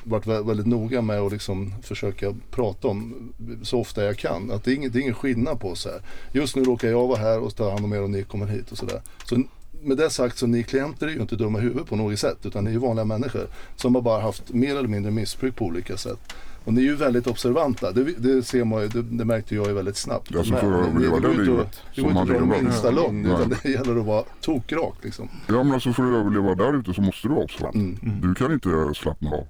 varit 0.05 0.25
vä- 0.27 0.47
väldigt 0.47 0.67
noga 0.67 1.03
med 1.03 1.21
att 1.21 1.33
liksom 1.33 1.75
försöka 1.83 2.35
prata 2.51 2.89
om 2.89 3.15
så 3.63 3.81
ofta 3.81 4.05
jag 4.05 4.17
kan. 4.17 4.51
Att 4.51 4.65
det 4.65 4.71
är, 4.73 4.75
ingen, 4.75 4.93
det 4.93 4.99
är 4.99 5.01
ingen 5.01 5.15
skillnad 5.15 5.61
på 5.61 5.69
oss 5.71 5.87
här. 5.87 6.03
Just 6.33 6.57
nu 6.57 6.65
råkar 6.65 6.89
jag 6.89 7.07
vara 7.07 7.19
här 7.19 7.41
och 7.41 7.57
ta 7.57 7.71
hand 7.71 7.85
om 7.85 7.93
er 7.93 8.03
och 8.11 8.17
ni 8.17 8.23
kommer 8.25 8.47
hit 8.47 8.73
och 8.73 8.79
sådär. 8.79 9.01
Så 9.25 9.43
med 9.83 9.97
det 9.97 10.11
sagt 10.11 10.39
så 10.39 10.47
ni 10.47 10.63
klienter 10.63 11.07
är 11.07 11.11
ju 11.11 11.21
inte 11.21 11.37
dumma 11.37 11.59
i 11.59 11.63
huvudet 11.63 11.87
på 11.89 11.97
något 11.97 12.19
sätt 12.19 12.39
utan 12.47 12.65
ni 12.65 12.71
är 12.71 12.75
ju 12.75 12.81
vanliga 12.81 13.05
människor 13.05 13.47
som 13.77 13.95
har 13.95 14.03
bara 14.03 14.23
haft 14.23 14.53
mer 14.53 14.77
eller 14.77 14.89
mindre 14.89 15.11
missbruk 15.13 15.57
på 15.57 15.65
olika 15.65 15.97
sätt. 15.97 16.19
Och 16.65 16.75
ni 16.75 16.81
är 16.81 16.85
ju 16.85 16.95
väldigt 16.97 17.27
observanta. 17.27 17.93
Det, 17.93 18.05
det 18.05 18.43
ser 18.43 18.65
man 18.65 18.83
ju, 18.83 18.89
det, 18.89 19.03
det 19.03 19.25
märkte 19.25 19.55
jag 19.55 19.67
ju 19.67 19.73
väldigt 19.73 19.97
snabbt. 19.97 20.29
För 20.33 20.41
att 20.41 20.49
ni- 20.49 20.57
överleva 20.57 21.21
det 21.21 21.29
livet 21.43 21.83
Det 21.95 22.01
går 22.03 22.11
inte 22.11 22.23
att 22.23 22.29
man 22.29 22.49
dra 22.49 22.57
minsta 22.63 22.91
Nej. 22.91 23.33
utan 23.33 23.55
det 23.63 23.69
gäller 23.71 24.01
att 24.01 24.07
vara 24.07 24.25
tokrak 24.41 24.95
liksom. 25.03 25.29
ja 25.49 25.63
men 25.63 25.73
alltså 25.73 25.93
för 25.93 26.03
att 26.03 26.15
överleva 26.27 26.55
där 26.55 26.79
ute 26.79 26.95
så 26.95 27.03
måste 27.03 27.29
du 27.29 27.35
vara 27.35 27.45
observant. 27.45 27.75
Mm. 27.75 28.21
Du 28.21 28.35
kan 28.35 28.53
inte 28.53 28.69
slappna 28.95 29.31
av. 29.31 29.47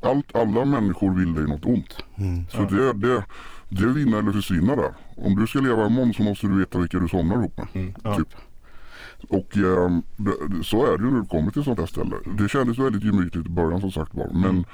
Allt, 0.00 0.34
alla 0.36 0.64
människor 0.64 1.14
vill 1.18 1.34
dig 1.34 1.46
något 1.46 1.64
ont. 1.64 1.92
Så 2.50 2.66
Ja. 2.70 2.76
det, 2.76 2.92
det, 3.08 3.24
det 3.68 3.86
vinner 3.86 4.18
eller 4.18 4.32
försvinner 4.32 4.76
där. 4.76 4.94
Om 5.16 5.36
du 5.36 5.46
ska 5.46 5.58
leva 5.58 5.86
imorgon 5.86 6.14
så 6.14 6.22
måste 6.22 6.46
du 6.46 6.58
veta 6.58 6.78
vilka 6.78 6.98
du 6.98 7.08
somnar 7.08 7.36
ihop 7.36 7.56
med. 7.56 7.66
Mm. 7.72 7.94
Ja. 8.04 8.16
Typ. 8.16 8.34
Och 9.28 9.48
det, 9.52 10.64
så 10.64 10.92
är 10.92 10.98
det 10.98 11.04
ju 11.04 11.10
när 11.10 11.20
du 11.20 11.26
kommer 11.26 11.50
till 11.50 11.64
sånt 11.64 11.78
här 11.78 11.86
ställe. 11.86 12.16
Det 12.38 12.48
kändes 12.48 12.78
väldigt 12.78 13.04
gemytligt 13.04 13.46
i 13.46 13.50
början 13.50 13.80
som 13.80 13.92
sagt 13.92 14.14
var. 14.14 14.30
Men 14.32 14.64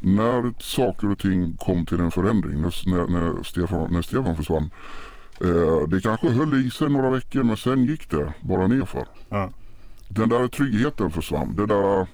när 0.00 0.62
saker 0.62 1.10
och 1.10 1.18
ting 1.18 1.56
kom 1.56 1.86
till 1.86 2.00
en 2.00 2.10
förändring, 2.10 2.60
när, 2.62 2.90
när, 2.90 3.06
när, 3.06 3.42
Stefan, 3.42 3.92
när 3.92 4.02
Stefan 4.02 4.36
försvann. 4.36 4.70
Eh, 5.40 5.88
det 5.88 6.00
kanske 6.00 6.28
höll 6.28 6.66
i 6.66 6.70
sig 6.70 6.88
några 6.88 7.10
veckor 7.10 7.42
men 7.42 7.56
sen 7.56 7.84
gick 7.84 8.10
det 8.10 8.32
bara 8.40 8.66
nerför. 8.66 9.06
Ja. 9.28 9.50
Den 10.08 10.28
där 10.28 10.48
tryggheten 10.48 11.10
försvann. 11.10 11.56
Det 11.56 11.66
där 11.66 12.06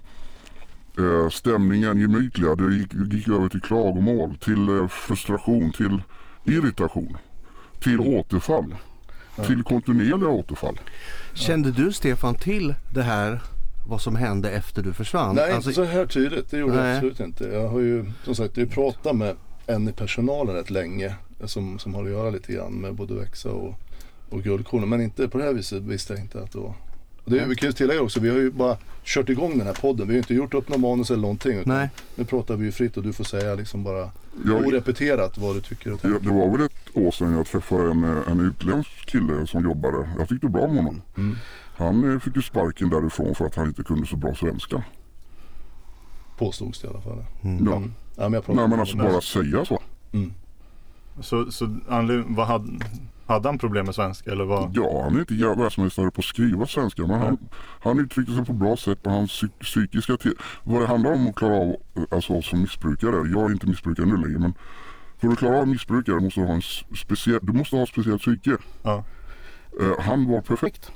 eh, 0.98 1.28
stämningen 1.28 2.00
gemytliga. 2.00 2.54
Det 2.54 2.74
gick, 2.74 2.94
gick 2.94 3.28
över 3.28 3.48
till 3.48 3.60
klagomål, 3.60 4.36
till 4.36 4.68
eh, 4.68 4.88
frustration, 4.88 5.72
till 5.72 6.02
irritation. 6.46 7.16
Till 7.80 8.00
återfall. 8.00 8.74
Till 9.46 9.62
kontinuerliga 9.62 10.28
återfall. 10.28 10.80
Kände 11.34 11.70
du 11.70 11.92
Stefan 11.92 12.34
till 12.34 12.74
det 12.94 13.02
här 13.02 13.40
vad 13.88 14.00
som 14.00 14.16
hände 14.16 14.50
efter 14.50 14.82
du 14.82 14.92
försvann? 14.92 15.34
Nej, 15.34 15.52
Alltså, 15.52 15.70
inte 15.70 15.74
så 15.74 15.84
här 15.84 16.06
tydligt. 16.06 16.50
Det 16.50 16.58
gjorde 16.58 16.74
jag 16.74 16.82
Nej. 16.82 16.94
absolut 16.94 17.20
inte. 17.20 17.44
Jag 17.44 17.68
har 17.68 17.80
ju 17.80 18.12
som 18.24 18.34
sagt 18.34 18.56
jag 18.56 18.70
pratat 18.70 19.16
med 19.16 19.36
en 19.66 19.88
i 19.88 19.92
personalen 19.92 20.54
rätt 20.54 20.70
länge 20.70 21.14
som, 21.44 21.78
som 21.78 21.94
har 21.94 22.04
att 22.04 22.10
göra 22.10 22.30
lite 22.30 22.52
grann 22.52 22.72
med 22.72 22.94
både 22.94 23.14
växa 23.14 23.50
och, 23.50 23.74
och 24.30 24.42
guldkornen. 24.42 24.88
Men 24.88 25.00
inte 25.00 25.28
på 25.28 25.38
det 25.38 25.44
här 25.44 25.52
viset 25.52 25.82
visste 25.82 26.12
jag 26.12 26.22
inte 26.22 26.42
att 26.42 26.52
det 26.52 26.58
var. 26.58 26.74
Och 27.26 27.32
det, 27.32 27.46
vi 27.46 27.56
kan 27.56 27.68
ju 27.68 27.72
tillägga 27.72 28.02
också, 28.02 28.20
vi 28.20 28.28
har 28.28 28.36
ju 28.36 28.50
bara 28.50 28.76
kört 29.04 29.28
igång 29.28 29.58
den 29.58 29.66
här 29.66 29.74
podden. 29.74 30.06
Vi 30.06 30.12
har 30.12 30.16
ju 30.16 30.18
inte 30.18 30.34
gjort 30.34 30.54
upp 30.54 30.68
någon 30.68 30.80
manus 30.80 31.10
eller 31.10 31.22
någonting. 31.22 31.58
Utan 31.58 31.74
Nej. 31.74 31.90
Nu 32.14 32.24
pratar 32.24 32.56
vi 32.56 32.64
ju 32.64 32.72
fritt 32.72 32.96
och 32.96 33.02
du 33.02 33.12
får 33.12 33.24
säga 33.24 33.54
liksom 33.54 33.84
bara 33.84 34.10
Jag, 34.46 34.66
orepeterat 34.66 35.38
vad 35.38 35.56
du 35.56 35.60
tycker 35.60 35.92
och 35.92 36.00
tänker. 36.00 36.20
det 36.20 36.30
var 36.34 36.50
väl 36.50 36.66
ett 36.66 36.96
år 36.96 37.10
sedan 37.10 37.32
jag 37.32 37.46
träffade 37.46 37.90
en, 37.90 38.04
en 38.04 38.40
utländsk 38.40 39.06
kille 39.06 39.46
som 39.46 39.64
jobbade. 39.64 40.08
Jag 40.18 40.28
tyckte 40.28 40.48
bra 40.48 40.62
om 40.62 40.76
honom. 40.76 41.02
Mm. 41.16 41.36
Han 41.76 42.12
eh, 42.12 42.20
fick 42.20 42.36
ju 42.36 42.42
sparken 42.42 42.88
därifrån 42.90 43.34
för 43.34 43.46
att 43.46 43.54
han 43.54 43.66
inte 43.66 43.82
kunde 43.82 44.06
så 44.06 44.16
bra 44.16 44.34
svenska. 44.34 44.82
Påstods 46.38 46.80
det 46.80 46.86
i 46.86 46.90
alla 46.90 47.00
fall. 47.00 47.24
Mm. 47.42 47.66
Ja. 47.66 47.76
Mm. 47.76 47.94
Ja, 48.16 48.28
men 48.28 48.42
Nej 48.46 48.68
men 48.68 48.80
alltså 48.80 48.96
bara 48.96 49.20
säga 49.20 49.64
så. 49.64 49.82
Mm. 50.12 50.32
Så, 51.20 51.52
så 51.52 51.76
anledning, 51.88 52.34
vad 52.34 52.46
hade, 52.46 52.84
hade 53.26 53.48
han 53.48 53.58
problem 53.58 53.86
med 53.86 53.94
svenska 53.94 54.30
eller 54.32 54.44
vad? 54.44 54.76
Ja 54.76 55.02
han 55.04 55.16
är 55.16 55.20
inte 55.20 55.34
världsmästare 55.62 56.10
på 56.10 56.18
att 56.18 56.24
skriva 56.24 56.66
svenska 56.66 57.02
men 57.02 57.20
han, 57.20 57.38
han 57.82 57.98
uttryckte 57.98 58.34
sig 58.34 58.44
på 58.44 58.52
bra 58.52 58.76
sätt 58.76 59.06
och 59.06 59.12
hans 59.12 59.30
psy- 59.42 59.60
psykiska 59.60 60.16
till 60.16 60.34
Vad 60.64 60.80
det 60.82 60.86
handlar 60.86 61.12
om 61.12 61.28
att 61.28 61.34
klara 61.34 61.54
av 61.54 61.76
alltså 62.10 62.32
oss 62.32 62.46
som 62.48 62.60
missbrukare. 62.60 63.28
Jag 63.28 63.44
är 63.50 63.52
inte 63.52 63.66
missbrukare 63.66 64.06
nu 64.06 64.16
längre 64.16 64.38
men 64.38 64.54
för 65.18 65.28
att 65.28 65.38
klara 65.38 65.58
av 65.58 65.68
missbrukare 65.68 66.20
måste 66.20 66.40
du 66.40 66.46
ha 66.46 66.54
en 66.54 66.62
speciell, 66.96 67.38
du 67.42 67.52
måste 67.52 67.76
ha 67.76 67.82
ett 67.82 67.88
speciellt 67.88 68.22
psyke. 68.22 68.56
Ja. 68.82 69.04
Eh, 69.80 70.00
han 70.04 70.30
var 70.30 70.40
perfekt. 70.40 70.92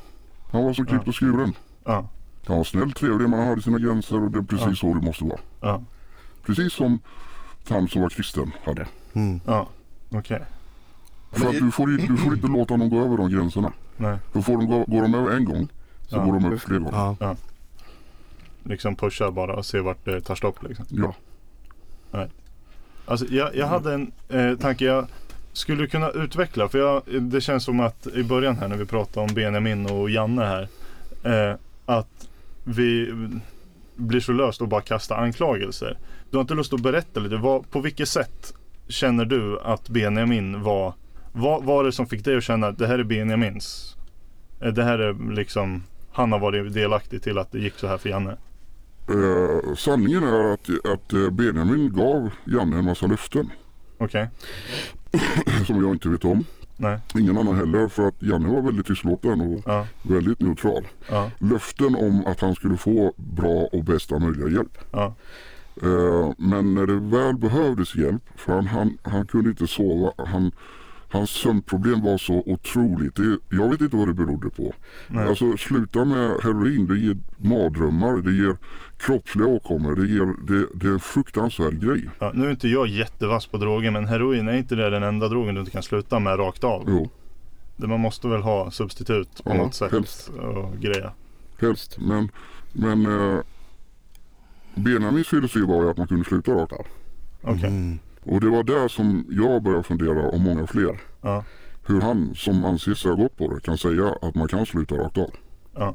Han 0.52 0.64
var 0.64 0.72
som 0.72 0.86
klippt 0.86 1.08
och 1.08 1.14
skuren. 1.14 1.52
Ja. 1.84 2.08
Han 2.46 2.56
var 2.56 2.64
snäll, 2.64 2.92
trevlig, 2.92 3.28
man 3.28 3.46
hade 3.46 3.62
sina 3.62 3.78
gränser 3.78 4.24
och 4.24 4.30
det 4.30 4.38
är 4.38 4.42
precis 4.42 4.78
så 4.78 4.94
det 4.94 5.00
måste 5.06 5.24
vara. 5.24 5.40
Ja. 5.60 5.82
Precis 6.46 6.72
som 6.72 6.98
han 7.68 7.88
som 7.88 8.02
var 8.02 8.08
kristen 8.08 8.52
hade. 8.64 8.86
Mm. 9.12 9.40
Ja. 9.46 9.68
Okej. 10.10 10.42
För 11.32 11.46
att 11.48 11.52
du 11.52 11.70
får, 11.70 11.86
du 11.86 12.16
får 12.16 12.34
inte 12.34 12.46
låta 12.46 12.76
dem 12.76 12.90
gå 12.90 13.04
över 13.04 13.16
de 13.16 13.30
gränserna. 13.30 13.72
Nej. 13.96 14.18
För 14.32 14.40
får 14.40 14.52
de 14.56 14.66
gå, 14.66 14.84
går 14.84 15.02
de 15.02 15.14
över 15.14 15.30
en 15.36 15.44
gång 15.44 15.68
så 16.08 16.16
Ja. 16.16 16.24
går 16.24 16.32
de 16.32 16.44
över 16.44 16.56
fler 16.56 16.78
gånger. 16.78 17.16
Ja. 17.20 17.36
Liksom 18.64 18.96
pusha 18.96 19.30
bara 19.30 19.54
och 19.56 19.66
se 19.66 19.80
vart 19.80 20.04
det 20.04 20.20
tar 20.20 20.34
stopp 20.34 20.62
liksom. 20.62 20.84
Ja. 20.88 21.14
Alltså 23.06 23.26
jag, 23.30 23.56
jag 23.56 23.66
hade 23.66 23.94
en 23.94 24.12
eh, 24.28 24.56
tanke 24.56 24.84
jag 24.84 25.06
skulle 25.52 25.86
kunna 25.86 26.10
utveckla. 26.10 26.68
För 26.68 26.78
jag, 26.78 27.02
det 27.22 27.40
känns 27.40 27.64
som 27.64 27.80
att 27.80 28.06
i 28.06 28.22
början 28.22 28.56
här 28.56 28.68
när 28.68 28.76
vi 28.76 28.84
pratade 28.86 29.26
om 29.28 29.34
Benjamin 29.34 29.86
och 29.86 30.10
Janne 30.10 30.42
här. 30.44 30.68
Eh, 31.24 31.56
att 31.86 32.28
vi 32.64 33.12
blir 33.96 34.20
så 34.20 34.32
löst 34.32 34.60
och 34.60 34.68
bara 34.68 34.80
kastar 34.80 35.16
anklagelser. 35.16 35.98
Du 36.30 36.36
har 36.36 36.40
inte 36.42 36.54
lust 36.54 36.72
att 36.72 36.80
berätta 36.82 37.20
lite. 37.20 37.36
Vad, 37.36 37.70
på 37.70 37.80
vilket 37.80 38.08
sätt 38.08 38.54
känner 38.88 39.24
du 39.24 39.60
att 39.60 39.88
Benjamin 39.88 40.62
var? 40.62 40.94
Vad 41.32 41.64
var 41.64 41.84
det 41.84 41.92
som 41.92 42.06
fick 42.06 42.24
dig 42.24 42.36
att 42.36 42.44
känna 42.44 42.66
att 42.66 42.78
det 42.78 42.86
här 42.86 42.98
är 42.98 43.04
Benjamins? 43.04 43.96
Det 44.74 44.84
här 44.84 44.98
är 44.98 45.32
liksom 45.34 45.82
han 46.12 46.32
har 46.32 46.38
varit 46.38 46.74
delaktig 46.74 47.22
till 47.22 47.38
att 47.38 47.52
det 47.52 47.58
gick 47.58 47.74
så 47.74 47.86
här 47.86 47.98
för 47.98 48.08
Janne. 48.08 48.36
Eh, 49.08 49.74
sanningen 49.76 50.22
är 50.24 50.52
att, 50.52 50.68
att 50.84 51.12
eh, 51.12 51.30
Benjamin 51.30 51.92
gav 51.92 52.30
Janne 52.44 52.78
en 52.78 52.84
massa 52.84 53.06
löften 53.06 53.50
Okej? 53.98 54.28
som 55.66 55.84
jag 55.84 55.94
inte 55.94 56.08
vet 56.08 56.24
om. 56.24 56.44
Nej? 56.76 56.98
Ingen 57.14 57.38
annan 57.38 57.56
heller 57.56 57.88
för 57.88 58.08
att 58.08 58.22
Janne 58.22 58.48
var 58.48 58.62
väldigt 58.62 58.86
tystlåten 58.86 59.40
och 59.40 59.62
Ja. 59.66 59.86
väldigt 60.02 60.40
neutral. 60.40 60.88
Ja. 61.10 61.30
Löften 61.38 61.94
om 61.94 62.26
att 62.26 62.40
han 62.40 62.54
skulle 62.54 62.76
få 62.76 63.12
bra 63.16 63.68
och 63.72 63.84
bästa 63.84 64.18
möjliga 64.18 64.48
hjälp. 64.48 64.78
Ja. 64.92 65.14
Eh, 65.82 66.32
men 66.38 66.74
när 66.74 66.86
det 66.86 67.16
väl 67.16 67.36
behövdes 67.36 67.96
hjälp, 67.96 68.22
för 68.36 68.52
han, 68.52 68.66
han, 68.66 68.98
han 69.02 69.26
kunde 69.26 69.50
inte 69.50 69.66
sova. 69.66 70.12
Han, 70.26 70.52
hans 71.10 71.30
sömnproblem 71.30 72.00
var 72.02 72.18
så 72.18 72.42
otroligt. 72.46 73.14
Det, 73.16 73.38
jag 73.48 73.68
vet 73.70 73.80
inte 73.80 73.96
vad 73.96 74.08
det 74.08 74.14
berodde 74.14 74.50
på. 74.50 74.74
Nej. 75.08 75.28
Alltså 75.28 75.56
sluta 75.56 76.04
med 76.04 76.30
heroin, 76.42 76.86
det 76.86 76.98
ger 76.98 77.16
mardrömmar, 77.36 78.16
det 78.16 78.32
ger 78.32 78.56
kroppsliga 78.98 79.46
åkommor, 79.46 79.94
det, 79.96 80.06
ger, 80.06 80.26
det, 80.46 80.66
det 80.74 80.86
är 80.86 80.92
en 80.92 81.00
fruktansvärd 81.00 81.80
grej. 81.80 82.10
Ja, 82.18 82.32
nu 82.34 82.46
är 82.46 82.50
inte 82.50 82.68
jag 82.68 82.86
jättevass 82.88 83.46
på 83.46 83.56
droger 83.58 83.90
men 83.90 84.06
heroin 84.06 84.48
är 84.48 84.52
inte 84.56 84.74
det 84.74 84.90
den 84.90 85.02
enda 85.02 85.28
drogen 85.28 85.54
du 85.54 85.60
inte 85.60 85.72
kan 85.72 85.82
sluta 85.82 86.18
med 86.18 86.38
rakt 86.38 86.64
av. 86.64 86.84
Jo, 86.88 87.10
Det- 87.76 87.86
Man 87.86 88.00
måste 88.00 88.28
väl 88.28 88.42
ha 88.42 88.70
substitut 88.70 89.44
på 89.44 89.50
Ja, 89.50 89.54
något 89.56 89.74
sätt 89.74 89.92
helst. 89.92 90.28
och 90.28 90.76
greja. 90.80 91.12
helst. 91.60 91.98
Men, 92.00 92.28
men 92.72 93.06
eh, 93.06 93.38
Benjamins 94.74 95.28
filosofi 95.28 95.60
var 95.66 95.82
ju 95.84 95.90
att 95.90 95.96
man 95.96 96.06
kunde 96.06 96.24
sluta 96.24 96.52
rakt 96.52 96.72
av. 96.72 96.86
Okej. 97.42 97.66
Mm. 97.68 97.98
Och 98.22 98.40
det 98.40 98.48
var 98.50 98.62
där 98.62 98.88
som 98.88 99.24
jag 99.30 99.62
började 99.62 99.82
fundera 99.82 100.22
och 100.28 100.40
många 100.40 100.66
fler. 100.66 101.00
Ja. 101.22 101.44
Hur 101.86 102.00
han 102.00 102.34
som 102.34 102.64
anser 102.64 102.94
sig 102.94 103.10
ha 103.10 103.16
gått 103.22 103.36
på 103.36 103.54
det 103.54 103.60
kan 103.60 103.78
säga 103.78 104.14
att 104.22 104.34
man 104.34 104.48
kan 104.48 104.66
sluta 104.66 104.94
rakt 104.94 105.18
av. 105.18 105.30
Ja. 105.74 105.94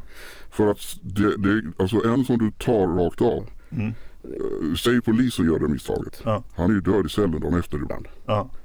För 0.49 0.71
att 0.71 0.79
det, 1.01 1.37
det, 1.37 1.63
alltså 1.79 2.05
en 2.07 2.25
som 2.25 2.37
du 2.37 2.51
tar 2.51 2.87
rakt 2.87 3.21
av. 3.21 3.49
Mm. 3.69 3.87
eh, 4.23 4.75
Säg 4.77 5.01
polisen 5.01 5.45
gör 5.45 5.59
det 5.59 5.67
misstaget. 5.67 6.21
Ja. 6.25 6.43
Han 6.55 6.69
är 6.69 6.73
ju 6.73 6.81
död 6.81 7.05
i 7.05 7.09
cellen 7.09 7.41
dagen 7.41 7.59
efter 7.59 7.77
ibland. 7.77 8.07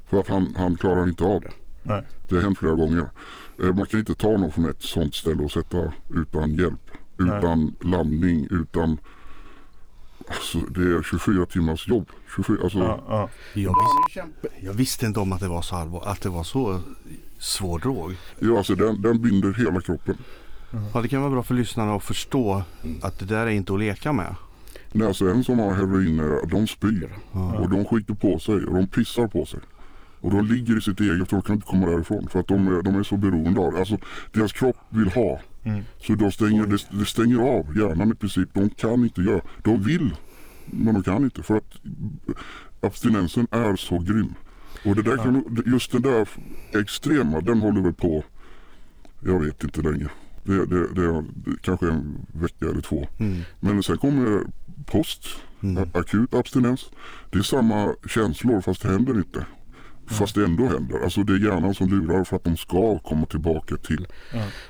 För 0.07 0.20
att 0.20 0.29
han, 0.29 0.55
han 0.57 0.77
klarar 0.77 1.09
inte 1.09 1.25
av 1.25 1.40
det. 1.40 1.51
Nej. 1.83 2.03
Det 2.29 2.35
har 2.35 2.42
hänt 2.42 2.59
flera 2.59 2.75
gånger. 2.75 3.11
Eh, 3.62 3.75
Man 3.75 3.87
kan 3.87 4.01
inte 4.01 4.14
ta 4.14 4.29
någon 4.37 4.53
från 4.53 4.70
ett 4.70 4.83
sånt 4.83 5.14
ställe 5.14 5.42
och 5.44 5.51
sätta 5.53 5.92
utan 6.14 6.55
hjälp. 6.55 6.90
Nej. 7.16 7.38
Utan 7.38 7.75
landning, 7.81 8.49
utan... 8.51 8.99
Alltså 10.31 10.59
det 10.59 10.81
är 10.81 11.03
24 11.03 11.47
timmars 11.47 11.88
jobb. 11.88 12.09
24, 12.37 12.59
alltså, 12.62 12.79
Ja. 12.79 13.01
Ja. 13.09 13.29
Jag, 13.55 13.75
visste, 13.83 14.29
jag 14.61 14.73
visste 14.73 15.07
inte 15.07 15.21
om 15.21 15.33
att 15.33 15.40
det 15.40 15.49
var 15.49 15.62
så 15.62 15.77
allvar, 15.77 16.03
att 16.07 16.21
det 16.21 16.29
var 16.29 16.45
så 16.45 16.81
svår 17.38 17.79
drog. 17.79 18.16
ja, 18.38 18.59
alltså 18.59 18.75
den, 18.75 19.03
den 19.03 19.23
binder 19.23 19.53
hela 19.53 19.81
kroppen. 19.81 20.16
Ja, 20.95 21.01
det 21.03 21.09
kan 21.09 21.21
vara 21.21 21.31
bra 21.33 21.43
för 21.43 21.55
lyssnarna 21.55 21.95
att 21.95 22.05
förstå 22.05 22.62
Mm. 22.85 22.97
att 23.03 23.19
det 23.19 23.25
där 23.25 23.47
är 23.47 23.51
inte 23.51 23.73
att 23.73 23.79
leka 23.79 24.12
med. 24.12 24.35
Nej, 24.93 25.07
alltså 25.09 25.29
en 25.29 25.45
som 25.45 25.59
har 25.59 25.75
heroin, 25.75 26.40
de 26.51 26.66
spyr. 26.66 27.09
Ja. 27.33 27.55
Och 27.59 27.71
de 27.71 27.85
skiter 27.85 28.14
på 28.14 28.38
sig 28.38 28.55
och 28.55 28.75
de 28.75 28.87
pissar 28.87 29.27
på 29.27 29.47
sig. 29.47 29.61
Och 30.21 30.31
de 30.31 30.47
ligger 30.47 30.79
i 30.79 30.81
sitt 30.81 31.01
eget 31.01 31.29
för 31.29 31.37
de 31.37 31.43
kan 31.43 31.55
inte 31.55 31.66
komma 31.66 31.87
därifrån. 31.87 32.29
För 32.29 32.40
att 32.40 32.49
de 32.49 32.66
är, 32.79 32.83
de 32.83 32.95
är 32.99 33.03
så 33.03 33.16
beroende 33.16 33.61
av 33.61 33.73
det. 33.73 33.79
Alltså 33.79 33.99
deras 34.33 34.53
kropp 34.53 34.77
vill 34.88 35.09
ha. 35.09 35.40
Mm. 35.62 35.83
Så 35.99 36.14
de 36.14 36.33
stänger, 36.33 36.66
det, 36.66 36.99
det 36.99 37.05
stänger 37.07 37.38
av 37.38 37.77
hjärnan 37.79 38.12
i 38.12 38.14
princip. 38.14 38.49
De 38.55 38.70
kan 38.70 39.05
inte 39.05 39.23
göra. 39.23 39.40
De 39.62 39.83
vill. 39.83 40.16
Men 40.66 40.94
de 40.94 41.03
kan 41.03 41.25
inte. 41.25 41.42
För 41.42 41.57
att 41.57 41.75
abstinensen 42.81 43.46
är 43.51 43.77
så 43.77 43.99
grym. 43.99 44.35
Och 44.85 44.96
det 44.96 45.03
där 45.03 45.16
kan, 45.16 45.62
just 45.66 45.92
den 45.92 46.03
där 46.03 46.29
extrema 46.73 47.40
den 47.40 47.61
håller 47.61 47.81
väl 47.81 47.92
på. 47.92 48.25
Jag 49.20 49.44
vet 49.44 49.64
inte 49.64 49.83
länge. 49.83 50.09
Det, 50.44 50.66
det, 50.66 50.94
det, 50.94 51.05
är 51.05 51.25
kanske 51.61 51.88
en 51.88 52.27
vecka 52.33 52.66
eller 52.66 52.81
två. 52.81 53.09
Mm. 53.18 53.42
Men 53.61 53.83
sen 53.83 53.99
kommer 53.99 54.42
post, 54.87 55.27
Mm. 55.62 55.88
akut 55.94 56.35
abstinens. 56.35 56.90
Det 57.31 57.38
är 57.38 57.42
samma 57.42 57.94
känslor 58.09 58.61
fast 58.61 58.83
det 58.83 58.88
händer 58.88 59.14
inte. 59.14 59.46
Fast 60.11 60.35
det 60.35 60.44
ändå 60.44 60.66
händer. 60.66 61.05
Alltså 61.05 61.23
det 61.23 61.33
är 61.33 61.38
hjärnan 61.38 61.75
som 61.75 61.88
lurar 61.88 62.25
för 62.25 62.37
att 62.37 62.44
de 62.44 62.57
ska 62.57 62.99
komma 62.99 63.27
tillbaka 63.27 63.77
till. 63.77 64.07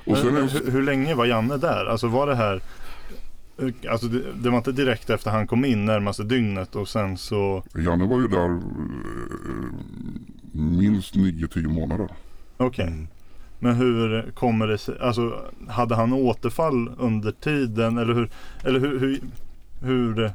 Och 0.05 0.17
sen 0.17 0.33
Men, 0.33 0.49
hur, 0.49 0.71
hur 0.71 0.83
länge 0.83 1.15
var 1.15 1.25
Janne 1.25 1.57
där? 1.57 1.85
Alltså 1.85 2.07
var 2.07 2.27
det 2.27 2.35
här 2.35 2.61
Alltså 3.89 4.07
det, 4.07 4.23
det 4.33 4.49
var 4.49 4.57
inte 4.57 4.71
direkt 4.71 5.09
efter 5.09 5.31
han 5.31 5.47
kom 5.47 5.65
in 5.65 5.85
närmaste 5.85 6.23
dygnet 6.23 6.75
och 6.75 6.87
sen 6.89 7.17
så 7.17 7.63
Janne 7.77 8.05
var 8.05 8.19
ju 8.21 8.27
där 8.27 8.49
eh, 8.49 8.59
minst 10.51 11.15
9-10 11.15 11.67
månader. 11.67 12.07
Okej. 12.57 12.87
Mm. 12.87 13.07
Men 13.59 13.75
hur 13.75 14.31
kommer 14.31 14.67
det 14.67 14.77
sig? 14.77 14.95
Alltså 15.01 15.45
hade 15.67 15.95
han 15.95 16.13
återfall 16.13 16.91
under 16.97 17.31
tiden 17.31 17.97
eller 17.97 18.13
hur? 18.13 18.29
Eller 18.63 18.79
hur? 18.79 18.99
hur, 18.99 19.21
hur 19.81 20.31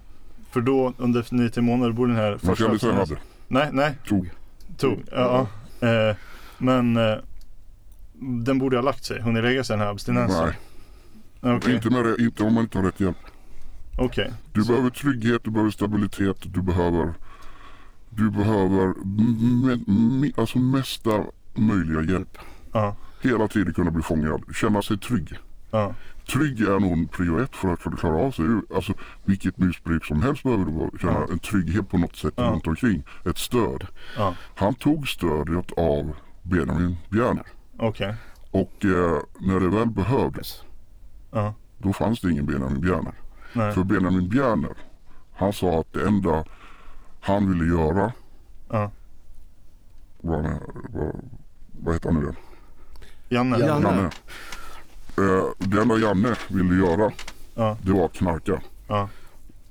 för 0.50 0.60
då 0.60 0.92
under 0.98 1.22
9-10 1.22 1.60
månader 1.60 1.92
borde 1.92 2.12
den 2.12 2.20
här 2.20 2.30
Man 2.30 2.38
första 2.38 2.64
kan 2.64 2.72
inte 2.72 2.86
säga 2.86 2.98
hade. 2.98 3.16
Nej, 3.48 3.68
nej. 3.72 3.94
Tog. 4.08 4.30
Tog. 4.76 5.02
Ja. 5.10 5.46
ja. 5.80 5.88
Eh, 5.88 6.16
men 6.58 6.96
eh, 6.96 7.14
den 8.44 8.58
borde 8.58 8.76
ha 8.76 8.82
lagt 8.82 9.04
sig. 9.04 9.20
Hunnit 9.22 9.42
lägga 9.42 9.64
sig 9.64 9.76
den 9.76 9.86
här 9.86 9.92
abstinensen. 9.92 10.52
Nej, 11.40 11.56
Okej. 11.56 11.74
inte, 11.74 11.90
med 11.90 12.04
det, 12.04 12.16
inte 12.24 12.42
om 12.42 12.54
man 12.54 12.62
inte 12.64 12.78
har 12.78 12.84
rätt 12.84 13.00
hjälp. 13.00 13.16
Okej. 13.98 14.32
Du 14.52 14.62
Så- 14.62 14.72
behöver 14.72 14.90
trygghet, 14.90 15.44
du 15.44 15.50
behöver 15.50 15.70
stabilitet, 15.70 16.36
du 16.42 16.62
behöver 16.62 17.14
du 18.10 18.30
behöver 18.30 18.94
alltså 20.40 20.58
mesta 20.58 21.24
möjliga 21.54 22.12
hjälp. 22.12 22.38
Ja. 22.72 22.96
Hela 23.22 23.48
tiden 23.48 23.74
kunna 23.74 23.90
bli 23.90 24.02
fångad, 24.02 24.42
känna 24.54 24.82
sig 24.82 24.98
trygg. 24.98 25.32
Ja. 25.70 25.94
Trygg 26.32 26.60
är 26.60 26.80
nog 26.80 27.10
prio 27.12 27.38
ett 27.42 27.56
för 27.56 27.72
att 27.72 27.80
kunna 27.80 27.96
klara 27.96 28.16
av 28.16 28.30
sig. 28.30 28.44
Alltså, 28.74 28.92
vilket 29.24 29.58
missbruk 29.58 30.04
som 30.04 30.22
helst 30.22 30.42
behöver 30.42 30.64
du 30.64 30.98
känna 30.98 31.12
Ja. 31.12 31.26
en 31.32 31.38
trygghet 31.38 31.88
på 31.90 31.98
något 31.98 32.16
sätt 32.16 32.34
Ja. 32.36 32.42
runt 32.44 32.66
omkring. 32.66 33.02
Ett 33.24 33.38
stöd. 33.38 33.86
Ja. 34.16 34.34
Han 34.56 34.74
tog 34.74 35.08
stödet 35.08 35.72
av 35.76 36.12
Benjamin 36.42 36.96
Bjerner. 37.10 37.46
Okej. 37.78 38.14
Och 38.50 38.84
eh, 38.84 39.20
när 39.40 39.60
det 39.60 39.68
väl 39.68 39.88
behövdes 39.90 40.62
Ja. 41.30 41.54
då 41.78 41.92
fanns 41.92 42.20
det 42.20 42.30
ingen 42.30 42.46
Benjamin 42.46 42.80
Bjerner. 42.80 43.14
Nej. 43.52 43.72
För 43.72 43.84
Benjamin 43.84 44.28
Bjerner 44.28 44.72
han 45.36 45.52
sa 45.52 45.80
att 45.80 45.92
det 45.92 46.06
enda 46.06 46.44
han 47.20 47.52
ville 47.52 47.74
göra 47.74 48.12
Ja. 48.70 48.90
var, 50.20 50.42
var 50.88 51.14
vad 51.80 51.94
heter 51.94 52.10
han 52.10 52.20
nu 52.20 52.22
igen? 52.26 52.36
Janne. 53.28 53.58
Janne. 53.58 53.88
Janne. 53.88 54.10
Eh, 55.18 55.44
det 55.68 55.80
enda 55.82 55.96
Janne 55.98 56.34
ville 56.48 56.86
göra 56.86 57.12
Ja. 57.54 57.76
det 57.82 57.92
var 57.92 58.04
att 58.04 58.12
knarka. 58.12 58.60
Ja. 58.88 59.08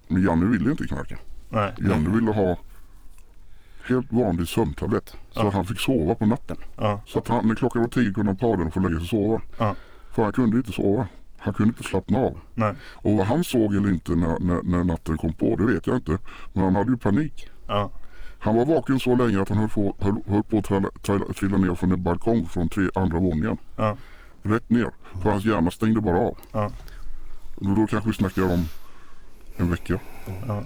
Men 0.07 0.23
Janne 0.23 0.45
ville 0.45 0.71
inte 0.71 0.87
knarka. 0.87 1.17
Nej. 1.49 1.73
Janne 1.89 2.09
ville 2.09 2.31
ha 2.31 2.57
helt 3.87 4.11
vanlig 4.13 4.47
sömntablett. 4.47 5.09
Så 5.09 5.17
Ja. 5.39 5.47
att 5.47 5.53
han 5.53 5.65
fick 5.65 5.79
sova 5.79 6.15
på 6.15 6.25
natten. 6.25 6.57
Ja. 6.77 7.01
Så 7.05 7.19
att 7.19 7.27
han, 7.27 7.47
när 7.47 7.55
klockan 7.55 7.81
var 7.81 7.89
tio 7.89 8.13
kunde 8.13 8.29
han 8.29 8.37
ta 8.37 8.55
den 8.55 8.67
och 8.67 8.73
få 8.73 8.79
lägga 8.79 8.95
sig 8.95 9.01
och 9.03 9.07
sova. 9.07 9.41
Ja. 9.57 9.75
För 10.11 10.23
han 10.23 10.33
kunde 10.33 10.57
inte 10.57 10.71
sova. 10.71 11.07
Han 11.37 11.53
kunde 11.53 11.69
inte 11.77 11.83
slappna 11.89 12.19
av. 12.19 12.37
Nej. 12.53 12.73
Och 12.93 13.13
vad 13.17 13.27
han 13.27 13.43
såg 13.43 13.75
eller 13.75 13.89
inte 13.89 14.11
när, 14.15 14.39
när, 14.39 14.61
när 14.63 14.83
natten 14.83 15.17
kom 15.17 15.33
på, 15.33 15.55
det 15.55 15.65
vet 15.65 15.87
jag 15.87 15.95
inte. 15.95 16.17
Men 16.53 16.63
han 16.63 16.75
hade 16.75 16.91
ju 16.91 16.97
panik. 16.97 17.49
Han 18.39 18.55
var 18.55 18.65
vaken 18.65 18.99
så 18.99 19.15
länge 19.15 19.41
att 19.41 19.49
han 19.49 19.57
höll 19.57 19.69
på, 19.69 19.95
höll, 19.99 20.15
höll 20.27 20.43
på 20.43 20.57
att 20.57 20.65
trilla, 20.65 20.89
trilla 21.39 21.57
ner 21.57 21.75
från 21.75 21.91
en 21.91 22.03
balkong 22.03 22.45
från 22.45 22.69
tre 22.69 22.89
andra 22.95 23.19
våningen. 23.19 23.57
Ja. 24.45 24.55
Rätt 24.55 24.69
ner. 24.69 24.89
För 25.21 25.29
hans 25.29 25.45
hjärna 25.45 25.71
stängde 25.71 26.01
bara 26.01 26.17
av. 26.19 26.37
Ja. 26.51 26.71
Och 27.55 27.75
då 27.75 27.87
kanske 27.87 28.09
vi 28.09 28.15
snackar 28.15 28.53
om 28.53 28.65
en 29.57 29.71
vecka. 29.71 29.99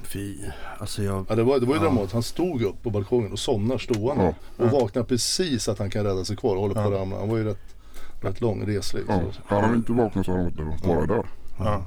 Fy. 0.03 0.35
Alltså 0.79 1.03
jag... 1.03 1.25
Ja, 1.29 1.35
det 1.35 1.43
var, 1.43 1.59
det 1.59 1.65
var 1.65 1.73
ju 1.75 1.79
Ja. 1.81 1.83
dramatiskt. 1.85 2.13
Han 2.13 2.23
stod 2.23 2.61
upp 2.61 2.83
på 2.83 2.89
balkongen 2.89 3.31
och 3.31 3.39
somnar 3.39 3.77
stående. 3.77 4.35
Ja. 4.57 4.65
Och 4.65 4.71
vaknar 4.71 5.03
precis 5.03 5.67
att 5.69 5.79
han 5.79 5.89
kan 5.89 6.03
rädda 6.03 6.25
sig 6.25 6.35
kvar 6.37 6.55
och 6.55 6.61
håller 6.61 6.73
på 6.75 6.81
Ja. 6.81 6.85
att 6.87 6.93
ramla. 6.93 7.19
Han 7.19 7.29
var 7.29 7.37
ju 7.37 7.43
rätt, 7.43 7.75
rätt 8.21 8.41
lång, 8.41 8.65
reslig. 8.67 9.03
Ja. 9.07 9.21
Han 9.45 9.63
hade 9.63 9.75
inte 9.75 9.91
vaknat 9.91 10.25
så 10.25 10.31
hade 10.31 10.43
han 10.43 10.67
varit 10.69 10.83
bara 10.83 11.05
där. 11.05 11.25
Ja. 11.59 11.83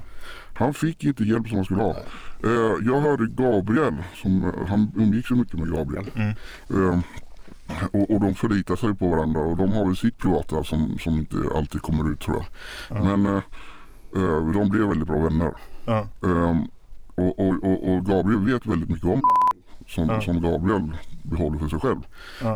Han 0.55 0.73
fick 0.73 1.03
inte 1.03 1.23
hjälp 1.23 1.47
som 1.47 1.55
han 1.55 1.65
skulle 1.65 1.81
ha. 1.81 1.95
Eh, 2.43 2.75
jag 2.85 3.01
hörde 3.01 3.27
Gabriel, 3.27 3.95
som, 4.21 4.43
eh, 4.43 4.67
han 4.67 4.91
umgicks 4.97 5.27
så 5.27 5.35
mycket 5.35 5.59
med 5.59 5.71
Gabriel. 5.71 6.05
Mm. 6.15 6.29
Eh, 6.69 6.99
och, 7.91 8.11
och 8.11 8.19
de 8.19 8.35
förlitar 8.35 8.75
sig 8.75 8.95
på 8.95 9.07
varandra 9.09 9.41
och 9.41 9.57
de 9.57 9.71
har 9.73 9.85
väl 9.85 9.95
sitt 9.95 10.17
privata 10.17 10.63
som, 10.63 10.97
som 10.99 11.13
inte 11.13 11.35
alltid 11.55 11.81
kommer 11.81 12.11
ut 12.11 12.19
tror 12.19 12.37
jag. 12.37 12.45
Ja. 12.97 13.03
Men 13.03 13.25
eh, 13.25 13.43
eh, 14.15 14.51
de 14.51 14.69
blev 14.69 14.87
väldigt 14.87 15.07
bra 15.07 15.19
vänner. 15.19 15.53
Ja. 15.85 16.07
Eh, 16.23 16.57
och, 17.15 17.39
och, 17.39 17.93
och, 17.93 18.05
Gabriel 18.05 18.45
vet 18.45 18.65
väldigt 18.65 18.89
mycket 18.89 19.05
om 19.05 19.21
som, 19.87 20.09
Ja. 20.09 20.21
som 20.21 20.41
Gabriel 20.41 20.97
behåller 21.23 21.59
för 21.59 21.67
sig 21.67 21.79
själv. 21.79 22.01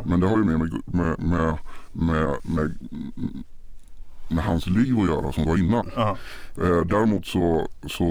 Men 0.05 0.19
det 0.19 0.27
har 0.27 0.37
ju 0.37 0.43
med, 0.43 0.59
med, 0.59 1.19
med, 1.19 1.57
med, 1.91 2.35
med, 2.43 2.77
med 4.29 4.43
hans 4.43 4.67
liv 4.67 4.99
att 4.99 5.07
göra 5.07 5.31
som 5.31 5.45
var 5.45 5.57
innan. 5.57 5.89
Ja. 5.95 6.17
Eh, 6.61 6.81
däremot 6.85 7.25
så, 7.25 7.67
så 7.87 8.05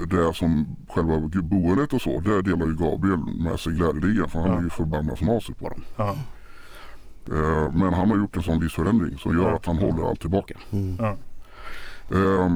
eh, 0.00 0.08
det 0.08 0.34
som 0.34 0.76
själva 0.88 1.20
boendet 1.42 1.92
och 1.92 2.02
så, 2.02 2.20
där 2.20 2.42
delar 2.42 2.66
ju 2.66 2.76
Gabriel 2.76 3.18
med 3.18 3.60
sig 3.60 3.72
glädjeligen 3.72 4.28
för 4.28 4.38
han 4.38 4.50
Ja. 4.50 4.58
är 4.58 4.62
ju 4.62 4.70
förbannat 4.70 5.20
naset 5.20 5.58
på 5.58 5.68
dem. 5.68 5.82
Ja. 5.96 6.16
Eh, 7.32 7.72
men 7.72 7.94
han 7.94 8.10
har 8.10 8.16
gjort 8.16 8.36
en 8.36 8.42
sån 8.42 8.60
livsförändring 8.60 9.18
som 9.18 9.38
gör 9.38 9.52
att 9.52 9.66
han 9.66 9.76
håller 9.78 10.08
allt 10.08 10.20
tillbaka. 10.20 10.54
Mm. 10.70 10.96
Ja. 10.98 11.16
Eh, 12.10 12.46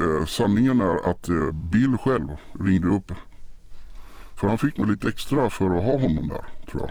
eh, 0.00 0.24
sanningen 0.26 0.80
är 0.80 1.10
att 1.10 1.28
eh, 1.28 1.52
Bill 1.52 1.96
själv 1.98 2.28
ringde 2.60 2.88
upp. 2.88 3.12
För 4.34 4.48
han 4.48 4.58
fick 4.58 4.76
nog 4.78 4.90
lite 4.90 5.08
extra 5.08 5.50
för 5.50 5.66
att 5.66 5.84
ha 5.84 5.92
honom 6.00 6.28
där, 6.28 6.44
tror 6.70 6.82
jag. 6.82 6.90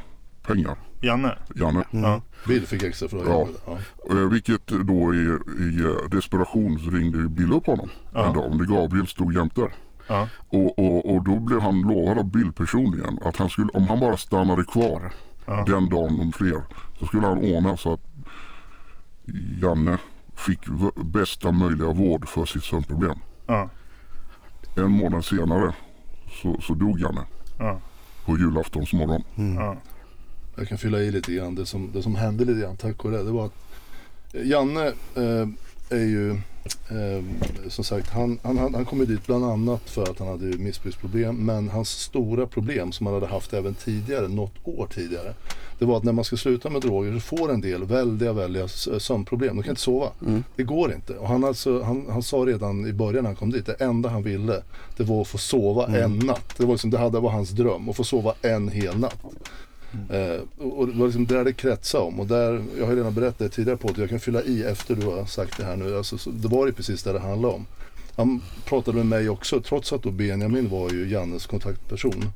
Pengar, 0.56 0.78
Janne. 1.06 1.38
Janne. 1.56 1.84
Ja. 1.91 2.22
Bill 2.48 2.68
fick 2.68 2.84
extra 2.84 3.10
för 3.10 3.18
att 3.18 3.28
Ja. 3.28 3.48
Ja. 3.65 3.78
Eh, 4.15 4.30
vilket 4.30 4.68
då 4.68 5.13
i, 5.15 5.18
i 5.60 5.84
eh, 5.84 6.10
desperation 6.12 6.80
så 6.80 6.89
ringde 6.89 7.18
Bill 7.30 7.54
upp 7.54 7.65
honom 7.65 7.89
Ja. 8.13 8.26
en 8.28 8.34
dag. 8.34 8.56
Men 8.56 8.68
Gabriel 8.68 9.08
stod 9.08 9.34
jämte. 9.34 9.68
Ja. 10.08 10.28
Och, 10.50 10.80
och, 10.80 11.15
och 11.15 11.24
då 11.24 11.39
blev 11.39 11.60
han 11.62 11.82
lovad 11.82 12.18
av 12.18 12.32
Bill 12.32 12.52
personligen 12.54 13.20
att 13.22 13.38
han 13.38 13.50
skulle, 13.50 13.70
om 13.74 13.88
han 13.88 14.00
bara 14.00 14.18
stannade 14.18 14.63
kvar 14.63 15.12
Ja. 15.46 15.63
den 15.68 15.89
dagen 15.89 16.20
om 16.20 16.32
fler 16.32 16.62
så 17.00 17.06
skulle 17.06 17.28
han 17.28 17.38
ordna 17.38 17.78
så 17.78 17.94
att 17.94 18.02
Janne 19.62 19.98
fick 20.36 20.60
bästa 20.96 21.52
möjliga 21.52 21.91
vård 21.94 22.28
för 22.28 22.46
sitt 22.46 22.63
sömnproblem. 22.63 23.18
Ja. 23.48 23.70
En 24.76 24.91
månad 24.91 25.26
senare 25.26 25.74
så, 26.41 26.62
så 26.62 26.74
dog 26.74 27.00
Janne 27.00 27.22
Ja. 27.60 27.80
på 28.26 28.38
julaftons 28.38 28.94
morgon. 28.94 29.24
Ja. 30.56 30.62
Jag 30.62 30.68
kan 30.68 30.78
fylla 30.78 31.00
i 31.00 31.12
lite 31.12 31.32
grann. 31.34 31.56
Det 31.56 31.65
som, 31.65 31.91
det 31.94 32.02
som 32.04 32.15
hände 32.15 32.46
lite 32.46 32.60
grann 32.60 32.78
tack 32.78 33.04
vare 33.04 33.18
det. 33.18 33.24
Det 33.24 33.32
var 33.32 33.46
att 33.46 33.54
eh, 34.34 34.48
Janne, 34.48 34.88
eh, 35.15 35.48
är 35.89 36.06
ju 36.06 36.32
eh, 36.89 37.24
som 37.70 37.84
sagt, 37.84 38.10
han, 38.10 38.39
han, 38.44 38.58
han 38.58 38.86
kom 38.86 39.00
ju 39.00 39.06
dit 39.06 39.26
bland 39.28 39.46
annat 39.46 39.89
för 39.89 40.04
att 40.04 40.20
han 40.20 40.28
hade 40.28 40.46
missbruksproblem. 40.46 41.36
Men 41.36 41.70
hans 41.70 41.89
stora 41.89 42.46
problem 42.48 42.91
som 42.91 43.06
han 43.06 43.13
hade 43.13 43.28
haft 43.28 43.54
även 43.54 43.74
tidigare, 43.74 44.28
något 44.28 44.54
år 44.63 44.88
tidigare. 44.94 45.34
Det 45.80 45.86
var 45.86 45.98
att 45.98 46.04
när 46.04 46.12
man 46.12 46.26
ska 46.26 46.38
sluta 46.38 46.70
med 46.70 46.82
droger 46.82 47.13
så 47.13 47.20
får 47.20 47.52
en 47.54 47.62
del 47.62 47.84
väldiga, 47.84 48.34
väldiga 48.34 48.63
s- 48.65 48.88
sömnproblem. 49.04 49.56
De 49.56 49.63
kan 49.63 49.70
inte 49.72 49.82
sova. 49.82 50.10
Det 50.56 50.63
går 50.63 50.94
inte. 50.94 51.13
Och 51.13 51.28
han, 51.28 51.44
alltså, 51.44 51.82
han, 51.82 52.06
han 52.10 52.24
sa 52.24 52.38
redan 52.38 52.88
i 52.88 52.94
början 52.94 53.24
när 53.24 53.30
han 53.30 53.36
kom 53.36 53.52
dit, 53.52 53.65
det 53.65 53.74
enda 53.74 54.10
han 54.10 54.24
ville 54.24 54.62
det 54.98 55.04
var 55.04 55.22
att 55.22 55.28
få 55.28 55.38
sova 55.38 55.88
en 55.98 56.20
natt. 56.20 56.54
Det 56.58 56.65
var, 56.65 56.74
liksom, 56.74 56.89
det 56.89 56.98
hade, 56.98 57.20
var 57.20 57.30
hans 57.30 57.50
dröm, 57.50 57.89
att 57.89 57.96
få 57.96 58.04
sova 58.04 58.34
en 58.41 58.70
hel 58.70 58.98
natt. 59.00 59.18
Eh, 60.10 60.41
och 60.58 60.88
liksom 60.88 60.93
det 60.93 60.99
var 60.99 61.08
liksom 61.08 61.25
där 61.25 61.43
det 61.43 61.53
kretsade 61.53 62.03
om. 62.03 62.19
Och 62.19 62.27
där, 62.27 62.63
jag 62.77 62.86
har 62.86 62.91
ju 62.91 62.97
redan 62.97 63.13
berättat 63.13 63.39
det 63.39 63.49
tidigare 63.49 63.77
på 63.77 63.88
att 63.88 63.97
jag 63.97 64.10
kan 64.10 64.19
fylla 64.19 64.43
i 64.43 64.63
efter 64.63 64.95
du 64.95 65.05
har 65.05 65.25
sagt 65.25 65.58
det 65.58 65.63
här 65.63 65.75
nu. 65.75 65.97
Alltså, 65.97 66.17
så, 66.17 66.29
det 66.29 66.47
var 66.47 66.65
ju 66.65 66.73
precis 66.73 67.03
det 67.03 67.13
det 67.13 67.19
handlade 67.19 67.53
om. 67.53 67.65
Han 68.15 68.41
pratade 68.65 68.97
med 68.97 69.05
mig 69.05 69.29
också, 69.29 69.62
trots 69.62 69.93
att 69.93 70.03
då 70.03 70.12
Benjamin 70.12 70.69
var 70.69 70.89
ju 70.91 71.10
Jannes 71.10 71.45
kontaktperson. 71.45 72.31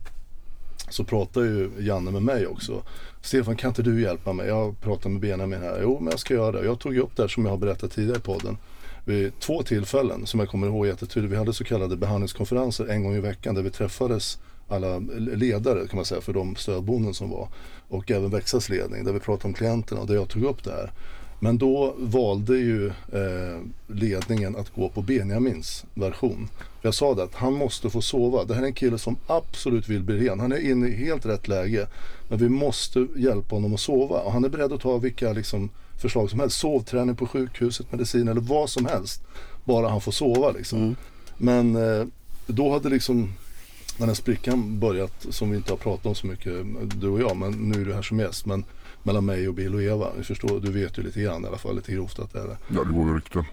Så 0.89 1.03
pratade 1.03 1.45
ju 1.45 1.71
Janne 1.79 2.11
med 2.11 2.21
mig 2.21 2.47
också. 2.47 2.83
Stefan 3.21 3.55
kan 3.55 3.69
inte 3.69 3.81
du 3.81 4.01
hjälpa 4.01 4.33
mig? 4.33 4.47
Jag 4.47 4.81
pratar 4.81 5.09
med 5.09 5.21
Benjamin 5.21 5.61
här. 5.61 5.79
Jo 5.81 5.99
men 5.99 6.11
jag 6.11 6.19
ska 6.19 6.33
göra 6.33 6.51
det. 6.51 6.65
Jag 6.65 6.79
tog 6.79 6.97
upp 6.97 7.15
det 7.15 7.23
här 7.23 7.27
som 7.27 7.45
jag 7.45 7.51
har 7.51 7.57
berättat 7.57 7.91
tidigare 7.91 8.17
i 8.17 8.21
podden. 8.21 8.57
Vid 9.05 9.39
två 9.39 9.63
tillfällen 9.63 10.25
som 10.25 10.39
jag 10.39 10.49
kommer 10.49 10.67
ihåg 10.67 10.87
jättetydligt. 10.87 11.33
Vi 11.33 11.37
hade 11.37 11.53
så 11.53 11.63
kallade 11.63 11.95
behandlingskonferenser 11.95 12.85
en 12.85 13.03
gång 13.03 13.15
i 13.15 13.19
veckan 13.19 13.55
där 13.55 13.61
vi 13.61 13.69
träffades 13.69 14.37
alla 14.69 14.99
ledare 15.17 15.87
kan 15.87 15.95
man 15.95 16.05
säga 16.05 16.21
för 16.21 16.33
de 16.33 16.55
stödboenden 16.55 17.13
som 17.13 17.29
var. 17.29 17.47
Och 17.87 18.11
även 18.11 18.29
Växas 18.29 18.69
ledning 18.69 19.03
där 19.03 19.13
vi 19.13 19.19
pratade 19.19 19.47
om 19.47 19.53
klienterna 19.53 20.01
och 20.01 20.07
där 20.07 20.15
jag 20.15 20.29
tog 20.29 20.43
upp 20.43 20.63
det 20.63 20.71
här. 20.71 20.91
Men 21.39 21.57
då 21.57 21.95
valde 21.97 22.57
ju 22.57 22.87
eh, 22.87 23.59
ledningen 23.87 24.55
att 24.55 24.75
gå 24.75 24.89
på 24.89 25.01
Benjamins 25.01 25.85
version. 25.93 26.49
Jag 26.81 26.93
sa 26.93 27.13
det 27.13 27.23
att 27.23 27.35
han 27.35 27.53
måste 27.53 27.89
få 27.89 28.01
sova. 28.01 28.43
Det 28.43 28.53
här 28.53 28.61
är 28.61 28.65
en 28.65 28.73
kille 28.73 28.97
som 28.97 29.15
absolut 29.27 29.89
vill 29.89 30.03
bli 30.03 30.29
ren. 30.29 30.39
Han 30.39 30.51
är 30.51 30.71
inne 30.71 30.87
i 30.87 30.95
helt 30.95 31.25
rätt 31.25 31.47
läge. 31.47 31.87
Men 32.29 32.37
vi 32.37 32.49
måste 32.49 33.07
hjälpa 33.15 33.55
honom 33.55 33.73
att 33.73 33.79
sova. 33.79 34.19
Och 34.19 34.31
han 34.31 34.45
är 34.45 34.49
beredd 34.49 34.73
att 34.73 34.81
ta 34.81 34.97
vilka 34.97 35.33
liksom, 35.33 35.69
förslag 35.97 36.29
som 36.29 36.39
helst. 36.39 36.59
Sovträning 36.59 37.15
på 37.15 37.27
sjukhuset, 37.27 37.91
medicin 37.91 38.27
eller 38.27 38.41
vad 38.41 38.69
som 38.69 38.85
helst. 38.85 39.21
Bara 39.63 39.89
han 39.89 40.01
får 40.01 40.11
sova 40.11 40.51
liksom. 40.51 40.95
Men 41.37 41.75
eh, 41.75 42.05
då 42.47 42.71
hade 42.71 42.89
liksom 42.89 43.33
den 43.99 44.07
här 44.07 44.15
sprickan 44.15 44.79
börjat, 44.79 45.25
som 45.29 45.51
vi 45.51 45.57
inte 45.57 45.71
har 45.71 45.77
pratat 45.77 46.05
om 46.05 46.15
så 46.15 46.27
mycket, 46.27 46.53
du 46.95 47.07
och 47.07 47.21
jag, 47.21 47.37
men 47.37 47.51
nu 47.51 47.81
är 47.81 47.85
det 47.85 47.93
här 47.93 48.01
som 48.01 48.19
gäst. 48.19 48.45
Men 48.45 48.65
mellan 49.03 49.25
mig 49.25 49.47
och 49.47 49.53
Bill 49.53 49.75
och 49.75 49.83
Eva. 49.83 50.07
Du 50.17 50.23
förstår, 50.23 50.59
du 50.59 50.71
vet 50.71 50.97
ju 50.97 51.03
lite 51.03 51.21
grann 51.21 51.43
i 51.43 51.47
alla 51.47 51.57
fall, 51.57 51.75
lite 51.75 51.91
grovt 51.91 52.19
att 52.19 52.33
det 52.33 52.39
är 52.39 52.47
det. 52.47 52.57
Ja, 52.67 52.83
det 52.83 52.93
går 52.93 53.07
ju 53.07 53.15
rykten. 53.15 53.43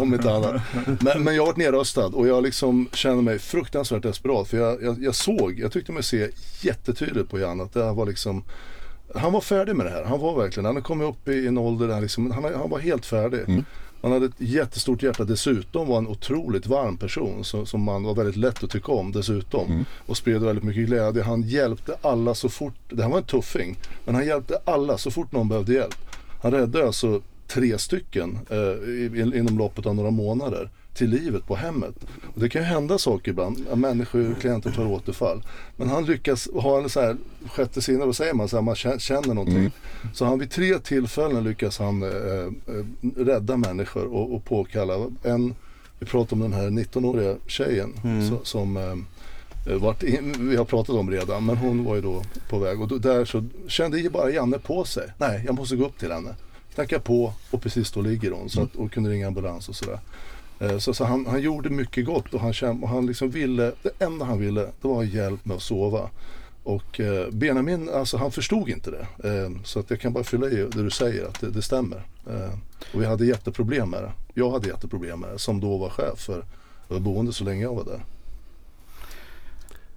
om 0.00 0.14
inte 0.14 0.30
annat. 0.30 0.62
Men, 1.00 1.24
men 1.24 1.34
jag 1.34 1.42
har 1.42 1.46
varit 1.46 1.56
nerröstad 1.56 2.06
och 2.06 2.28
jag 2.28 2.42
liksom 2.42 2.88
känner 2.92 3.22
mig 3.22 3.38
fruktansvärt 3.38 4.02
desperat. 4.02 4.48
För 4.48 4.56
jag, 4.56 4.82
jag, 4.82 5.02
jag 5.02 5.14
såg, 5.14 5.58
jag 5.58 5.72
tyckte 5.72 5.92
mig 5.92 6.02
se 6.02 6.28
jättetydligt 6.60 7.30
på 7.30 7.38
Jan 7.38 7.60
att 7.60 7.72
det 7.72 7.92
var 7.92 8.06
liksom 8.06 8.44
han 9.14 9.32
var 9.32 9.40
färdig 9.40 9.76
med 9.76 9.86
det 9.86 9.90
här. 9.90 10.04
Han 10.04 10.20
var 10.20 10.36
verkligen, 10.36 10.64
han 10.64 10.74
hade 10.74 10.86
kommit 10.86 11.08
upp 11.08 11.28
i 11.28 11.46
en 11.46 11.58
ålder 11.58 11.88
där 11.88 12.00
liksom, 12.00 12.30
han, 12.30 12.44
han 12.44 12.70
var 12.70 12.78
helt 12.78 13.06
färdig. 13.06 13.64
Han 14.04 14.12
hade 14.12 14.26
ett 14.26 14.32
jättestort 14.38 15.02
hjärta. 15.02 15.24
Dessutom 15.24 15.88
var 15.88 15.98
en 15.98 16.06
otroligt 16.06 16.66
varm 16.66 16.96
person 16.96 17.44
som, 17.44 17.66
som 17.66 17.82
man 17.82 18.02
var 18.02 18.14
väldigt 18.14 18.36
lätt 18.36 18.64
att 18.64 18.70
tycka 18.70 18.92
om 18.92 19.12
dessutom. 19.12 19.84
Och 20.06 20.16
spred 20.16 20.42
väldigt 20.42 20.64
mycket 20.64 20.86
glädje. 20.86 21.22
Han 21.22 21.42
hjälpte 21.42 21.96
alla 22.02 22.34
så 22.34 22.48
fort, 22.48 22.74
det 22.88 23.02
här 23.02 23.10
var 23.10 23.18
en 23.18 23.24
tuffing, 23.24 23.76
men 24.04 24.14
han 24.14 24.26
hjälpte 24.26 24.58
alla 24.64 24.98
så 24.98 25.10
fort 25.10 25.32
någon 25.32 25.48
behövde 25.48 25.72
hjälp. 25.72 25.94
Han 26.42 26.52
räddade 26.52 26.86
alltså 26.86 27.20
tre 27.46 27.78
stycken 27.78 28.38
eh, 28.50 29.38
inom 29.38 29.58
loppet 29.58 29.86
av 29.86 29.94
några 29.94 30.10
månader 30.10 30.70
till 30.94 31.10
livet 31.10 31.46
på 31.46 31.54
hemmet. 31.56 31.94
Och 32.34 32.40
det 32.40 32.48
kan 32.48 32.62
ju 32.62 32.66
hända 32.68 32.98
saker 32.98 33.30
ibland, 33.30 33.66
att 33.72 33.78
människor, 33.78 34.34
klienter 34.40 34.70
tar 34.70 34.86
återfall. 34.86 35.42
Men 35.76 35.88
han 35.88 36.04
lyckas 36.04 36.48
ha 36.54 36.82
en 36.82 36.88
så 36.88 37.00
här 37.00 37.16
sjätte 37.46 37.82
sinne, 37.82 38.04
vad 38.04 38.16
säger 38.16 38.34
man, 38.34 38.48
så 38.48 38.56
här, 38.56 38.62
man 38.62 38.74
kä- 38.74 38.98
känner 38.98 39.34
någonting. 39.34 39.70
Så 40.14 40.24
han 40.24 40.38
vid 40.38 40.50
tre 40.50 40.78
tillfällen 40.78 41.44
lyckas 41.44 41.78
han 41.78 42.02
eh, 42.02 42.08
eh, 42.08 42.84
rädda 43.16 43.56
människor 43.56 44.04
och, 44.14 44.34
och 44.34 44.44
påkalla 44.44 44.94
en, 45.22 45.54
vi 45.98 46.06
pratar 46.06 46.32
om 46.36 46.40
den 46.40 46.52
här 46.52 46.66
19-åriga 46.70 47.36
tjejen 47.46 47.92
så, 48.30 48.44
som 48.44 48.76
eh, 48.76 49.76
vart 49.76 50.02
in, 50.02 50.34
vi 50.50 50.56
har 50.56 50.64
pratat 50.64 50.96
om 50.96 51.10
redan, 51.10 51.46
men 51.46 51.56
hon 51.56 51.84
var 51.84 51.94
ju 51.94 52.00
då 52.00 52.22
på 52.50 52.58
väg 52.58 52.80
och 52.80 52.88
då, 52.88 52.98
där 52.98 53.24
så 53.24 53.44
kände 53.66 54.00
ju 54.00 54.10
bara 54.10 54.30
Janne 54.30 54.58
på 54.58 54.84
sig. 54.84 55.08
Nej, 55.18 55.42
jag 55.46 55.54
måste 55.54 55.76
gå 55.76 55.84
upp 55.86 55.98
till 55.98 56.12
henne. 56.12 56.34
Knacka 56.74 56.98
på 56.98 57.32
och 57.50 57.62
precis 57.62 57.90
då 57.92 58.00
ligger 58.00 58.30
hon 58.30 58.50
så 58.50 58.62
att, 58.62 58.76
och 58.76 58.92
kunde 58.92 59.10
ringa 59.10 59.26
ambulans 59.26 59.68
och 59.68 59.76
sådär. 59.76 59.98
Eh, 60.64 60.78
så, 60.78 60.94
så 60.94 61.04
han, 61.04 61.26
han 61.26 61.42
gjorde 61.42 61.70
mycket 61.70 62.04
gott 62.06 62.34
och 62.34 62.40
han, 62.40 62.52
käm, 62.52 62.82
och 62.84 62.88
han 62.88 63.06
liksom 63.06 63.30
ville, 63.30 63.72
det 63.82 64.04
enda 64.04 64.24
han 64.24 64.38
ville 64.38 64.60
det 64.60 64.88
var 64.88 65.02
hjälp 65.02 65.44
med 65.44 65.56
att 65.56 65.62
sova. 65.62 66.10
Och 66.62 67.00
eh, 67.00 67.30
Benjamin, 67.30 67.88
alltså 67.88 68.16
han 68.16 68.30
förstod 68.30 68.68
inte 68.68 68.90
det. 68.90 69.28
Eh, 69.28 69.50
så 69.64 69.80
att 69.80 69.90
jag 69.90 70.00
kan 70.00 70.12
bara 70.12 70.24
fylla 70.24 70.48
i 70.48 70.56
det 70.56 70.82
du 70.82 70.90
säger, 70.90 71.24
att 71.24 71.40
det, 71.40 71.50
det 71.50 71.62
stämmer. 71.62 72.02
Eh, 72.26 72.58
och 72.94 73.02
vi 73.02 73.06
hade 73.06 73.26
jätteproblem 73.26 73.90
med 73.90 74.02
det. 74.02 74.12
Jag 74.34 74.50
hade 74.50 74.68
jätteproblem 74.68 75.20
med 75.20 75.30
det, 75.30 75.38
som 75.38 75.60
då 75.60 75.76
var 75.76 75.90
chef 75.90 76.18
för, 76.18 76.44
för 76.88 77.00
boende 77.00 77.32
så 77.32 77.44
länge 77.44 77.62
jag 77.62 77.74
var 77.74 77.84
där. 77.84 78.00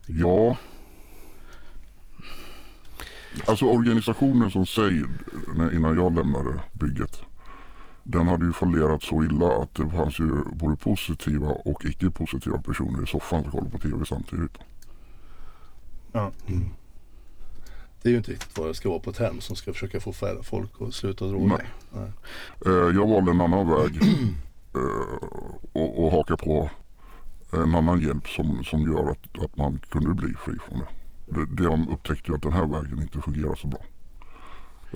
Ja. 0.05 0.57
Alltså 3.45 3.65
organisationen 3.65 4.51
som 4.51 4.65
säger 4.65 5.07
innan 5.73 5.95
jag 5.95 6.15
lämnade 6.15 6.59
bygget. 6.73 7.26
Den 8.09 8.27
hade 8.27 8.45
ju 8.45 8.53
fallerat 8.53 9.03
så 9.03 9.23
illa 9.23 9.61
att 9.61 9.75
det 9.75 9.89
fanns 9.89 10.19
ju 10.19 10.43
både 10.53 10.75
positiva 10.75 11.47
och 11.47 11.85
icke 11.85 12.09
positiva 12.09 12.61
personer 12.61 13.03
i 13.03 13.07
soffan 13.07 13.43
som 13.43 13.51
kollade 13.51 13.69
på 13.69 13.77
tv 13.77 14.05
samtidigt. 14.05 14.57
Ja. 16.11 16.31
Det 18.01 18.09
är 18.09 18.11
ju 18.11 18.17
inte 18.17 18.31
riktigt 18.31 18.57
vad 18.57 18.67
det 18.67 18.73
ska 18.73 18.89
vara 18.89 18.99
på 18.99 19.09
ett 19.09 19.17
hem 19.17 19.41
som 19.41 19.55
ska 19.55 19.73
försöka 19.73 19.99
få 19.99 20.13
färre 20.13 20.43
folk 20.43 20.71
att 20.81 20.93
sluta 20.93 21.27
droga. 21.27 21.59
Nej. 21.93 22.11
Eh, 22.65 22.71
jag 22.71 23.07
valde 23.07 23.31
en 23.31 23.41
annan 23.41 23.69
väg 23.69 23.95
eh, 24.75 25.27
och, 25.73 26.05
och 26.05 26.11
haka 26.11 26.37
på 26.37 26.69
en 27.53 27.75
annan 27.75 28.01
hjälp 28.01 28.27
som, 28.27 28.63
som 28.63 28.81
gör 28.81 29.11
att, 29.11 29.43
att 29.43 29.57
man 29.57 29.79
kunde 29.89 30.13
bli 30.13 30.33
fri 30.33 30.53
från 30.67 30.79
det. 30.79 30.85
det. 31.55 31.63
De 31.63 31.89
upptäckte 31.89 32.31
ju 32.31 32.35
att 32.35 32.43
den 32.43 32.53
här 32.53 32.65
vägen 32.65 33.01
inte 33.01 33.21
fungerar 33.21 33.55
så 33.55 33.67
bra. 33.67 33.81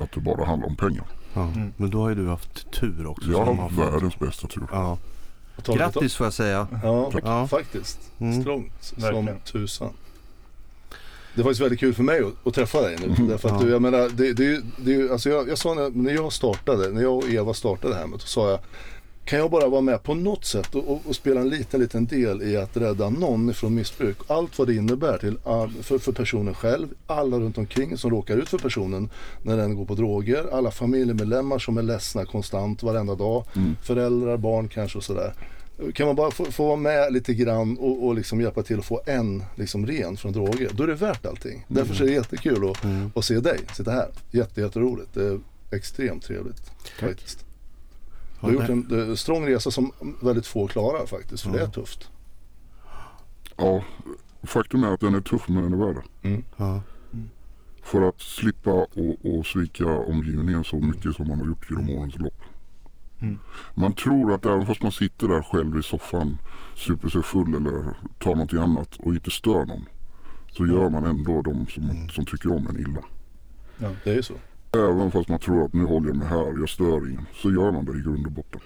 Att 0.01 0.11
det 0.11 0.21
bara 0.21 0.45
handlar 0.45 0.67
om 0.67 0.75
pengar. 0.75 1.05
Ja. 1.33 1.51
Men 1.77 1.89
då 1.89 2.01
har 2.01 2.09
ju 2.09 2.15
du 2.15 2.27
haft 2.27 2.71
tur 2.71 3.05
också. 3.07 3.31
Jag 3.31 3.45
har 3.45 3.69
fått- 3.69 3.77
världens 3.79 4.19
bästa 4.19 4.47
tur. 4.47 4.63
Ja. 4.71 4.97
Grattis 5.65 6.15
får 6.15 6.25
jag 6.25 6.33
säga. 6.33 6.67
Ja, 6.83 7.11
Ja. 7.23 7.47
faktiskt. 7.47 7.99
Mm. 8.19 8.41
Strångt 8.41 8.71
som 8.81 9.01
Verkligen. 9.01 9.39
tusan. 9.39 9.89
Det 11.35 11.41
var 11.41 11.43
faktiskt 11.43 11.61
väldigt 11.61 11.79
kul 11.79 11.93
för 11.93 12.03
mig 12.03 12.19
att, 12.19 12.47
att 12.47 12.53
träffa 12.53 12.81
dig 12.81 12.97
nu. 12.99 13.27
Därför 13.27 13.49
att 13.49 13.55
Ja. 13.61 13.65
du, 13.65 13.71
jag 13.71 13.81
menar, 13.81 14.09
det, 14.09 14.33
det, 14.33 14.43
är 14.45 14.47
ju- 14.49 14.61
det, 14.77 14.93
är 14.95 15.09
alltså 15.11 15.29
jag, 15.29 15.49
jag 15.49 15.57
sa 15.57 15.73
när, 15.73 15.89
när 15.89 16.13
jag 16.13 16.33
startade, 16.33 16.89
när 16.89 17.01
jag 17.01 17.17
och 17.17 17.29
Eva 17.29 17.53
startade 17.53 17.95
hemmet, 17.95 18.21
så 18.21 18.27
sa 18.27 18.49
jag 18.49 18.59
kan 19.31 19.39
jag 19.39 19.51
bara 19.51 19.67
vara 19.67 19.81
med 19.81 20.03
på 20.03 20.13
något 20.13 20.45
sätt 20.45 20.75
och, 20.75 20.91
och, 20.91 21.01
och 21.05 21.15
spela 21.15 21.41
en 21.41 21.49
liten, 21.49 21.79
liten 21.81 22.05
del 22.05 22.41
i 22.41 22.57
att 22.57 22.77
rädda 22.77 23.09
någon 23.09 23.53
från 23.53 23.75
missbruk. 23.75 24.17
Allt 24.27 24.59
vad 24.59 24.67
det 24.67 24.75
innebär 24.75 25.17
till, 25.17 25.37
all- 25.43 25.73
för, 25.83 25.97
för 25.97 26.11
personen 26.11 26.53
själv, 26.53 26.87
alla 27.07 27.37
runt 27.39 27.57
omkring 27.57 27.97
som 27.97 28.11
råkar 28.11 28.37
ut 28.37 28.49
för 28.49 28.57
personen 28.57 29.09
när 29.43 29.57
den 29.57 29.75
går 29.75 29.85
på 29.85 29.95
droger, 29.95 30.45
alla 30.51 30.71
familjemedlemmar 30.71 31.59
som 31.59 31.77
är 31.77 31.81
ledsna 31.81 32.25
konstant 32.25 32.83
varenda 32.83 33.15
dag, 33.15 33.43
föräldrar, 33.83 34.37
barn 34.37 34.67
kanske 34.69 34.97
och 34.97 35.03
sådär. 35.03 35.33
Kan 35.93 36.07
man 36.07 36.15
bara 36.15 36.31
få, 36.31 36.45
få 36.45 36.65
vara 36.67 36.75
med 36.75 37.13
lite 37.13 37.33
grann 37.33 37.77
och, 37.77 38.05
och 38.07 38.15
liksom 38.15 38.41
hjälpa 38.41 38.63
till 38.63 38.79
att 38.79 38.85
få 38.85 39.01
en 39.05 39.43
liksom 39.55 39.85
ren 39.87 40.17
från 40.17 40.31
droger, 40.31 40.69
då 40.73 40.83
är 40.83 40.87
det 40.87 40.95
värt 40.95 41.25
allting. 41.25 41.65
Därför 41.67 41.93
så 41.95 42.03
är 42.03 42.07
det 42.07 42.13
jättekul 42.13 42.69
att, 42.69 42.77
att 43.15 43.25
se 43.25 43.39
dig 43.39 43.59
sitta 43.77 43.91
här. 43.91 44.07
Jätte, 44.31 44.61
jätteroligt. 44.61 45.13
Det 45.13 45.23
är 45.23 45.39
extremt 45.71 46.23
trevligt 46.23 46.61
faktiskt. 46.99 47.45
Du 48.41 48.47
har 48.47 48.53
Ja, 48.53 48.59
gjort 48.59 48.91
en 48.91 49.09
eh, 49.09 49.15
strång 49.15 49.45
resa 49.47 49.71
som 49.71 49.91
väldigt 50.21 50.47
få 50.47 50.67
klarar 50.67 51.05
faktiskt, 51.05 51.43
för 51.43 51.51
det 51.51 51.61
är 51.61 51.67
tufft. 51.67 52.09
Ja, 53.57 53.83
faktum 54.43 54.83
är 54.83 54.93
att 54.93 54.99
den 54.99 55.15
är 55.15 55.21
tuff 55.21 55.47
men 55.47 55.63
den 55.63 55.73
är 55.73 55.85
värd 55.85 55.95
det. 56.21 56.41
Ja. 56.57 56.81
För 57.83 58.01
att 58.01 58.21
slippa 58.21 58.71
och, 58.71 59.25
och 59.37 59.45
svika 59.45 59.85
omgivningen 59.85 60.63
så 60.63 60.75
mycket 60.75 61.15
som 61.15 61.27
man 61.27 61.39
har 61.39 61.47
gjort 61.47 61.69
genom 61.69 61.89
årens 61.89 62.19
lopp. 62.19 62.41
Man 63.73 63.93
tror 63.93 64.33
att 64.33 64.45
även 64.45 64.65
fast 64.65 64.83
man 64.83 64.91
sitter 64.91 65.27
där 65.27 65.41
själv 65.41 65.79
i 65.79 65.83
soffan, 65.83 66.37
super 66.75 67.09
sig 67.09 67.23
full 67.23 67.55
eller 67.55 67.95
tar 68.19 68.31
någonting 68.31 68.59
annat 68.59 68.95
och 68.99 69.13
inte 69.13 69.31
stör 69.31 69.65
någon. 69.65 69.85
Så 70.51 70.67
gör 70.67 70.89
man 70.89 71.05
ändå 71.05 71.41
de 71.41 71.67
som, 71.67 72.09
som 72.09 72.25
tycker 72.25 72.51
om 72.55 72.67
en 72.67 72.79
illa. 72.79 73.03
Det 74.03 74.11
är 74.11 74.15
ju 74.15 74.23
så. 74.23 74.33
Även 74.73 75.11
fast 75.11 75.29
man 75.29 75.39
tror 75.39 75.65
att 75.65 75.73
nu 75.73 75.85
håller 75.85 76.07
jag 76.07 76.17
mig 76.17 76.27
här, 76.27 76.59
jag 76.59 76.69
stör 76.69 77.09
ingen. 77.09 77.25
Så 77.33 77.51
gör 77.51 77.71
man 77.71 77.85
det 77.85 77.97
i 77.99 78.01
grund 78.01 78.25
och 78.25 78.31
botten. 78.31 78.61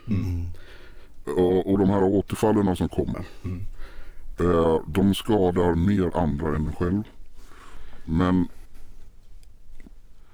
Och, 1.26 1.72
och 1.72 1.78
de 1.80 1.90
här 1.90 2.04
återfallen 2.04 2.76
som 2.76 2.90
kommer. 2.90 3.26
Eh, 4.40 4.82
de 4.88 5.16
skadar 5.16 5.76
mer 5.76 6.18
andra 6.18 6.48
än 6.48 6.68
en 6.68 6.76
själv. 6.76 7.04
Men 8.06 8.48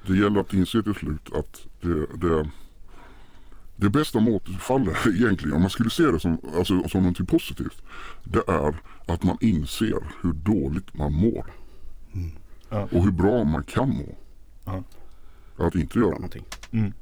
det 0.08 0.18
gäller 0.18 0.40
att 0.40 0.54
inse 0.54 0.84
till 0.84 0.94
slut 0.94 1.34
att 1.34 1.68
det, 1.82 2.06
det, 2.28 2.50
det 3.76 3.90
bästa 3.90 4.20
måtfallet 4.20 4.98
egentligen, 5.08 5.56
om 5.56 5.62
man 5.62 5.70
skulle 5.70 5.90
se 5.90 6.04
det 6.04 6.20
som, 6.20 6.38
alltså, 6.58 6.90
som 6.90 7.02
någonting 7.02 7.26
positivt. 7.26 7.82
Det 8.24 8.44
är 8.48 8.76
att 9.06 9.24
man 9.24 9.38
inser 9.42 10.04
hur 10.22 10.34
dåligt 10.34 10.94
man 10.94 11.14
mår. 11.14 11.46
Ja. 12.70 12.88
Och 12.92 13.04
hur 13.04 13.12
bra 13.12 13.44
man 13.44 13.64
kan 13.64 13.90
må. 13.90 14.16
Ja. 14.66 14.84
Att 15.68 15.76
inte 15.76 16.00
göra 16.00 16.10
någonting. 16.12 16.44
Mm. 16.72 16.94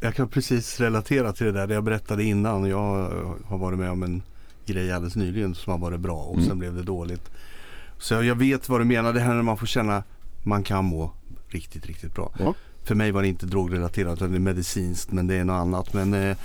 Jag 0.00 0.14
kan 0.14 0.28
precis 0.28 0.80
relatera 0.80 1.32
till 1.32 1.46
det 1.46 1.52
där. 1.52 1.66
Det 1.66 1.74
jag 1.74 1.84
berättade 1.84 2.24
innan. 2.24 2.64
Jag 2.64 3.10
har 3.44 3.58
varit 3.58 3.78
med 3.78 3.90
om 3.90 4.02
en 4.02 4.22
grej 4.66 4.92
alldeles 4.92 5.16
nyligen 5.16 5.54
som 5.54 5.70
har 5.72 5.78
varit 5.78 6.00
bra 6.00 6.16
och 6.16 6.34
Mm. 6.34 6.46
sen 6.48 6.58
blev 6.58 6.74
det 6.74 6.82
dåligt. 6.82 7.30
Så 7.98 8.14
jag 8.14 8.34
vet 8.34 8.68
vad 8.68 8.80
du 8.80 8.84
menar. 8.84 9.12
Det 9.12 9.20
här 9.20 9.34
när 9.34 9.42
man 9.42 9.56
får 9.56 9.66
känna 9.66 10.02
man 10.42 10.62
kan 10.62 10.84
må 10.84 11.12
riktigt, 11.48 11.86
riktigt 11.86 12.14
bra. 12.14 12.32
Ja. 12.38 12.54
För 12.84 12.94
mig 12.94 13.10
var 13.12 13.22
det 13.22 13.28
inte 13.28 13.46
drogrelaterat 13.46 14.12
utan 14.18 14.30
det 14.30 14.36
är 14.36 14.40
medicinskt 14.40 15.12
men 15.12 15.26
det 15.26 15.34
är 15.34 15.44
något 15.44 15.54
annat. 15.60 15.92
Men 15.92 16.14
eh, 16.14 16.36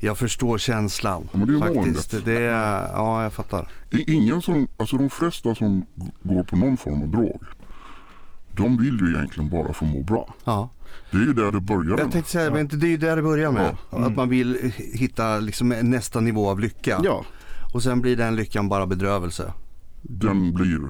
jag 0.00 0.18
förstår 0.18 0.58
känslan 0.58 1.28
Ja, 1.32 1.38
men 1.38 1.46
det 1.60 1.66
är 1.66 1.74
faktiskt. 1.74 2.24
Det 2.24 2.38
är, 2.38 2.88
ja, 2.92 3.22
jag 3.22 3.32
fattar. 3.32 3.68
Ingen 4.06 4.42
som, 4.42 4.68
alltså 4.76 4.96
de 4.96 5.10
flesta 5.10 5.54
som 5.54 5.86
går 6.22 6.42
på 6.42 6.56
någon 6.56 6.76
form 6.76 7.02
av 7.02 7.08
drog. 7.08 7.42
De 8.56 8.76
vill 8.76 8.98
ju 9.00 9.14
egentligen 9.14 9.50
bara 9.50 9.72
få 9.72 9.84
må 9.84 10.02
bra. 10.02 10.34
Ja. 10.44 10.70
Det 11.10 11.16
är 11.16 11.20
ju 11.20 11.32
där 11.32 11.52
det 11.52 11.60
börjar. 11.60 11.98
Jag 11.98 12.10
tänkte 12.12 12.30
säga, 12.30 12.50
men 12.50 12.68
det 12.68 12.86
är 12.86 12.90
ju 12.90 12.96
där 12.96 13.16
det 13.16 13.22
börjar 13.22 13.52
med. 13.52 13.76
Att 13.90 14.16
man 14.16 14.28
vill 14.28 14.72
hitta 14.94 15.38
liksom 15.38 15.68
nästa 15.68 16.20
nivå 16.20 16.50
av 16.50 16.60
lycka. 16.60 17.00
Ja, 17.04 17.24
Och 17.74 17.82
sen 17.82 18.00
blir 18.00 18.16
den 18.16 18.36
lyckan 18.36 18.68
bara 18.68 18.86
bedrövelse. 18.86 19.52
Den 20.02 20.54
blir 20.54 20.80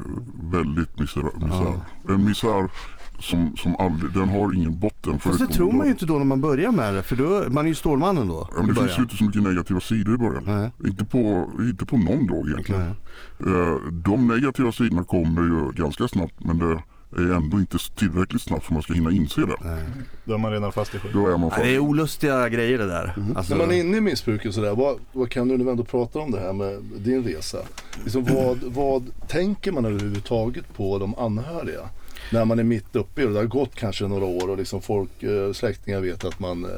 väldigt 0.53 0.99
misär. 0.99 1.23
misär. 1.47 1.81
En 2.09 2.25
misär 2.25 2.71
som, 3.19 3.57
som 3.57 3.77
aldrig, 3.77 4.13
den 4.13 4.29
har 4.29 4.55
ingen 4.55 4.79
botten. 4.79 5.19
Fast 5.19 5.39
det 5.39 5.47
tror 5.47 5.73
man 5.73 5.87
ju 5.87 5.93
inte 5.93 6.07
då 6.07 6.15
när 6.19 6.25
man 6.25 6.41
börjar 6.41 6.73
med 6.73 6.95
det. 6.95 7.03
För 7.03 7.17
då, 7.17 7.45
man 7.51 7.65
är 7.65 7.69
ju 7.69 7.75
Stålmannen 7.75 8.29
då. 8.29 8.49
Ja, 8.57 8.63
men 8.63 8.75
det 8.75 8.75
finns 8.75 8.99
ju 8.99 9.03
inte 9.03 9.17
så 9.17 9.25
mycket 9.25 9.43
negativa 9.43 9.81
sidor 9.81 10.15
i 10.15 10.19
början. 10.19 10.43
Nej. 10.47 10.71
Inte 10.91 11.05
på, 11.05 11.51
inte 11.61 11.87
på 11.87 11.97
någon 11.97 12.27
drog 12.27 12.49
egentligen. 12.51 12.95
Nej. 13.39 13.55
Eh, 13.55 13.77
De 13.93 14.29
negativa 14.29 14.73
sidorna 14.73 15.05
kommer 15.05 15.43
ju 15.43 15.73
ganska 15.83 16.09
snabbt 16.09 16.35
men 16.45 16.59
det 16.59 16.83
är 17.17 17.35
ändå 17.35 17.59
inte 17.59 17.79
tillräckligt 17.97 18.43
snabbt 18.43 18.65
för 18.65 18.71
att 18.71 18.75
man 18.75 18.83
ska 18.83 18.93
hinna 18.93 19.11
inse 19.11 19.41
det. 19.41 19.57
Nej. 19.65 19.83
Då 20.25 20.35
är 20.35 20.39
man 20.39 20.53
redan 20.53 20.73
fast 20.73 20.95
i 20.95 20.99
skit. 20.99 21.13
Då 21.15 21.27
är 21.27 21.31
man 21.31 21.41
Nej, 21.41 21.51
fast. 21.51 21.63
det 21.63 21.75
är 21.75 21.79
olustiga 21.79 22.49
grejer 22.49 22.79
det 22.79 22.87
där. 22.87 23.15
Alltså, 23.37 23.55
När 23.55 23.67
man 23.67 23.75
är 23.75 23.81
inne 23.81 23.97
i 23.97 24.01
missbruk 24.01 24.47
och 24.47 24.55
sådär, 24.55 24.75
vad, 24.75 24.99
vad 25.13 25.31
kan 25.31 25.49
du 25.49 25.59
nu 25.59 25.71
ändå 25.71 25.85
prata 25.85 26.19
om 26.19 26.31
det 26.31 26.41
här 26.41 26.53
med 26.53 26.83
din 26.83 27.25
resa? 27.25 27.59
Liksom 28.05 28.25
vad, 28.25 28.59
vad 28.63 29.13
tänker 29.29 29.73
man 29.73 29.85
överhuvudtaget 29.85 30.75
på 30.75 30.99
de 30.99 31.15
anhöriga? 31.15 31.89
När 32.33 32.45
man 32.45 32.59
är 32.59 32.63
mitt 32.65 32.97
uppe 32.97 33.23
i 33.23 33.25
det, 33.27 33.33
det 33.33 33.39
har 33.39 33.47
gått 33.47 33.75
kanske 33.75 34.07
några 34.09 34.25
år 34.25 34.51
och 34.51 34.59
liksom 34.59 34.83
folk, 34.83 35.23
eh, 35.23 35.53
släktingar 35.53 36.01
vet 36.01 36.25
att 36.25 36.41
man, 36.41 36.65
eh, 36.65 36.71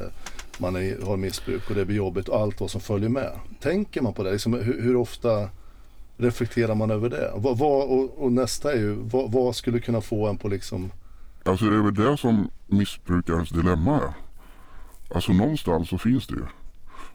man 0.57 0.75
är, 0.75 1.05
har 1.05 1.17
missbruk 1.17 1.69
och 1.69 1.75
det 1.75 1.85
blir 1.85 1.95
jobbigt 1.97 2.27
och 2.27 2.39
allt 2.39 2.59
vad 2.59 2.71
som 2.71 2.81
följer 2.81 3.09
med. 3.09 3.31
Tänker 3.61 4.01
man 4.01 4.13
på 4.13 4.23
det? 4.23 4.31
Liksom, 4.31 4.53
hur, 4.53 4.81
hur 4.81 4.95
ofta 4.95 5.49
reflekterar 6.17 6.75
man 6.75 6.91
över 6.91 7.09
det? 7.09 7.31
Vad, 7.35 7.57
vad, 7.57 7.83
och, 7.83 8.23
och 8.23 8.31
nästa 8.31 8.73
är 8.73 8.77
ju, 8.77 8.95
vad, 8.95 9.31
vad 9.31 9.55
skulle 9.55 9.79
kunna 9.79 10.01
få 10.01 10.27
en 10.27 10.37
på 10.37 10.47
liksom 10.47 10.91
Alltså 11.43 11.65
det 11.65 11.75
är 11.75 11.81
väl 11.81 11.93
det 11.93 12.17
som 12.17 12.49
missbrukarens 12.67 13.49
dilemma 13.49 13.95
är. 13.95 14.13
Alltså 15.15 15.33
någonstans 15.33 15.89
så 15.89 15.97
finns 15.97 16.27
det 16.27 16.35
ju. 16.35 16.45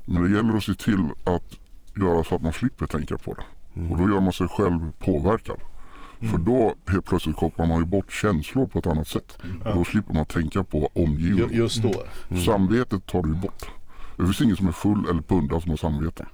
Men 0.04 0.22
det 0.22 0.36
gäller 0.36 0.56
att 0.56 0.64
se 0.64 0.74
till 0.74 1.08
att 1.24 1.58
göra 1.96 2.24
så 2.24 2.34
att 2.34 2.42
man 2.42 2.52
slipper 2.52 2.86
tänka 2.86 3.18
på 3.18 3.34
det. 3.34 3.42
Och 3.90 3.98
då 3.98 4.08
gör 4.08 4.20
man 4.20 4.32
sig 4.32 4.48
själv 4.48 4.92
påverkad. 4.98 5.60
För 6.20 6.38
då 6.38 6.74
helt 6.86 7.04
plötsligt 7.04 7.36
kopplar 7.36 7.66
man 7.66 7.78
ju 7.78 7.84
bort 7.84 8.12
känslor 8.12 8.66
på 8.66 8.78
ett 8.78 8.86
annat 8.86 9.08
sätt. 9.08 9.38
Och 9.64 9.74
då 9.74 9.84
slipper 9.84 10.14
man 10.14 10.24
tänka 10.24 10.64
på 10.64 10.90
omgivningen. 10.94 11.50
just 11.52 11.82
då? 11.82 11.94
Samvetet 12.44 13.06
tar 13.06 13.22
du 13.22 13.28
ju 13.28 13.34
bort. 13.34 13.66
Det 14.16 14.24
finns 14.24 14.40
ingen 14.40 14.56
som 14.56 14.68
är 14.68 14.72
full 14.72 15.08
eller 15.10 15.22
pundad 15.22 15.62
som 15.62 15.70
har 15.70 15.76
samvete. 15.76 16.26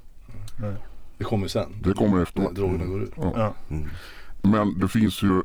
Det 1.19 1.25
kommer 1.25 1.49
sen. 1.49 1.73
Det 1.83 1.93
kommer 1.93 2.17
När 2.17 2.23
efteråt. 2.23 2.55
drogerna 2.55 2.85
går 2.85 3.03
ut. 3.03 3.13
Ja. 3.17 3.55
Men 4.43 4.79
det 4.81 4.89
finns 4.89 5.23
ju 5.23 5.43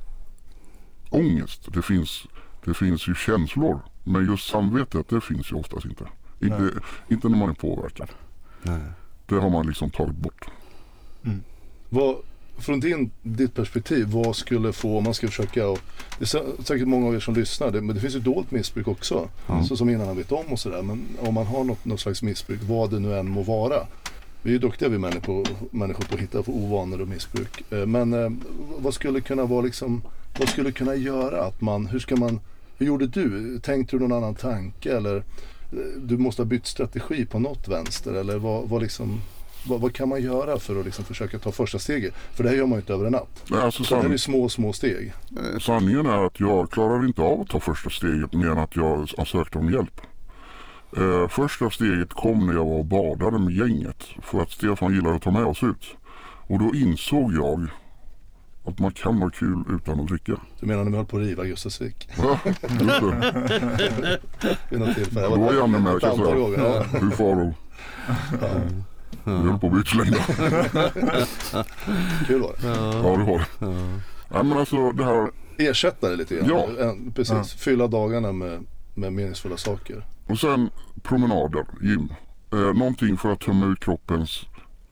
ångest. 1.09 1.67
Det 1.73 1.81
finns, 1.81 2.23
det 2.65 2.73
finns 2.73 3.07
ju 3.07 3.15
känslor. 3.15 3.79
Men 4.03 4.25
just 4.25 4.49
samvetet 4.49 5.09
det 5.09 5.21
finns 5.21 5.51
ju 5.51 5.55
oftast 5.55 5.85
inte. 5.85 6.03
Inte, 6.41 6.69
inte 7.09 7.29
när 7.29 7.37
man 7.37 7.49
är 7.49 7.53
påverkad. 7.53 8.09
Nej. 8.63 8.79
Det 9.25 9.35
har 9.35 9.49
man 9.49 9.67
liksom 9.67 9.89
tagit 9.89 10.15
bort. 10.15 10.45
Vad, 11.89 12.15
från 12.57 12.79
din, 12.79 13.11
ditt 13.21 13.53
perspektiv, 13.55 14.07
vad 14.07 14.35
skulle 14.35 14.73
få, 14.73 14.97
om 14.97 15.03
man 15.03 15.13
ska 15.13 15.27
försöka, 15.27 15.67
och, 15.69 15.79
det 16.19 16.23
är 16.23 16.27
sä- 16.27 16.63
säkert 16.63 16.87
många 16.87 17.07
av 17.07 17.15
er 17.15 17.19
som 17.19 17.33
lyssnar, 17.33 17.71
det, 17.71 17.81
men 17.81 17.95
det 17.95 18.01
finns 18.01 18.15
ju 18.15 18.19
dolt 18.19 18.51
missbruk 18.51 18.87
också. 18.87 19.29
Så 19.67 19.77
som 19.77 19.89
innan 19.89 20.07
han 20.07 20.17
vet 20.17 20.31
om 20.31 20.45
och 20.51 20.59
sådär. 20.59 20.81
Men 20.81 21.05
om 21.19 21.33
man 21.33 21.45
har 21.45 21.63
något, 21.63 21.85
något 21.85 21.99
slags 21.99 22.21
missbruk, 22.23 22.59
vad 22.63 22.91
det 22.91 22.99
nu 22.99 23.17
än 23.19 23.29
må 23.29 23.41
vara. 23.43 23.75
Vi 24.43 24.49
är 24.49 24.53
ju 24.53 24.59
duktiga 24.59 24.89
vi 24.89 24.97
människor, 24.97 25.47
människor 25.71 26.03
på 26.05 26.13
att 26.15 26.21
hitta 26.21 26.43
på 26.43 26.51
ovanor 26.51 27.01
och 27.01 27.07
missbruk. 27.07 27.71
Eh, 27.71 27.85
Men 27.85 28.13
eh, 28.13 28.29
vad 28.77 28.93
skulle 28.93 29.21
kunna 29.21 29.45
vara 29.45 29.61
liksom, 29.61 30.01
vad 30.39 30.49
skulle 30.49 30.71
kunna 30.71 30.95
göra 30.95 31.43
att 31.43 31.61
man, 31.61 31.85
hur 31.85 31.99
ska 31.99 32.15
man, 32.15 32.39
hur 32.77 32.85
gjorde 32.85 33.07
du? 33.07 33.59
Tänkte 33.59 33.95
du 33.95 33.99
någon 33.99 34.17
annan 34.17 34.35
tanke 34.35 34.97
eller 34.97 35.17
eh, 35.17 35.23
du 35.97 36.17
måste 36.17 36.41
ha 36.41 36.45
bytt 36.47 36.65
strategi 36.67 37.25
på 37.25 37.39
något 37.39 37.67
vänster 37.67 38.13
eller 38.13 38.37
vad, 38.37 38.69
vad 38.69 38.81
liksom 38.81 39.21
vad, 39.67 39.81
vad 39.81 39.93
kan 39.93 40.09
man 40.09 40.21
göra 40.21 40.59
för 40.59 40.79
att 40.79 40.85
liksom 40.85 41.05
försöka 41.05 41.39
ta 41.39 41.51
första 41.51 41.79
steget? 41.79 42.13
För 42.33 42.43
det 42.43 42.49
här 42.49 42.57
gör 42.57 42.65
man 42.65 42.75
ju 42.77 42.81
inte 42.81 42.93
över 42.93 43.05
en 43.05 43.11
natt. 43.11 43.43
Nej, 43.49 43.61
Alltså, 43.61 43.83
Så 43.83 43.95
det 43.95 44.01
här 44.01 44.09
är 44.09 44.09
san, 44.09 44.19
små, 44.19 44.49
små 44.49 44.73
steg. 44.73 45.13
sanningen 45.61 46.05
är 46.05 46.25
att 46.25 46.39
jag 46.39 46.71
klarar 46.71 47.05
inte 47.05 47.21
av 47.21 47.41
att 47.41 47.47
ta 47.49 47.59
första 47.59 47.89
steget 47.89 48.33
mer 48.33 48.47
än 48.47 48.57
att 48.57 48.75
jag 48.75 49.09
har 49.17 49.25
sökt 49.25 49.55
om 49.55 49.73
hjälp. 49.73 50.01
Eh, 50.97 51.27
första 51.27 51.69
steget 51.69 52.13
kom 52.13 52.47
när 52.47 52.53
jag 52.53 52.65
var 52.65 52.77
och 52.79 52.85
badade 52.85 53.39
med 53.39 53.53
gänget. 53.53 54.03
För 54.21 54.41
att 54.41 54.51
Stefan 54.51 54.93
gillade 54.93 55.15
att 55.15 55.21
ta 55.21 55.31
med 55.31 55.43
oss 55.45 55.63
ut. 55.63 55.85
Och 56.47 56.59
då 56.59 56.75
insåg 56.75 57.33
jag 57.33 57.67
att 58.65 58.79
man 58.79 58.91
kan 58.91 59.21
ha 59.21 59.29
kul 59.29 59.63
utan 59.69 59.99
att 59.99 60.07
dricka. 60.07 60.33
Du 60.59 60.65
menar 60.67 60.83
när 60.83 60.91
vi 60.91 60.97
höll 60.97 61.05
på 61.05 61.17
att 61.17 61.23
riva 61.23 61.43
Gustavsvik? 61.43 62.09
Ja, 62.17 62.39
just 62.45 62.61
det. 63.01 64.19
Vid 64.69 64.79
något 64.79 64.95
tillfälle. 64.95 65.27
Då 65.27 65.35
var 65.41 65.53
Janne 65.53 65.79
med 65.79 66.01
kan 66.01 66.09
jag 66.09 66.25
säga. 66.25 66.35
gånger. 66.35 66.59
Ja. 66.59 66.83
Hur 66.99 67.09
far 67.09 67.53
Vi 69.23 69.31
höll 69.49 69.59
på 69.59 69.67
att 69.67 69.73
bli 69.73 69.81
utslängda. 69.81 70.17
Kul 72.27 72.41
var 72.41 72.55
det. 72.61 72.67
Ja 72.67 73.17
det 73.17 73.23
var 73.23 73.37
det. 73.37 73.65
Nej 74.29 74.43
men 74.43 74.53
alltså 74.57 74.91
det 74.91 75.05
här. 75.05 75.31
Ersätta 75.57 76.09
det 76.09 76.15
lite 76.15 76.35
grann. 76.35 76.47
Ja. 76.49 76.95
Precis. 77.15 77.53
Fylla 77.53 77.87
dagarna 77.87 78.31
med, 78.31 78.65
med 78.93 79.13
meningsfulla 79.13 79.57
saker. 79.57 80.05
Och 80.31 80.39
sen 80.39 80.69
promenader, 81.03 81.65
gym. 81.81 82.13
Eh, 82.53 82.59
någonting 82.59 83.17
för 83.17 83.31
att 83.31 83.39
tömma 83.39 83.65
ut 83.65 83.79
kroppens 83.79 84.45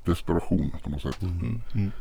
desperation 0.06 0.72
på 0.84 0.90
något 0.90 1.02
sätt. 1.02 1.22
Mm. 1.22 1.92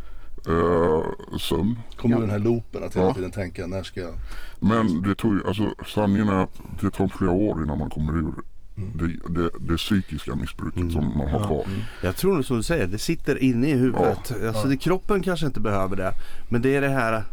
Eh, 0.49 1.37
sömn. 1.39 1.79
Kommer 1.97 2.17
ur 2.17 2.21
den 2.21 2.31
här 2.31 2.39
loopen 2.39 2.85
att 2.85 2.97
hela 2.97 3.07
Ja. 3.07 3.15
tiden 3.15 3.31
tänka 3.31 3.67
när 3.67 3.83
ska 3.83 4.01
jag... 4.01 4.15
Men 4.61 5.03
det 5.03 5.15
tog 5.15 5.35
ju, 5.35 5.47
alltså 5.47 5.75
sanningen 5.87 6.29
är 6.29 6.43
att 6.43 6.61
det 6.81 6.91
tar 6.91 7.09
flera 7.09 7.31
år 7.33 7.65
innan 7.65 7.79
man 7.79 7.91
kommer 7.91 8.13
ur 8.19 8.33
Mm. 8.79 8.91
det, 8.97 9.41
det, 9.41 9.51
det 9.61 9.77
psykiska 9.77 10.35
missbruket 10.35 10.93
som 10.93 11.19
man 11.19 11.29
har 11.29 11.47
kvar. 11.47 11.65
Jag 12.03 12.17
tror 12.17 12.35
nog 12.35 12.45
som 12.45 12.57
du 12.57 12.63
säger, 12.63 12.87
det 12.87 12.99
sitter 12.99 13.43
inne 13.43 13.69
i 13.69 13.73
huvudet. 13.77 14.33
Alltså, 14.47 14.69
det, 14.69 14.77
kroppen 14.77 15.23
kanske 15.23 15.47
inte 15.47 15.61
behöver 15.61 15.97
det. 15.97 16.13
Men 16.49 16.63
det 16.63 16.77
är 16.77 16.81
det 16.81 16.89
här, 16.89 17.25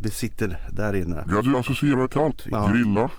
det 0.00 0.10
sitter 0.10 0.58
där 0.72 0.94
inne. 0.94 1.24
Jag 1.30 1.44
du 1.44 1.56
associerar 1.56 2.08
till 2.08 2.20
allt. 2.20 2.46
Ja. 2.50 2.66
Grilla, 2.72 3.10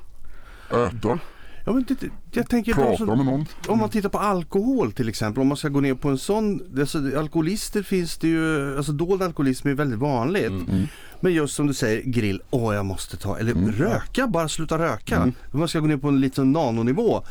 äta, 0.69 1.19
Ja, 1.65 1.73
men 1.73 1.86
det, 1.88 2.10
jag 2.32 2.49
tänker 2.49 2.73
prata 2.73 3.06
med 3.06 3.26
någon. 3.26 3.45
om 3.67 3.80
man 3.80 3.89
tittar 3.89 4.10
på 4.10 4.19
alkohol 4.19 4.91
till 4.91 5.10
exempel. 5.10 5.41
Om 5.41 5.47
man 5.47 5.58
ska 5.58 5.69
gå 5.69 5.80
ner 5.80 5.93
på 5.93 6.10
en 6.10 6.17
sån. 6.17 6.62
Alltså, 6.80 6.97
alkoholister 7.17 7.84
finns 7.84 8.17
det 8.17 8.28
ju. 8.28 8.78
Alltså 8.78 8.91
dold 8.91 9.23
alkoholism 9.23 9.67
är 9.67 9.73
väldigt 9.73 9.99
vanligt. 9.99 10.47
Mm. 10.49 10.88
Men 11.19 11.34
just 11.34 11.56
som 11.56 11.67
du 11.67 11.73
säger 11.73 12.02
grill. 12.02 12.41
Åh 12.49 12.76
jag 12.76 12.86
måste 12.86 13.17
ta. 13.17 13.38
Eller 13.38 13.54
röka. 13.54 14.28
Bara 14.28 14.49
sluta 14.49 14.80
röka. 14.80 15.23
Om 15.52 15.60
man 15.60 15.67
ska 15.67 15.80
gå 15.80 15.88
ner 15.88 15.97
på 15.97 16.08
en 16.08 16.21
liten 16.21 16.52
nanonivå. 16.52 17.23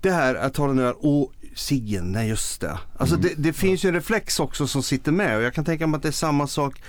Det 0.00 0.10
här 0.10 0.34
att 0.34 0.54
ta 0.54 0.66
den 0.66 0.78
öl. 0.78 0.94
Och 0.98 1.32
ciggen. 1.54 2.12
Nej 2.12 2.28
just 2.28 2.60
det. 2.60 2.78
Alltså 2.98 3.16
det, 3.16 3.34
det 3.36 3.52
finns 3.52 3.84
ju 3.84 3.88
en 3.88 3.94
reflex 3.94 4.40
också 4.40 4.66
som 4.66 4.82
sitter 4.82 5.12
med. 5.12 5.36
Och 5.36 5.42
jag 5.42 5.54
kan 5.54 5.64
tänka 5.64 5.86
mig 5.86 5.96
att 5.96 6.02
det 6.02 6.08
är 6.08 6.12
samma 6.12 6.46
sak. 6.46 6.82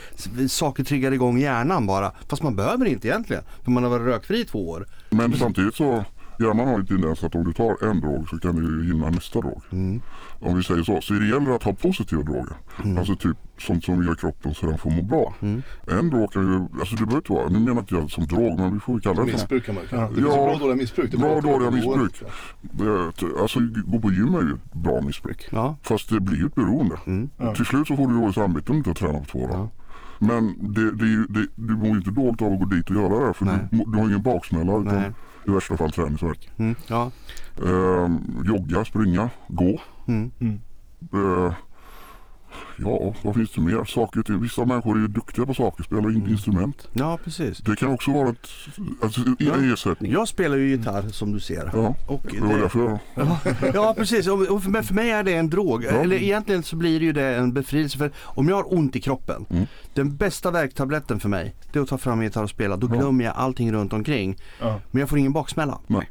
Saker 0.49 0.83
triggar 0.83 1.11
igång 1.11 1.39
hjärnan 1.39 1.87
bara. 1.87 2.11
Fast 2.27 2.43
man 2.43 2.55
behöver 2.55 2.85
inte 2.85 3.07
egentligen. 3.07 3.43
För 3.63 3.71
man 3.71 3.83
har 3.83 3.89
varit 3.89 4.05
rökfri 4.05 4.39
i 4.39 4.45
två 4.45 4.69
år. 4.69 4.87
Men 5.09 5.37
samtidigt 5.37 5.75
så 5.75 6.05
hjärnan 6.39 6.67
har 6.67 6.77
ju 6.79 6.85
tendens 6.85 7.23
att 7.23 7.35
om 7.35 7.43
du 7.43 7.53
tar 7.53 7.89
en 7.89 8.01
drog 8.01 8.29
så 8.29 8.37
kan 8.37 8.55
du 8.55 8.87
gynna 8.87 9.09
nästa 9.09 9.41
drog. 9.41 9.61
Om 10.39 10.55
vi 10.57 10.63
säger 10.63 10.83
så. 10.83 11.01
Så 11.01 11.13
det 11.13 11.27
gäller 11.27 11.51
att 11.51 11.63
ha 11.63 11.73
positiva 11.73 12.21
droger. 12.21 12.55
Alltså 12.99 13.15
typ 13.15 13.37
sånt 13.57 13.83
som 13.83 14.03
gör 14.03 14.15
kroppen 14.15 14.53
så 14.53 14.65
den 14.65 14.77
får 14.77 14.91
må 14.91 15.01
bra. 15.01 15.33
En 15.91 16.09
drog 16.09 16.33
kan 16.33 16.43
ju, 16.53 16.79
alltså 16.79 16.95
det 16.95 17.05
behöver 17.05 17.17
inte 17.17 17.33
vara, 17.33 17.49
nu 17.49 17.59
menar 17.59 17.79
inte 17.79 17.95
jag 17.95 18.11
som 18.11 18.25
drog 18.25 18.59
men 18.59 18.73
vi 18.73 18.79
får 18.79 18.95
ju 18.95 19.01
kalla 19.01 19.25
det 19.25 19.31
Missbruk 19.31 19.65
kan 19.65 19.75
man 19.75 19.83
ju 19.83 19.89
kalla 19.89 20.09
det. 20.09 20.21
Ja. 20.21 20.27
bra 20.27 20.53
och 20.53 20.59
dåliga 20.59 20.75
missbruk. 20.75 21.11
Det 21.11 21.17
Bra 21.17 21.41
dåliga 21.41 21.71
missbruk. 21.71 22.23
Alltså 23.41 23.59
gå 23.85 23.99
på 23.99 24.11
gym 24.11 24.35
är 24.35 24.41
ju 24.41 24.53
ett 24.53 24.73
bra 24.73 25.01
missbruk. 25.01 25.47
Ja. 25.51 25.75
Fast 25.83 26.09
det 26.09 26.19
blir 26.19 26.37
ju 26.37 26.45
ett 26.45 26.55
beroende. 26.55 26.95
Till 27.55 27.65
slut 27.65 27.87
så 27.87 27.95
får 27.95 28.07
du 28.07 28.13
dåligt 28.19 28.35
samvete 28.35 28.71
om 28.71 28.73
du 28.73 28.77
inte 28.77 28.89
har 28.89 28.95
tränat 28.95 29.21
på 29.21 29.39
två 29.39 29.47
dagar. 29.47 29.69
Men 30.19 30.73
det, 30.73 30.91
det, 30.91 31.25
det, 31.29 31.47
du 31.55 31.75
mår 31.75 31.87
ju 31.87 31.97
inte 31.97 32.11
dåligt 32.11 32.41
av 32.41 32.53
att 32.53 32.59
gå 32.59 32.65
dit 32.65 32.89
och 32.89 32.95
göra 32.95 33.27
det 33.27 33.33
för 33.33 33.45
du, 33.45 33.83
du 33.91 33.97
har 33.97 34.05
ingen 34.05 34.21
baksmälla. 34.21 34.77
Utan 34.77 34.95
Nej. 34.95 35.11
I 35.47 35.51
värsta 35.51 35.77
fall 35.77 35.91
träningsvärk. 35.91 36.49
Mm. 36.57 36.75
Ja. 36.87 37.11
Eh, 37.63 38.09
jogga, 38.45 38.85
springa, 38.85 39.29
gå. 39.47 39.81
Mm. 40.07 40.31
Mm. 40.39 40.59
Eh, 41.13 41.53
ja, 42.77 43.13
vad 43.23 43.35
finns 43.35 43.51
det 43.51 43.61
mer? 43.61 43.83
Saker 43.85 44.21
till. 44.21 44.35
Vissa 44.37 44.65
människor 44.65 44.95
är 44.97 45.01
ju 45.01 45.07
duktiga 45.07 45.45
på 45.45 45.53
saker, 45.53 45.83
spelar 45.83 46.09
in 46.11 46.27
instrument. 46.29 46.87
ja, 46.93 47.19
precis. 47.23 47.57
Det 47.57 47.75
kan 47.75 47.89
också 47.91 48.11
vara 48.11 48.29
ett, 48.29 48.47
alltså, 49.01 49.21
Ja. 49.39 49.53
en 49.53 49.73
ersättning. 49.73 50.11
Jag 50.11 50.27
spelar 50.27 50.57
ju 50.57 50.69
gitarr 50.69 51.09
som 51.09 51.31
du 51.31 51.39
ser. 51.39 51.69
Ja, 51.73 51.95
Och 52.07 52.21
det 52.31 52.39
var 52.39 52.53
det, 52.53 52.59
därför 52.61 52.99
ja, 53.15 53.39
ja, 53.73 53.93
precis. 53.97 54.27
Och, 54.27 54.41
och 54.41 54.63
för, 54.63 54.69
men 54.69 54.83
för 54.83 54.93
mig 54.93 55.09
är 55.11 55.23
det 55.23 55.33
en 55.33 55.49
drog. 55.49 55.83
Eller 55.85 56.15
egentligen 56.23 56.63
så 56.63 56.75
blir 56.75 56.99
det 56.99 57.05
ju 57.05 57.13
det 57.13 57.35
en 57.35 57.53
befrielse. 57.53 57.97
För 57.97 58.11
om 58.23 58.49
jag 58.49 58.55
har 58.55 58.73
ont 58.73 58.95
i 58.95 59.01
kroppen, 59.01 59.45
Mm. 59.49 59.65
den 59.93 60.15
bästa 60.15 60.51
värktabletten 60.51 61.19
för 61.19 61.29
mig, 61.29 61.55
det 61.71 61.79
är 61.79 61.83
att 61.83 61.89
ta 61.89 61.97
fram 61.97 62.19
en 62.19 62.23
gitarr 62.25 62.43
och 62.43 62.49
spela. 62.49 62.77
Då 62.77 62.87
Ja. 62.91 62.95
glömmer 62.99 63.25
jag 63.25 63.33
allting 63.35 63.71
runt 63.73 63.93
omkring. 63.93 64.37
Ja. 64.59 64.79
Men 64.91 64.99
jag 64.99 65.09
får 65.09 65.19
ingen 65.19 65.33
baksmälla. 65.33 65.79
Nej. 65.87 66.09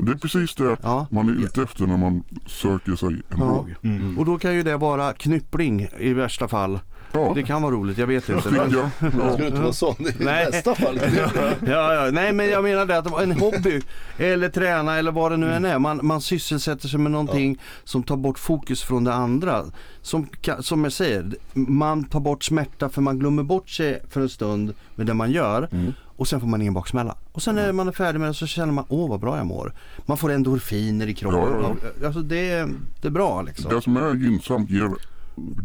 Det 0.00 0.12
är 0.12 0.16
precis 0.16 0.54
det 0.54 0.76
Ja. 0.82 1.06
man 1.10 1.28
är 1.28 1.32
ute 1.44 1.62
efter 1.62 1.86
när 1.86 1.96
man 1.96 2.22
söker 2.46 2.96
sig 2.96 3.08
en 3.08 3.22
Ja. 3.30 3.36
drog. 3.36 3.74
Mm. 3.82 4.18
Och 4.18 4.24
då 4.24 4.38
kan 4.38 4.54
ju 4.54 4.62
det 4.62 4.76
vara 4.76 5.12
knyppling 5.12 5.88
i 5.98 6.12
värsta 6.12 6.48
fall. 6.48 6.80
Ja, 7.12 7.32
Det 7.34 7.42
kan 7.42 7.62
vara 7.62 7.74
roligt, 7.74 7.98
jag 7.98 8.06
vet 8.06 8.28
inte. 8.28 8.48
Jag 8.56 8.72
Ja. 8.72 8.90
skulle 9.32 9.46
inte 9.48 9.60
vara 9.60 9.72
sån 9.72 9.94
i 10.00 10.14
Nej. 10.18 10.46
bästa 10.50 10.74
fall. 10.74 11.00
Ja, 11.66 11.94
ja. 11.94 12.10
Nej 12.12 12.32
men 12.32 12.48
jag 12.48 12.64
menar 12.64 12.86
det 12.86 12.98
att 12.98 13.20
en 13.22 13.32
hobby 13.32 13.80
eller 14.18 14.48
träna 14.48 14.96
eller 14.98 15.12
vad 15.12 15.32
det 15.32 15.36
nu 15.36 15.52
än 15.52 15.64
är. 15.64 15.78
Man, 15.78 16.00
man 16.02 16.20
sysselsätter 16.20 16.88
sig 16.88 17.00
med 17.00 17.12
någonting 17.12 17.58
som 17.84 18.02
tar 18.02 18.16
bort 18.16 18.38
fokus 18.38 18.82
från 18.82 19.04
det 19.04 19.12
andra. 19.14 19.64
Som, 20.02 20.26
som 20.60 20.84
jag 20.84 20.92
säger, 20.92 21.32
man 21.52 22.04
tar 22.04 22.20
bort 22.20 22.44
smärta 22.44 22.88
för 22.88 23.02
man 23.02 23.18
glömmer 23.18 23.42
bort 23.42 23.68
sig 23.68 24.02
för 24.10 24.20
en 24.20 24.28
stund 24.28 24.74
med 24.94 25.06
det 25.06 25.14
man 25.14 25.30
gör. 25.30 25.68
Mm. 25.72 25.92
Och 26.16 26.28
sen 26.28 26.40
får 26.40 26.46
man 26.48 26.60
ingen 26.60 26.74
baksmälla. 26.74 27.16
Och 27.32 27.42
sen 27.42 27.54
när 27.54 27.72
man 27.72 27.88
är 27.88 27.92
färdig 27.92 28.20
med 28.20 28.28
det 28.30 28.34
så 28.34 28.46
känner 28.46 28.72
man, 28.72 28.84
åh 28.88 29.08
vad 29.10 29.20
bra 29.20 29.36
jag 29.36 29.46
mår. 29.46 29.72
Man 30.06 30.16
får 30.16 30.32
endorfiner 30.32 31.06
i 31.06 31.14
kroppen. 31.14 31.40
Ja, 31.62 31.74
ja, 32.00 32.06
Alltså 32.06 32.20
det, 32.22 32.68
det 33.02 33.08
är 33.08 33.12
bra 33.12 33.42
liksom. 33.42 33.74
Det 33.74 33.82
som 33.82 33.96
är 33.96 34.14
gynnsamt 34.14 34.70
ger 34.70 34.90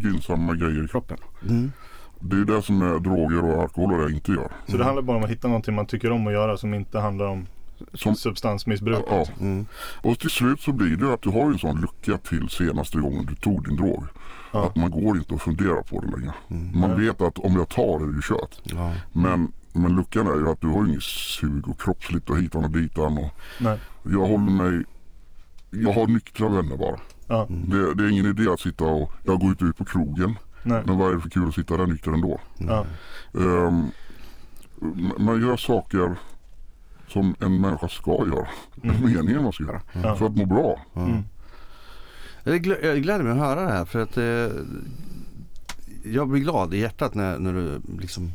gynnsamma 0.03 0.53
grejer 0.55 0.86
i 0.86 0.88
kroppen. 0.88 1.17
Mm. 1.49 1.71
Det 2.19 2.36
är 2.36 2.45
det 2.45 2.61
som 2.61 2.82
är 2.82 2.99
droger 2.99 3.43
och 3.43 3.61
alkohol 3.61 3.93
och 3.93 4.07
det 4.07 4.15
inte 4.15 4.32
gör. 4.32 4.51
Så 4.67 4.78
det 4.78 4.84
handlar 4.84 5.01
bara 5.01 5.17
om 5.17 5.24
att 5.24 5.30
hitta 5.30 5.47
någonting 5.47 5.76
man 5.76 5.86
tycker 5.86 6.11
om 6.11 6.28
att 6.28 6.34
göra 6.34 6.57
som 6.57 6.74
inte 6.74 6.99
handlar 6.99 7.26
om 7.26 7.45
Som, 7.93 8.15
substansmissbruk. 8.15 9.05
ja. 9.09 9.26
Mm. 9.39 9.65
Och 10.01 10.19
till 10.19 10.30
slut 10.30 10.61
så 10.61 10.71
blir 10.71 10.97
det 10.97 11.13
att 11.13 11.21
du 11.21 11.30
har 11.30 11.45
en 11.45 11.59
sån 11.59 11.82
lucka 11.82 12.17
till 12.17 12.49
senaste 12.49 12.97
gången 12.97 13.26
du 13.26 13.36
tog 13.36 13.67
din 13.67 13.76
drog. 13.76 14.03
Ja. 14.51 14.65
Att 14.65 14.76
man 14.76 14.91
går 14.91 15.17
inte 15.17 15.36
att 15.36 15.41
fundera 15.41 15.84
på 15.84 16.01
det 16.01 16.17
längre. 16.17 16.34
Man 16.74 16.89
Nej. 16.89 16.99
vet 17.05 17.21
att 17.21 17.39
om 17.39 17.53
jag 17.55 17.69
tar 17.69 17.99
det 17.99 18.05
är 18.05 18.15
det 18.15 18.21
kört. 18.21 18.59
Ja. 18.63 18.93
Men, 19.11 19.51
men 19.74 19.95
luckan 19.95 20.28
är 20.28 20.36
ju 20.36 20.49
att 20.49 20.61
du 20.61 20.67
har 20.67 20.86
inget 20.88 21.03
sug 21.03 21.67
och 21.67 21.82
kroppsligt 21.82 22.30
och 22.30 22.38
hitan 22.38 22.63
och 22.63 22.71
ditan. 22.71 23.17
Och 23.17 23.30
Nej. 23.59 23.80
jag 24.03 24.19
håller 24.28 24.51
mig... 24.51 24.84
Jag 25.69 25.93
har 25.93 26.07
nyktra 26.07 26.49
vänner 26.49 26.78
bara. 26.78 26.99
Ja. 27.34 27.47
Det, 27.49 27.93
det 27.95 28.03
är 28.03 28.09
ingen 28.09 28.25
idé 28.25 28.49
att 28.51 28.59
sitta 28.59 28.84
och... 28.84 29.11
Jag 29.23 29.39
går 29.39 29.49
inte 29.49 29.65
ut 29.65 29.77
på 29.77 29.86
krogen. 29.86 30.36
Nej. 30.63 30.84
Men 30.86 30.97
vad 30.97 31.11
är 31.11 31.15
det 31.15 31.21
för 31.21 31.29
kul 31.29 31.47
att 31.47 31.55
sitta 31.55 31.77
där 31.77 31.88
nykter 31.88 32.11
ändå? 32.11 32.39
Ja. 32.57 32.86
Ehm, 33.34 33.86
m- 34.81 35.11
man 35.17 35.41
gör 35.41 35.57
saker 35.57 36.15
som 37.07 37.36
en 37.39 37.61
människa 37.61 37.88
ska 37.89 38.11
göra. 38.11 38.47
Mm. 38.84 38.95
Meningen 39.13 39.43
man 39.43 39.53
ska 39.53 39.63
göra. 39.63 39.81
Ja. 40.03 40.15
För 40.15 40.25
att 40.25 40.36
må 40.36 40.45
bra. 40.45 40.79
Mm. 40.95 41.23
Jag 42.43 42.61
gläder 43.03 43.23
mig 43.23 43.31
att 43.31 43.38
höra 43.38 43.61
det 43.61 43.71
här 43.71 43.86
för 43.86 43.99
att 44.01 44.17
eh, 44.17 44.57
jag 46.13 46.27
blir 46.29 46.41
glad 46.41 46.73
i 46.73 46.77
hjärtat 46.79 47.13
när, 47.15 47.39
när 47.39 47.53
du 47.53 47.81
liksom 47.99 48.31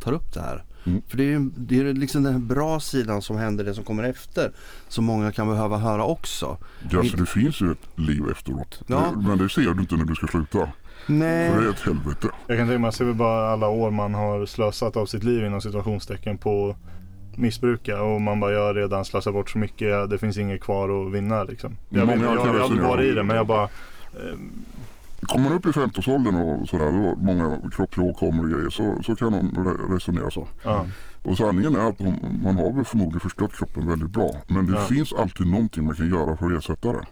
tar 0.00 0.12
upp 0.12 0.32
det 0.34 0.40
här. 0.40 0.64
Mm. 0.84 1.02
För 1.08 1.16
det 1.16 1.22
är 1.22 1.28
ju 1.28 1.50
det 1.56 1.80
är 1.80 1.94
liksom 1.94 2.22
den 2.22 2.46
bra 2.46 2.80
sidan 2.80 3.22
som 3.22 3.36
händer, 3.36 3.64
det 3.64 3.74
som 3.74 3.84
kommer 3.84 4.02
efter, 4.02 4.52
som 4.88 5.04
många 5.04 5.32
kan 5.32 5.48
behöva 5.48 5.76
höra 5.76 6.04
också. 6.04 6.58
Ja, 6.90 7.04
så 7.04 7.16
det 7.16 7.26
finns 7.26 7.60
ju 7.60 7.72
ett 7.72 7.98
liv 7.98 8.22
efteråt. 8.30 8.82
Ja. 8.86 9.12
Men 9.16 9.38
det 9.38 9.48
ser 9.48 9.62
du 9.62 9.80
inte 9.80 9.96
när 9.96 10.04
du 10.04 10.14
ska 10.14 10.26
sluta. 10.26 10.68
Nej. 11.06 11.52
För 11.52 11.60
det 11.60 11.66
är 11.66 11.70
ett 11.70 11.80
helvete. 11.80 12.28
Jag 12.46 12.58
kan 12.58 12.66
tänka 12.66 12.66
mig, 12.66 12.78
man 12.78 12.92
ser 12.92 13.04
väl 13.04 13.14
bara 13.14 13.52
alla 13.52 13.68
år 13.68 13.90
man 13.90 14.14
har 14.14 14.46
slösat 14.46 14.96
av 14.96 15.06
sitt 15.06 15.24
liv 15.24 15.44
inom 15.44 15.60
situationstecken 15.60 16.38
på 16.38 16.76
missbruka 17.36 18.02
och 18.02 18.20
man 18.20 18.40
bara 18.40 18.52
jag 18.52 18.76
redan 18.76 19.04
slösat 19.04 19.32
bort 19.32 19.50
så 19.50 19.58
mycket, 19.58 20.10
det 20.10 20.18
finns 20.18 20.38
inget 20.38 20.60
kvar 20.60 21.06
att 21.06 21.12
vinna 21.12 21.44
liksom. 21.44 21.76
Jag, 21.88 22.06
Många 22.06 22.24
jag, 22.24 22.34
jag, 22.34 22.38
aldrig 22.38 22.62
resonera 22.62 22.88
varit 22.88 23.04
i 23.04 23.14
det 23.14 23.22
men 23.22 23.36
jag 23.36 23.46
bara 23.46 23.68
Kommer 25.26 25.48
man 25.48 25.58
upp 25.58 25.66
i 25.66 25.68
50-årsåldern 25.68 26.34
och 26.34 26.68
sådär, 26.68 26.92
då 26.92 27.16
många 27.22 27.58
kroppsliga 27.72 28.06
åkommor 28.10 28.44
och 28.44 28.50
grejer, 28.50 28.70
så, 28.70 29.02
så 29.02 29.16
kan 29.16 29.32
de 29.32 29.50
re- 29.50 29.94
resonera 29.94 30.30
så. 30.30 30.48
ja, 30.64 30.86
Och 31.22 31.36
sanningen 31.36 31.76
är 31.76 31.88
att 31.88 31.98
de, 31.98 32.14
man 32.44 32.56
har 32.56 32.72
väl 32.72 32.84
förmodligen 32.84 33.20
förstört 33.20 33.56
kroppen 33.58 33.88
väldigt 33.88 34.10
bra. 34.10 34.30
Men 34.48 34.66
det 34.66 34.72
Ja. 34.72 34.78
finns 34.80 35.12
alltid 35.12 35.46
någonting 35.46 35.84
man 35.84 35.94
kan 35.94 36.08
göra 36.10 36.36
för 36.36 36.46
att 36.52 36.58
ersätta 36.58 36.92
det. 36.92 37.04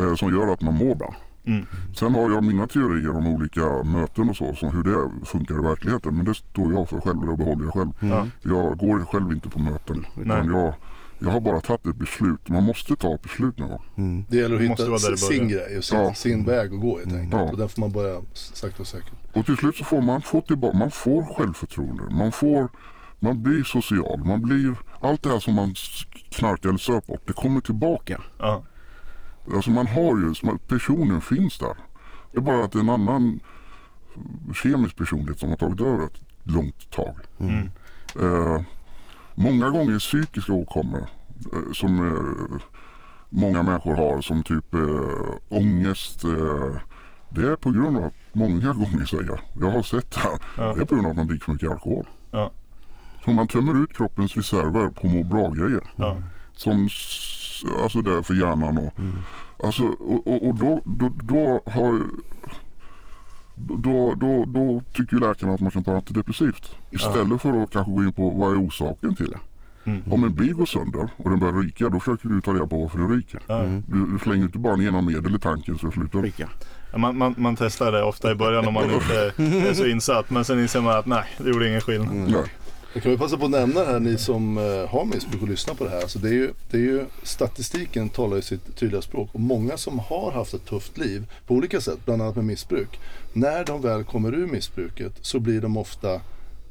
Eh, 0.00 0.14
som 0.14 0.30
gör 0.36 0.52
att 0.52 0.60
man 0.62 0.74
mår 0.74 0.94
bra. 0.94 1.14
mm, 1.44 1.66
Sen 1.94 2.14
har 2.14 2.30
jag 2.30 2.44
mina 2.44 2.66
teorier 2.66 3.16
om 3.16 3.26
olika 3.26 3.82
möten 3.82 4.30
och 4.30 4.36
så, 4.36 4.54
som 4.54 4.68
hur 4.76 4.82
det 4.82 5.26
funkar 5.26 5.54
i 5.54 5.62
verkligheten. 5.62 6.16
Men 6.16 6.24
det 6.24 6.34
står 6.34 6.72
jag 6.72 6.88
för 6.88 7.00
själv 7.00 7.18
och 7.20 7.26
det 7.26 7.44
behåller 7.44 7.64
jag 7.64 7.72
själv. 7.74 7.90
ja, 8.00 8.26
Jag 8.42 8.78
går 8.78 9.04
själv 9.04 9.32
inte 9.32 9.48
på 9.48 9.58
möten. 9.58 10.06
Utan 10.16 10.46
Nej. 10.46 10.56
jag, 10.56 10.74
jag 11.24 11.30
har 11.30 11.40
bara 11.40 11.60
tagit 11.60 11.86
ett 11.86 11.96
beslut. 11.96 12.48
Man 12.48 12.62
måste 12.62 12.96
ta 12.96 13.14
ett 13.14 13.22
beslut 13.22 13.58
någon 13.58 13.68
gång. 13.68 13.82
Mm. 13.96 14.24
Det 14.28 14.36
gäller 14.36 14.56
att 14.56 14.62
Måste 14.68 14.82
hitta 14.82 14.90
vara 14.90 15.00
där 15.00 15.10
det 15.10 15.16
sin 15.18 15.48
börjar. 15.48 15.66
grej 15.66 15.78
och 15.78 15.84
sin, 15.84 15.98
Ja. 15.98 16.14
sin 16.14 16.44
väg 16.44 16.74
att 16.74 16.80
gå 16.80 16.98
helt 16.98 17.12
enkelt. 17.12 17.32
Ja. 17.32 17.50
Och 17.50 17.58
där 17.58 17.68
får 17.68 17.80
man 17.80 17.92
börja 17.92 18.20
sakta 18.34 18.82
och 18.82 18.86
säkert. 18.86 19.12
Och 19.32 19.46
till 19.46 19.56
slut 19.56 19.76
så 19.76 19.84
får 19.84 20.00
man 20.00 20.22
få 20.22 20.40
tillbaka, 20.40 20.76
man 20.78 20.90
får 20.90 21.34
självförtroende. 21.34 22.02
Man 22.10 22.32
får, 22.32 22.68
man 23.18 23.42
blir 23.42 23.64
social. 23.64 24.24
Man 24.24 24.42
blir, 24.42 24.74
allt 25.00 25.22
det 25.22 25.28
här 25.30 25.38
som 25.40 25.54
man 25.54 25.74
knarkar 26.30 26.68
eller 26.68 26.78
söp 26.78 27.06
bort, 27.06 27.22
det 27.26 27.32
kommer 27.32 27.60
tillbaka. 27.60 28.20
ja, 28.38 28.62
Alltså 29.54 29.70
man 29.70 29.86
har 29.86 30.18
ju, 30.18 30.34
personen 30.68 31.20
finns 31.20 31.58
där. 31.58 31.76
Det 32.32 32.38
är 32.38 32.42
bara 32.42 32.64
att 32.64 32.72
det 32.72 32.78
är 32.78 32.82
en 32.82 32.90
annan 32.90 33.40
kemisk 34.62 34.96
personlighet 34.96 35.38
som 35.38 35.48
har 35.48 35.56
tagit 35.56 35.80
över 35.80 36.04
ett 36.06 36.20
långt 36.42 36.90
tag. 36.90 37.14
mm, 37.40 37.70
Eh, 38.20 38.60
många 39.34 39.70
gånger 39.70 39.98
psykiska 39.98 40.52
åkommor 40.52 41.06
eh, 41.52 41.72
som 41.74 42.06
eh, 42.08 42.60
många 43.28 43.62
människor 43.62 43.94
har 43.94 44.20
som 44.20 44.42
typ 44.42 44.74
eh, 44.74 44.80
ångest. 45.48 46.24
Eh, 46.24 46.76
det 47.28 47.48
är 47.48 47.56
på 47.56 47.70
grund 47.70 47.96
av, 47.96 48.12
många 48.32 48.72
gånger 48.72 49.04
säger 49.04 49.24
jag, 49.24 49.38
jag 49.60 49.70
har 49.70 49.82
sett 49.82 50.10
det 50.10 50.20
här, 50.20 50.38
Ja. 50.58 50.74
det 50.74 50.80
är 50.80 50.84
på 50.84 50.94
grund 50.94 51.06
av 51.06 51.10
att 51.10 51.16
man 51.16 51.26
dricker 51.26 51.44
för 51.44 51.52
mycket 51.52 51.70
alkohol. 51.70 52.06
Ja. 52.30 52.50
Så 53.24 53.30
man 53.30 53.48
tömmer 53.48 53.82
ut 53.84 53.96
kroppens 53.96 54.36
reserver 54.36 54.88
på 54.88 55.06
må 55.06 55.22
bra-grejer. 55.24 55.82
ja, 55.96 56.16
Som, 56.56 56.88
alltså 57.82 58.02
det 58.02 58.12
är 58.18 58.22
för 58.22 58.34
hjärnan 58.34 58.78
och, 58.78 58.92
alltså, 59.66 59.82
och, 59.84 60.26
och, 60.26 60.48
och 60.48 60.54
då, 60.54 60.80
då, 60.84 61.10
då 61.22 61.60
har 61.70 62.00
då, 63.56 64.14
då, 64.14 64.44
då 64.44 64.82
tycker 64.92 65.16
läkarna 65.16 65.54
att 65.54 65.60
man 65.60 65.70
kan 65.70 65.84
ta 65.84 65.96
antidepressivt. 65.96 66.76
Istället 66.90 67.42
för 67.42 67.62
att 67.62 67.70
kanske 67.70 67.92
gå 67.92 68.02
in 68.02 68.12
på 68.12 68.30
vad 68.30 68.52
är 68.52 68.66
orsaken 68.66 69.14
till 69.14 69.30
det. 69.30 69.38
Mm. 69.84 70.02
Om 70.10 70.24
en 70.24 70.34
bil 70.34 70.54
går 70.54 70.66
sönder 70.66 71.08
och 71.16 71.30
den 71.30 71.38
börjar 71.38 71.54
ryka 71.54 71.88
då 71.88 72.00
försöker 72.00 72.28
du 72.28 72.40
ta 72.40 72.54
reda 72.54 72.66
på 72.66 72.80
varför 72.80 72.98
den 72.98 73.08
ryker. 73.10 73.40
ja. 73.46 73.62
Du, 73.86 74.06
du 74.12 74.18
slänger 74.18 74.44
inte 74.44 74.58
bara 74.58 74.76
ner 74.76 74.90
någon 74.90 75.06
medel 75.06 75.36
i 75.36 75.38
tanken 75.38 75.78
så 75.78 75.86
det 75.86 75.92
slutar 75.92 76.22
Rika. 76.22 76.48
Ja, 76.92 76.98
Man, 76.98 77.18
man, 77.18 77.34
man 77.38 77.56
testar 77.56 77.92
det 77.92 78.02
ofta 78.02 78.32
i 78.32 78.34
början 78.34 78.68
om 78.68 78.74
man 78.74 78.84
inte 78.90 79.32
är 79.68 79.74
så 79.74 79.86
insatt 79.86 80.30
men 80.30 80.44
sen 80.44 80.60
inser 80.60 80.80
man 80.80 80.98
att 80.98 81.06
nej, 81.06 81.24
det 81.38 81.50
gjorde 81.50 81.68
ingen 81.68 81.80
skillnad. 81.80 82.14
Nej. 82.14 82.44
Jag 82.94 83.02
kan 83.02 83.12
vi 83.12 83.18
passa 83.18 83.36
på 83.36 83.44
att 83.44 83.50
nämna 83.50 83.84
här 83.84 84.00
ni 84.00 84.18
som 84.18 84.58
eh, 84.58 84.88
har 84.88 85.04
missbruk 85.04 85.42
och 85.42 85.48
lyssnar 85.48 85.74
på 85.74 85.84
det 85.84 85.90
här. 85.90 86.00
Alltså 86.00 86.18
det 86.18 86.28
är 86.28 86.32
ju, 86.32 86.52
det 86.70 86.76
är 86.76 86.80
ju, 86.80 87.04
statistiken 87.22 88.08
talar 88.08 88.36
ju 88.36 88.42
sitt 88.42 88.76
tydliga 88.76 89.02
språk. 89.02 89.30
Och 89.32 89.40
många 89.40 89.76
som 89.76 89.98
har 89.98 90.32
haft 90.32 90.54
ett 90.54 90.64
tufft 90.64 90.98
liv 90.98 91.26
på 91.46 91.54
olika 91.54 91.80
sätt, 91.80 91.98
bland 92.04 92.22
annat 92.22 92.36
med 92.36 92.44
missbruk. 92.44 93.00
När 93.32 93.64
de 93.64 93.82
väl 93.82 94.04
kommer 94.04 94.34
ur 94.34 94.46
missbruket 94.46 95.12
så 95.20 95.40
blir 95.40 95.60
de 95.60 95.76
ofta 95.76 96.20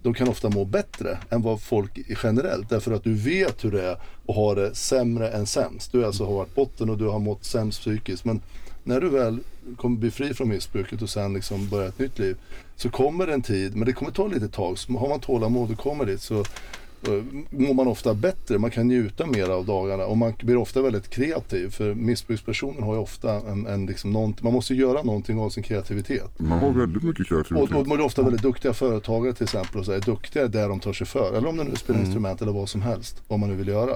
de 0.04 0.14
kan 0.14 0.28
ofta 0.28 0.50
må 0.50 0.66
bättre 0.66 1.18
än 1.30 1.42
vad 1.42 1.62
folk 1.62 2.00
generellt. 2.24 2.70
Därför 2.70 2.92
att 2.92 3.04
du 3.04 3.14
vet 3.14 3.66
hur 3.66 3.72
det 3.72 3.84
är 3.84 3.92
att 4.28 4.36
ha 4.36 4.56
det 4.56 4.76
sämre 4.76 5.30
än 5.30 5.46
sämst. 5.48 5.92
Du 5.92 6.06
alltså 6.06 6.26
har 6.26 6.34
varit 6.34 6.56
botten 6.56 6.90
och 6.90 6.98
du 6.98 7.08
har 7.08 7.20
mått 7.20 7.46
sämst 7.46 7.80
psykiskt. 7.80 8.26
Men 8.26 8.42
när 8.84 9.02
du 9.02 9.10
väl 9.10 9.40
kommer 9.78 9.98
bli 9.98 10.12
fri 10.12 10.34
från 10.34 10.50
missbruket 10.50 11.02
och 11.02 11.10
sen 11.10 11.34
liksom 11.34 11.70
börjar 11.70 11.88
ett 11.88 12.00
nytt 12.00 12.20
liv 12.20 12.38
så 12.82 12.90
kommer 12.90 13.28
en 13.28 13.42
tid, 13.42 13.76
men 13.76 13.86
det 13.86 13.94
kommer 13.94 14.12
ta 14.12 14.28
lite 14.28 14.48
tag. 14.48 14.78
Så 14.78 14.94
har 14.94 15.10
man 15.10 15.20
tålamod 15.20 15.72
och 15.72 15.78
kommer 15.78 16.06
dit 16.06 16.22
så 16.22 16.40
eh, 16.40 17.24
mår 17.50 17.74
man 17.74 17.88
ofta 17.88 18.14
bättre. 18.14 18.58
Man 18.60 18.72
kan 18.72 18.88
njuta 18.88 19.26
mer 19.26 19.50
av 19.50 19.66
dagarna 19.66 20.06
och 20.06 20.18
man 20.18 20.34
blir 20.42 20.58
ofta 20.58 20.82
väldigt 20.82 21.10
kreativ. 21.10 21.70
För 21.70 21.94
missbrukspersonen 21.96 22.84
har 22.84 22.94
ju 22.96 23.00
ofta 23.02 23.34
en, 23.34 23.68
en 23.68 23.86
liksom 23.86 24.12
nånt- 24.12 24.42
man 24.44 24.54
måste 24.54 24.74
göra 24.74 25.04
någonting 25.04 25.40
av 25.40 25.50
sin 25.50 25.64
kreativitet. 25.64 26.40
Man 26.40 26.60
har 26.60 26.72
väldigt 26.74 27.04
mycket 27.04 27.22
Och, 27.22 27.28
kreativitet. 27.28 27.76
och 27.78 27.88
man 27.88 28.00
är 28.00 28.04
ofta 28.06 28.22
väldigt 28.24 28.42
duktiga 28.42 28.74
företagare 28.74 29.34
till 29.34 29.44
exempel 29.44 29.80
och 29.80 29.86
så 29.86 29.92
är 29.92 30.00
duktiga 30.00 30.48
där 30.48 30.70
de 30.70 30.80
tar 30.80 30.94
sig 30.94 31.08
för. 31.08 31.34
Eller 31.38 31.48
om 31.50 31.58
det 31.58 31.64
nu 31.64 31.76
spelar 31.76 32.00
instrument 32.00 32.42
eller 32.42 32.52
vad 32.52 32.70
som 32.70 32.82
helst. 32.82 33.22
Vad 33.28 33.40
man 33.40 33.50
nu 33.50 33.56
vill 33.56 33.68
göra. 33.68 33.96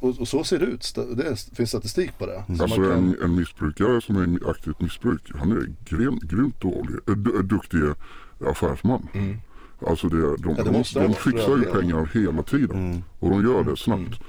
Och, 0.00 0.20
och 0.20 0.28
så 0.28 0.44
ser 0.44 0.58
det 0.58 0.66
ut. 0.66 0.94
Det 1.16 1.36
finns 1.56 1.68
statistik 1.70 2.18
på 2.18 2.26
det. 2.26 2.42
Så 2.56 2.62
Alltså 2.62 2.76
kan, 2.76 2.90
en, 2.92 3.16
en 3.22 3.34
missbrukare 3.34 4.00
som 4.00 4.16
är 4.16 4.50
aktivt 4.50 4.80
missbruk, 4.80 5.20
han 5.34 5.52
är 5.52 5.66
grymt, 5.84 6.22
grymt 6.22 6.60
dålig, 6.60 6.96
äh, 7.08 7.14
duktig 7.42 7.78
affärsman. 8.50 9.08
Alltså 9.86 10.08
det, 10.08 10.36
de, 10.36 10.50
Ja, 10.50 10.54
det 10.56 10.62
de, 10.62 10.70
måste 10.78 11.00
de, 11.00 11.14
fixar 11.14 11.56
ju 11.56 11.64
pengar 11.64 12.10
hela 12.14 12.42
tiden 12.42 13.04
och 13.18 13.30
de 13.30 13.42
gör 13.42 13.64
det 13.64 13.76
snabbt. 13.76 14.20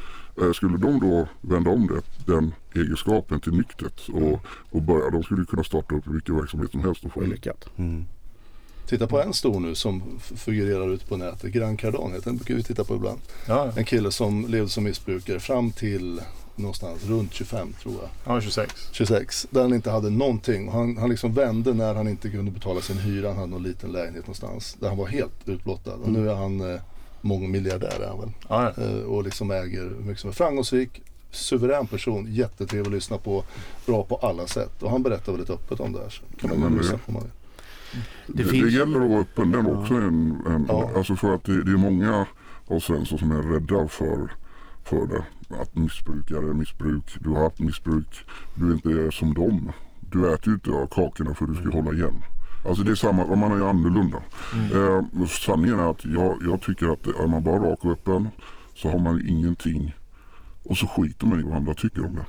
Eh, 0.41 0.51
Skulle 0.51 0.77
de 0.77 0.99
då 0.99 1.27
vända 1.41 1.69
om 1.69 1.87
det, 1.87 2.31
den 2.33 2.53
egenskapen 2.75 3.39
till 3.39 3.53
nyktert 3.53 4.09
och, 4.09 4.39
och 4.71 4.81
börja, 4.81 5.09
de 5.09 5.23
skulle 5.23 5.45
kunna 5.45 5.63
starta 5.63 5.95
upp 5.95 6.07
vilken 6.07 6.35
verksamhet 6.35 6.71
som 6.71 6.81
helst 6.81 7.05
och 7.05 7.13
få 7.13 7.21
lyckat. 7.21 7.65
Mm. 7.77 8.05
Titta 8.85 9.07
på 9.07 9.21
en 9.21 9.33
stor 9.33 9.59
nu 9.59 9.75
som 9.75 10.19
figurerar 10.19 10.89
ute 10.93 11.05
på 11.05 11.17
nätet. 11.17 11.51
Gran 11.51 11.77
Cardone, 11.77 12.19
den 12.19 12.37
brukar 12.37 12.55
vi 12.55 12.63
titta 12.63 12.83
på 12.83 12.95
ibland. 12.95 13.19
Ja, 13.47 13.71
En 13.75 13.85
kille 13.85 14.11
som 14.11 14.45
levde 14.47 14.69
som 14.69 14.83
missbrukare 14.83 15.39
fram 15.39 15.71
till 15.71 16.21
någonstans 16.55 17.05
runt 17.05 17.33
25 17.33 17.73
tror 17.81 17.95
jag. 18.25 18.33
var 18.33 18.41
26. 18.41 18.89
26. 18.91 19.47
Där 19.49 19.61
han 19.61 19.73
inte 19.73 19.91
hade 19.91 20.09
någonting. 20.09 20.69
Han, 20.71 20.97
han 20.97 21.09
liksom 21.09 21.33
vände 21.33 21.73
när 21.73 21.95
han 21.95 22.07
inte 22.07 22.29
kunde 22.29 22.51
betala 22.51 22.81
sin 22.81 22.97
hyra. 22.97 23.27
Han 23.27 23.37
hade 23.37 23.51
någon 23.51 23.63
liten 23.63 23.91
lägenhet 23.91 24.23
någonstans. 24.23 24.77
Där 24.79 24.87
han 24.89 24.97
var 24.97 25.07
helt 25.07 25.33
utblottad. 25.45 25.93
Och 25.93 26.09
nu 26.11 26.29
är 26.29 26.35
han 26.35 26.73
eh, 26.73 26.79
mångmiljardär 27.21 27.99
är 28.03 28.07
han 28.07 28.19
väl. 28.19 28.31
Ja, 28.49 28.73
ja. 28.77 28.83
Eh, 28.83 29.03
och 29.03 29.23
liksom 29.23 29.51
äger 29.51 29.83
mycket 29.89 30.19
som 30.21 30.29
är 30.29 30.33
framgångsrik. 30.33 31.01
Suverän 31.31 31.87
person, 31.87 32.27
jättetrevlig 32.29 32.87
att 32.87 32.93
lyssna 32.93 33.17
på. 33.17 33.43
Bra 33.85 34.03
på 34.03 34.15
alla 34.15 34.47
sätt. 34.47 34.83
Och 34.83 34.91
han 34.91 35.03
berättar 35.03 35.31
väldigt 35.31 35.49
öppet 35.49 35.79
om 35.79 35.93
det 35.93 35.99
här. 35.99 36.09
Så 36.09 36.21
kan 36.39 36.49
man 36.49 36.61
Ja, 36.61 36.69
det- 36.69 36.77
lyssna 36.81 36.97
på 37.05 37.11
man 37.11 37.21
vill. 37.21 37.31
Det 38.27 38.43
Det, 38.43 38.49
finns- 38.49 38.63
det 38.63 38.71
gäller 38.79 39.01
att 39.01 39.09
vara 39.09 39.19
öppen. 39.21 39.51
Den 39.51 39.65
är 39.65 39.79
också 39.81 39.93
en, 39.93 40.37
en 40.47 40.65
Ja. 40.69 40.89
alltså 40.95 41.15
för 41.15 41.33
att 41.35 41.43
det, 41.43 41.63
det 41.63 41.71
är 41.71 41.77
många 41.77 42.25
av 42.67 42.79
svenskar 42.79 43.17
som 43.17 43.31
är 43.31 43.41
rädda 43.53 43.87
för, 43.87 44.31
för 44.83 45.07
det. 45.07 45.23
Att 45.61 45.75
missbrukare 45.75 46.49
är 46.49 46.53
missbruk. 46.53 47.03
Du 47.19 47.29
har 47.29 47.43
haft 47.43 47.59
missbruk. 47.59 48.25
Du 48.55 48.69
är 48.69 48.73
inte 48.73 49.17
som 49.17 49.33
dem. 49.33 49.71
Du 50.11 50.33
äter 50.33 50.47
ju 50.47 50.53
inte 50.53 50.71
av 50.71 50.87
kakorna 50.87 51.33
för 51.33 51.45
du 51.45 51.55
ska 51.55 51.69
hålla 51.69 51.93
igen. 51.93 52.13
Alltså 52.65 52.83
det 52.83 52.91
är 52.91 52.95
samma, 52.95 53.35
man 53.35 53.61
är 53.61 53.69
annorlunda. 53.69 54.17
Eh, 54.73 55.25
sanningen 55.27 55.79
är 55.79 55.91
att 55.91 56.05
jag, 56.05 56.37
jag 56.41 56.61
tycker 56.61 56.93
att 56.93 57.07
är 57.07 57.27
man 57.27 57.43
bara 57.43 57.59
rak 57.71 57.85
och 57.85 57.91
öppen 57.91 58.27
så 58.75 58.89
har 58.89 58.99
man 58.99 59.27
ingenting 59.27 59.95
och 60.63 60.77
så 60.77 60.87
skiter 60.87 61.25
man 61.27 61.39
i 61.39 61.43
vad 61.43 61.53
andra 61.53 61.73
tycker 61.73 62.05
om 62.05 62.15
det. 62.15 62.25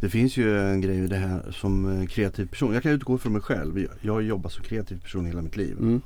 Det 0.00 0.08
finns 0.08 0.36
ju 0.36 0.58
en 0.60 0.80
grej 0.80 0.98
i 0.98 1.06
det 1.06 1.16
här 1.16 1.50
som 1.52 2.00
eh, 2.00 2.06
kreativ 2.06 2.46
person. 2.46 2.74
Jag 2.74 2.82
kan 2.82 2.92
utgå 2.92 3.18
från 3.18 3.32
mig 3.32 3.42
själv. 3.42 3.78
Jag- 3.78 3.90
Jag 4.00 4.12
har 4.12 4.20
jobbat 4.20 4.52
som 4.52 4.64
kreativ 4.64 5.00
person 5.02 5.26
hela 5.26 5.42
mitt 5.42 5.56
liv. 5.56 5.76
Mm. 5.80 6.00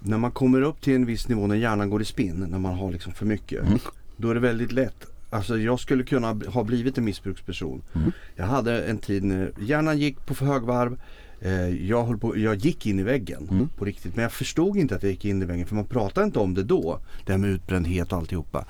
När 0.00 0.18
man 0.18 0.30
kommer 0.30 0.62
upp 0.62 0.80
till 0.80 0.94
en 0.94 1.06
viss 1.06 1.28
nivå 1.28 1.46
när 1.46 1.54
hjärnan 1.54 1.90
går 1.90 2.02
i 2.02 2.04
spinn, 2.04 2.46
när 2.50 2.58
man 2.58 2.74
har 2.74 2.92
liksom 2.92 3.12
för 3.12 3.26
mycket. 3.26 3.66
Mm. 3.66 3.78
Då 4.18 4.30
är 4.30 4.34
det 4.34 4.40
väldigt 4.40 4.72
lätt. 4.72 5.06
Alltså 5.30 5.58
jag 5.58 5.80
skulle 5.80 6.04
kunna 6.04 6.36
ha 6.46 6.64
blivit 6.64 6.98
en 6.98 7.04
missbruksperson. 7.04 7.82
Mm. 7.94 8.12
Jag 8.36 8.44
hade 8.46 8.82
en 8.84 8.98
tid 8.98 9.24
när 9.24 9.52
hjärnan 9.60 9.98
gick 9.98 10.26
på 10.26 10.34
för 10.34 10.46
högvarv. 10.46 11.00
Eh, 11.40 11.68
jag, 11.88 12.04
höll 12.04 12.18
på, 12.18 12.38
jag 12.38 12.54
gick 12.54 12.86
in 12.86 12.98
i 12.98 13.02
väggen 13.02 13.48
Mm. 13.50 13.68
på 13.76 13.84
riktigt. 13.84 14.16
Men 14.16 14.22
jag 14.22 14.32
förstod 14.32 14.76
inte 14.76 14.96
att 14.96 15.02
jag 15.02 15.12
gick 15.12 15.24
in 15.24 15.42
i 15.42 15.44
väggen 15.44 15.66
för 15.66 15.74
man 15.74 15.84
pratade 15.84 16.26
inte 16.26 16.38
om 16.38 16.54
det 16.54 16.62
då. 16.62 17.00
Det 17.26 17.32
här 17.32 17.38
med 17.38 17.50
utbrändhet 17.50 18.12
och 18.12 18.18
alltihopa. 18.18 18.64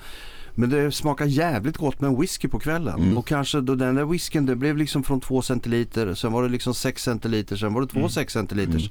Men 0.54 0.70
det 0.70 0.92
smakar 0.92 1.26
jävligt 1.26 1.76
gott 1.76 2.00
med 2.00 2.08
en 2.08 2.20
whisky 2.20 2.48
på 2.48 2.58
kvällen. 2.58 3.02
Mm. 3.02 3.18
Och 3.18 3.26
kanske 3.26 3.60
då 3.60 3.74
den 3.74 3.94
där 3.94 4.04
whiskyn 4.04 4.46
det 4.46 4.56
blev 4.56 4.76
liksom 4.76 5.02
från 5.02 5.20
2 5.20 5.42
centiliter. 5.42 6.14
Sen 6.14 6.32
var 6.32 6.42
det 6.42 6.48
liksom 6.48 6.74
6 6.74 7.02
centiliter. 7.02 7.56
Sen 7.56 7.74
var 7.74 7.80
det 7.80 7.86
2 7.86 8.08
6 8.08 8.32
centiliters. 8.32 8.90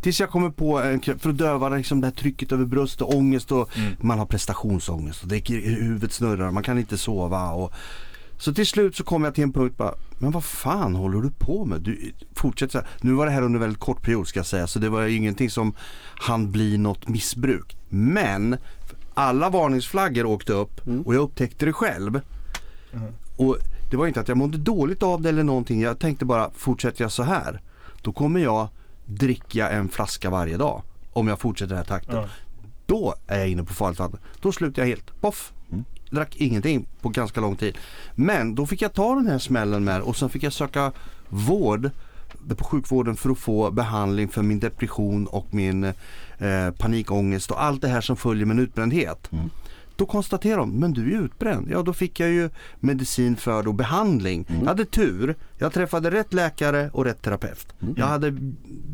Tills 0.00 0.20
jag 0.20 0.30
kommer 0.30 0.50
på 0.50 0.98
för 1.18 1.30
att 1.30 1.38
döva 1.38 1.68
liksom 1.68 2.00
det 2.00 2.06
här 2.06 2.14
trycket 2.14 2.52
över 2.52 2.64
bröst 2.64 3.02
och 3.02 3.14
ångest 3.14 3.52
och 3.52 3.70
man 4.00 4.18
har 4.18 4.26
prestationsångest 4.26 5.22
och 5.22 5.28
det, 5.28 5.48
huvudet 5.48 6.12
snurrar, 6.12 6.50
man 6.50 6.62
kan 6.62 6.78
inte 6.78 6.98
sova. 6.98 7.50
Och, 7.50 7.72
så 8.38 8.54
till 8.54 8.66
slut 8.66 8.96
så 8.96 9.04
kom 9.04 9.24
jag 9.24 9.34
till 9.34 9.44
en 9.44 9.52
punkt 9.52 9.76
bara, 9.76 9.94
men 10.18 10.30
vad 10.30 10.44
fan 10.44 10.94
håller 10.94 11.20
du 11.20 11.30
på 11.30 11.64
med? 11.64 11.80
Du, 11.80 12.12
fortsätt 12.34 12.72
så 12.72 12.78
här. 12.78 12.86
Nu 13.00 13.12
var 13.12 13.26
det 13.26 13.32
här 13.32 13.42
under 13.42 13.56
en 13.56 13.60
väldigt 13.60 13.80
kort 13.80 14.02
period 14.02 14.28
ska 14.28 14.38
jag 14.38 14.46
säga, 14.46 14.66
så 14.66 14.78
det 14.78 14.88
var 14.88 15.06
ingenting 15.06 15.50
som 15.50 15.74
han 16.20 16.50
bli 16.50 16.78
något 16.78 17.08
missbruk. 17.08 17.76
Men 17.88 18.56
alla 19.14 19.50
varningsflaggor 19.50 20.24
åkte 20.24 20.52
upp 20.52 20.80
och 21.04 21.14
jag 21.14 21.22
upptäckte 21.22 21.66
det 21.66 21.72
själv. 21.72 22.20
Och 23.36 23.56
det 23.90 23.96
var 23.96 24.06
inte 24.06 24.20
att 24.20 24.28
jag 24.28 24.36
mådde 24.36 24.58
dåligt 24.58 25.02
av 25.02 25.22
det 25.22 25.28
eller 25.28 25.42
någonting. 25.42 25.80
Jag 25.80 25.98
tänkte 25.98 26.24
bara, 26.24 26.50
fortsätter 26.56 27.02
jag 27.02 27.12
så 27.12 27.22
här, 27.22 27.60
då 28.02 28.12
kommer 28.12 28.40
jag 28.40 28.68
dricka 29.10 29.70
en 29.70 29.88
flaska 29.88 30.30
varje 30.30 30.56
dag. 30.56 30.82
Om 31.12 31.28
jag 31.28 31.40
fortsätter 31.40 31.68
den 31.68 31.78
här 31.78 31.84
takten. 31.84 32.16
Ja. 32.16 32.28
Då 32.86 33.14
är 33.26 33.38
jag 33.38 33.48
inne 33.48 33.64
på 33.64 33.74
farligt 33.74 33.98
vatten. 33.98 34.18
Då 34.40 34.52
slutar 34.52 34.82
jag 34.82 34.88
helt. 34.88 35.20
Poff! 35.20 35.52
Drack 36.10 36.36
ingenting 36.36 36.86
på 37.00 37.08
ganska 37.08 37.40
lång 37.40 37.56
tid. 37.56 37.78
Men 38.14 38.54
då 38.54 38.66
fick 38.66 38.82
jag 38.82 38.92
ta 38.92 39.14
den 39.14 39.26
här 39.26 39.38
smällen 39.38 39.84
med 39.84 40.00
och 40.00 40.16
sen 40.16 40.28
fick 40.28 40.42
jag 40.42 40.52
söka 40.52 40.92
vård 41.28 41.90
på 42.56 42.64
sjukvården 42.64 43.16
för 43.16 43.30
att 43.30 43.38
få 43.38 43.70
behandling 43.70 44.28
för 44.28 44.42
min 44.42 44.60
depression 44.60 45.26
och 45.26 45.54
min 45.54 45.84
eh, 45.84 46.70
panikångest 46.78 47.50
och 47.50 47.62
allt 47.62 47.82
det 47.82 47.88
här 47.88 48.00
som 48.00 48.16
följer 48.16 48.46
med 48.46 48.54
en 48.54 48.62
utbrändhet. 48.62 49.30
Då 50.00 50.06
konstaterar 50.06 50.56
de, 50.56 50.70
men 50.70 50.92
du 50.92 51.14
är 51.14 51.20
utbränd. 51.20 51.68
Ja, 51.70 51.82
då 51.82 51.92
fick 51.92 52.20
jag 52.20 52.30
ju 52.30 52.50
medicin 52.80 53.36
för 53.36 53.68
och 53.68 53.74
behandling. 53.74 54.46
Jag 54.60 54.66
hade 54.66 54.84
tur. 54.84 55.36
Jag 55.58 55.72
träffade 55.72 56.10
rätt 56.10 56.32
läkare 56.32 56.90
och 56.92 57.04
rätt 57.04 57.22
terapeut. 57.22 57.66
Jag 57.96 58.06
hade, 58.06 58.30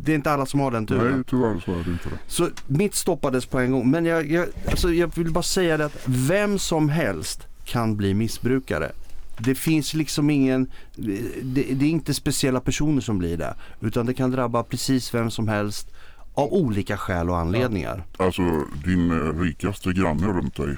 det 0.03 0.13
är 0.13 0.17
inte 0.17 0.31
alla 0.31 0.47
som 0.47 0.61
har 0.61 0.71
den 0.71 0.87
turen. 0.87 1.15
Nej 1.15 1.25
tyvärr 1.31 1.61
så 1.65 1.73
är 1.73 1.85
det 1.85 1.91
inte 1.91 2.09
det. 2.09 2.19
Så 2.27 2.49
mitt 2.67 2.95
stoppades 2.95 3.47
på 3.47 3.59
en 3.59 3.73
gång. 3.73 3.91
Men 3.91 4.05
jag, 4.05 4.31
jag, 4.31 4.47
alltså 4.71 4.93
jag 4.93 5.17
vill 5.17 5.31
bara 5.31 5.43
säga 5.43 5.77
det 5.77 5.85
att 5.85 6.03
vem 6.07 6.59
som 6.59 6.89
helst 6.89 7.47
kan 7.65 7.97
bli 7.97 8.15
missbrukare. 8.15 8.93
Det 9.39 9.55
finns 9.55 9.95
liksom 9.95 10.31
ingen, 10.31 10.71
det, 10.97 11.63
det 11.73 11.85
är 11.85 11.91
inte 11.91 12.15
speciella 12.15 12.61
personer 12.61 13.01
som 13.01 13.19
blir 13.19 13.37
det. 13.37 13.55
Utan 13.81 14.07
det 14.07 14.15
kan 14.15 14.31
drabba 14.31 14.63
precis 14.63 15.15
vem 15.15 15.31
som 15.31 15.49
helst 15.49 15.91
av 16.35 16.53
olika 16.53 16.97
skäl 16.97 17.31
och 17.31 17.39
anledningar. 17.39 18.05
Alltså 18.17 18.43
din 18.85 19.11
eh, 19.11 19.41
rikaste 19.41 19.93
granne 19.93 20.27
runt 20.27 20.57
dig 20.57 20.77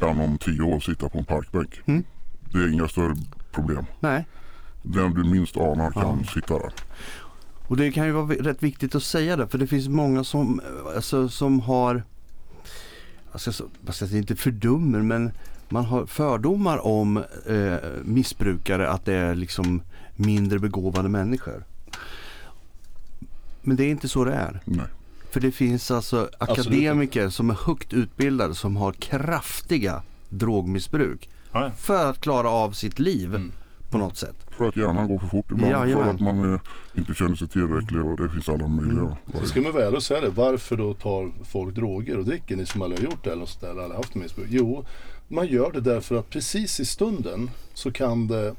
kan 0.00 0.20
om 0.20 0.38
tio 0.38 0.62
år 0.62 0.80
sitta 0.80 1.08
på 1.08 1.18
en 1.18 1.24
parkbänk. 1.24 1.80
Mm. 1.86 2.04
Det 2.52 2.58
är 2.58 2.72
inga 2.72 2.88
större 2.88 3.16
problem. 3.52 3.84
Nej. 4.00 4.26
Den 4.82 5.14
du 5.14 5.24
minst 5.24 5.56
anar 5.56 5.90
kan 5.90 6.24
sitta 6.24 6.58
där. 6.58 6.72
Och 7.66 7.76
det 7.76 7.92
kan 7.92 8.06
ju 8.06 8.12
vara 8.12 8.26
rätt 8.26 8.62
viktigt 8.62 8.94
att 8.94 9.02
säga 9.02 9.36
det 9.36 9.48
för 9.48 9.58
det 9.58 9.66
finns 9.66 9.88
många 9.88 10.24
som, 10.24 10.60
alltså, 10.96 11.28
som 11.28 11.60
har, 11.60 12.02
alltså, 13.32 13.64
jag 13.86 13.94
säga, 13.94 14.18
inte 14.18 14.36
fördummer 14.36 15.02
men 15.02 15.32
man 15.68 15.84
har 15.84 16.06
fördomar 16.06 16.86
om 16.86 17.16
eh, 17.46 17.76
missbrukare 18.04 18.90
att 18.90 19.04
det 19.04 19.14
är 19.14 19.34
liksom 19.34 19.82
mindre 20.16 20.58
begåvade 20.58 21.08
människor. 21.08 21.64
Men 23.62 23.76
det 23.76 23.84
är 23.84 23.90
inte 23.90 24.08
så 24.08 24.24
det 24.24 24.34
är. 24.34 24.60
Nej. 24.64 24.86
För 25.30 25.40
det 25.40 25.52
finns 25.52 25.90
alltså 25.90 26.28
akademiker 26.38 27.28
som 27.28 27.50
är 27.50 27.54
högt 27.54 27.92
utbildade 27.92 28.54
som 28.54 28.76
har 28.76 28.92
kraftiga 28.92 30.02
drogmissbruk 30.28 31.28
Ja, 31.52 31.64
ja. 31.64 31.70
för 31.76 32.10
att 32.10 32.20
klara 32.20 32.48
av 32.50 32.72
sitt 32.72 32.98
liv 32.98 33.34
Mm. 33.34 33.52
på 33.90 33.98
något 33.98 34.16
sätt. 34.16 34.36
För 34.50 34.68
att 34.68 34.76
hjärnan 34.76 35.08
går 35.08 35.18
för 35.18 35.26
fort 35.26 35.50
ibland. 35.50 35.72
Jajamän. 35.72 36.04
för 36.04 36.14
att 36.14 36.20
man 36.20 36.54
eh, 36.54 36.60
inte 36.94 37.14
känner 37.14 37.34
sig 37.36 37.48
tillräcklig 37.48 38.04
och 38.04 38.16
det 38.16 38.28
finns 38.28 38.48
alla 38.48 38.68
möjliga. 38.68 39.00
Mm. 39.00 39.14
Så 39.40 39.46
ska 39.46 39.60
man 39.60 39.94
och 39.94 40.02
säga 40.02 40.20
det. 40.20 40.30
Varför 40.30 40.76
då 40.76 40.94
tar 40.94 41.32
folk 41.44 41.74
droger 41.74 42.18
och 42.18 42.24
dricker? 42.24 42.56
Ni 42.56 42.66
som 42.66 42.82
aldrig 42.82 43.00
har 43.00 43.04
gjort 43.10 43.24
det 43.24 43.30
eller 43.30 43.40
något 43.40 43.48
sånt 43.48 43.60
där, 43.60 43.70
eller 43.70 43.82
aldrig 43.82 43.96
haft 43.96 44.14
missbruk. 44.14 44.46
Jo, 44.50 44.84
man 45.28 45.46
gör 45.46 45.72
det 45.72 45.80
därför 45.80 46.14
att 46.16 46.30
precis 46.30 46.80
i 46.80 46.84
stunden 46.84 47.50
så 47.74 47.92
kan 47.92 48.28
det, 48.28 48.54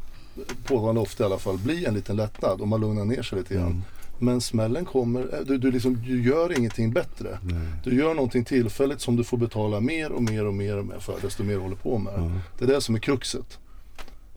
pågående 0.64 1.02
ofta 1.02 1.24
i 1.24 1.26
alla 1.26 1.40
fall, 1.40 1.58
bli 1.58 1.86
en 1.86 1.94
liten 1.94 2.16
lättnad 2.16 2.62
om 2.62 2.70
man 2.70 2.82
lugnar 2.82 3.06
ner 3.06 3.22
sig 3.24 3.38
lite 3.38 3.54
grann. 3.54 3.66
Mm. 3.66 3.82
Men 4.22 4.42
smällen 4.42 4.86
kommer, 4.86 5.20
eh, 5.34 5.40
du, 5.46 5.58
du, 5.58 5.72
liksom, 5.72 6.04
du 6.06 6.24
gör 6.24 6.58
ingenting 6.58 6.92
bättre. 6.92 7.40
Du 7.84 7.96
gör 7.96 8.14
någonting 8.14 8.46
tillfälligt 8.46 9.02
som 9.02 9.16
du 9.16 9.24
får 9.24 9.38
betala 9.38 9.80
mer 9.80 10.12
och 10.12 10.24
mer 10.24 10.46
och 10.46 10.54
mer 10.54 10.78
och 10.78 10.86
mer 10.86 11.00
för 11.00 11.16
desto 11.22 11.44
mer 11.44 11.54
du 11.54 11.60
håller 11.60 11.76
på 11.76 11.98
med. 11.98 12.14
Mm. 12.14 12.40
Det 12.58 12.66
är 12.66 12.68
det 12.68 12.82
som 12.82 12.96
är 12.96 13.00
kruxet. 13.00 13.60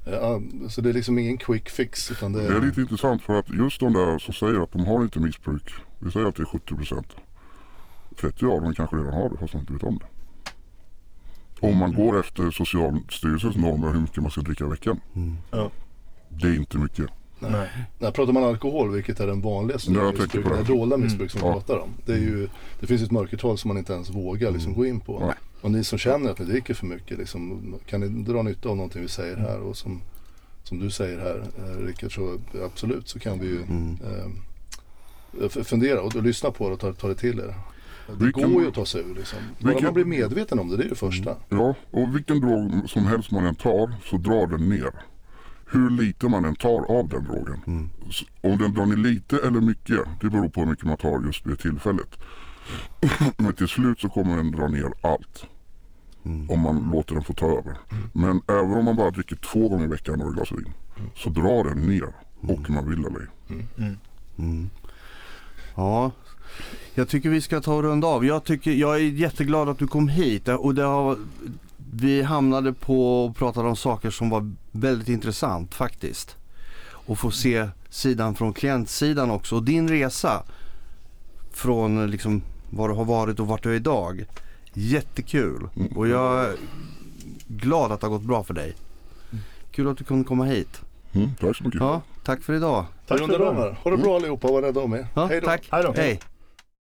Ja, 0.05 0.41
så 0.69 0.81
det 0.81 0.89
är 0.89 0.93
liksom 0.93 1.19
ingen 1.19 1.39
quick 1.39 1.69
fix. 1.69 2.11
Utan 2.11 2.33
det 2.33 2.49
Det 2.49 2.57
är 2.57 2.61
lite 2.61 2.81
intressant 2.81 3.23
för 3.23 3.39
att 3.39 3.51
just 3.51 3.81
de 3.81 3.93
där 3.93 4.19
som 4.19 4.35
säger 4.35 4.63
att 4.63 4.73
de 4.73 4.85
har 4.85 5.03
inte 5.03 5.21
missbruk. 5.21 5.71
Vi 5.99 6.11
säger 6.11 6.27
att 6.27 6.37
det 6.37 6.43
är 6.43 6.47
70 6.47 6.75
procent. 6.75 7.07
30 8.21 8.47
av 8.47 8.63
dem 8.63 8.75
kanske 8.75 8.97
redan 8.97 9.13
har 9.13 9.31
det 9.31 9.37
fast 9.37 9.53
de 9.53 9.59
inte 9.59 9.73
vet 9.73 9.83
om 9.83 9.99
det. 9.99 10.07
Om 11.61 11.77
man 11.77 11.93
går 11.93 12.21
efter 12.21 12.51
Socialstyrelsens 12.51 13.57
normer 13.57 13.93
hur 13.93 14.01
mycket 14.01 14.23
man 14.23 14.31
ska 14.31 14.41
dricka 14.41 14.65
i 14.65 14.69
veckan. 14.69 15.01
Ja. 15.51 15.71
Det 16.29 16.49
är 16.49 16.57
inte 16.57 16.79
mycket. 16.79 17.11
Nej. 17.39 17.69
När 17.99 18.11
pratar 18.11 18.33
man 18.33 18.45
alkohol, 18.45 18.91
vilket 18.91 19.21
är 19.21 19.27
den 19.27 19.41
vanligaste 19.41 19.93
jag 19.93 20.15
missbruk, 20.19 20.45
det. 20.45 20.57
det 20.57 20.63
dolda 20.63 20.97
missbruk 20.97 21.31
som 21.31 21.41
vi 21.41 21.47
Ja. 21.47 21.53
pratar 21.53 21.79
om. 21.79 21.89
Det, 22.07 22.13
är 22.13 22.19
ju, 22.19 22.49
det 22.81 22.87
finns 22.87 23.03
ett 23.03 23.11
mörkertal 23.11 23.59
som 23.59 23.69
man 23.69 23.79
inte 23.79 23.93
ens 23.93 24.11
vågar 24.11 24.51
liksom 24.51 24.75
gå 24.75 24.87
in 24.87 25.01
på. 25.01 25.19
Nej. 25.21 25.35
Och 25.61 25.71
ni 25.71 25.85
som 25.85 25.99
känner 25.99 26.31
att 26.31 26.39
ni 26.39 26.45
dricker 26.45 26.75
för 26.75 26.87
mycket, 26.87 27.19
liksom, 27.19 27.75
kan 27.87 28.01
ni 28.01 28.09
dra 28.33 28.43
nytta 28.43 28.69
av 28.69 28.77
någonting 28.77 29.03
vi 29.03 29.09
säger 29.09 29.37
här? 29.37 29.61
Och 29.61 29.77
som, 29.77 30.01
som 30.63 30.79
du 30.79 30.91
säger 30.91 31.19
här, 31.19 31.43
eh, 31.59 31.87
Rickard, 31.87 32.15
så 32.15 32.39
absolut 32.65 33.09
så 33.09 33.19
kan 33.19 33.39
vi 33.41 33.47
ju 33.47 33.63
Mm. 33.63 33.97
eh, 35.43 35.49
fundera 35.49 36.01
och, 36.01 36.17
och 36.17 36.23
lyssna 36.23 36.51
på 36.51 36.69
det 36.69 36.75
och 36.75 36.81
ta, 36.81 36.93
ta 36.93 37.09
det 37.09 37.15
till 37.15 37.39
er. 37.39 37.55
Det 38.19 38.25
Vilken- 38.25 38.53
går 38.53 38.63
ju 38.63 38.69
att 38.69 38.75
ta 38.75 38.87
sig 38.87 39.01
ur 39.01 39.15
liksom. 39.15 39.39
Bara 39.59 39.69
vilken- 39.69 39.85
man 39.85 39.95
blir 39.95 40.05
medveten 40.05 40.59
om 40.59 40.69
det, 40.69 40.77
det 40.77 40.85
är 40.85 40.89
det 40.89 40.95
första. 40.95 41.37
Ja, 41.49 41.75
och 41.91 42.15
vilken 42.17 42.41
drog 42.41 42.91
som 42.91 43.07
helst 43.07 43.31
man 43.31 43.47
än 43.47 43.55
tar 43.55 43.95
så 44.11 44.17
drar 44.17 44.47
den 44.47 44.69
ner. 44.69 44.91
Hur 45.71 45.91
lite 45.91 46.29
man 46.29 46.45
än 46.45 46.55
tar 46.57 46.91
av 46.99 47.09
den 47.09 47.25
drogen. 47.25 47.91
S- 48.11 48.23
Om 48.41 48.59
den 48.59 48.75
drar 48.75 48.87
ner 48.87 48.97
lite 48.97 49.39
eller 49.39 49.61
mycket, 49.61 49.99
det 50.21 50.31
beror 50.31 50.49
på 50.49 50.61
hur 50.61 50.67
mycket 50.69 50.85
man 50.85 50.97
tar 50.97 51.23
just 51.27 51.47
vid 51.47 51.59
tillfället. 51.59 52.09
Men 53.37 53.53
till 53.53 53.69
slut 53.69 54.01
så 54.01 54.09
kommer 54.09 54.37
den 54.37 54.51
dra 54.53 54.69
ner 54.69 54.93
allt. 55.01 55.45
Mm. 56.27 56.51
om 56.51 56.61
man 56.61 56.91
låter 56.93 57.15
den 57.15 57.25
få 57.25 57.33
ta 57.33 57.47
över. 57.47 57.77
Men 58.13 58.41
även 58.49 58.73
om 58.73 58.85
man 58.85 58.97
bara 58.97 59.11
dricker 59.11 59.37
två 59.37 59.69
gånger 59.69 59.85
i 59.85 59.89
veckan 59.89 60.19
några 60.19 60.33
glas 60.33 60.53
vin 60.53 60.73
så 61.17 61.31
drar 61.31 61.65
den 61.65 61.79
ner 61.79 62.09
och 62.41 62.71
man 62.71 62.89
vill 62.91 63.05
eller 63.05 63.29
ej. 63.49 63.97
Mm. 64.39 64.71
Ja, 65.75 66.11
jag 66.95 67.09
tycker 67.09 67.31
vi 67.31 67.41
ska 67.41 67.61
ta 67.61 67.75
och 67.75 67.83
runda 67.83 68.07
av. 68.07 68.25
Jag, 68.25 68.45
tycker, 68.45 68.73
jag 68.73 68.95
är 68.97 69.01
jätteglad 69.01 69.69
att 69.69 69.79
du 69.79 69.87
kom 69.87 70.09
hit 70.09 70.49
och 70.49 70.75
det 70.75 70.83
har, 70.83 71.19
vi 71.97 72.23
hamnade 72.23 72.73
på 72.73 73.25
och 73.25 73.37
pratade 73.37 73.69
om 73.69 73.77
saker 73.77 74.11
som 74.11 74.31
var 74.31 74.53
väldigt 74.71 75.09
intressant 75.09 75.75
faktiskt. 75.75 76.37
Och 76.87 77.19
få 77.19 77.31
se 77.31 77.69
sidan 77.91 78.35
från 78.35 78.53
klientsidan 78.53 79.31
också 79.31 79.57
och 79.57 79.63
din 79.63 79.89
resa 79.89 80.43
från 81.53 82.11
liksom 82.11 82.43
var 82.71 82.89
du 82.89 82.95
har 82.95 83.05
varit 83.05 83.41
och 83.41 83.47
vart 83.47 83.63
du 83.63 83.71
är 83.71 83.75
idag. 83.75 84.25
Jättekul 84.73 85.69
och 85.97 86.09
jag 86.09 86.45
är 86.45 86.57
glad 87.47 87.93
att 87.93 88.01
det 88.01 88.07
har 88.07 88.13
gått 88.13 88.27
bra 88.27 88.45
för 88.45 88.55
dig. 88.55 88.75
Kul 89.71 89.89
att 89.89 89.99
du 89.99 90.05
kunde 90.05 90.25
komma 90.25 90.45
hit. 90.45 90.81
Mm, 91.13 91.31
tack 91.41 91.57
så 91.57 91.65
mycket. 91.65 91.81
Ja, 91.81 92.03
tack 92.25 92.43
för 92.43 92.55
idag. 92.55 92.87
Tack 93.07 93.19
för 93.19 93.55
här. 93.55 93.79
Ha 93.83 93.91
det 93.91 93.97
bra 93.97 94.17
allihopa, 94.17 94.49
var 94.49 94.63
rädda 94.63 94.81
om 94.81 94.95
er. 94.95 95.07
Ja, 95.15 95.27
Hej 95.27 95.41
då. 95.41 95.47
tack. 95.47 95.69
Hej 95.71 95.83
då. 95.83 95.93
Hej. 95.97 96.21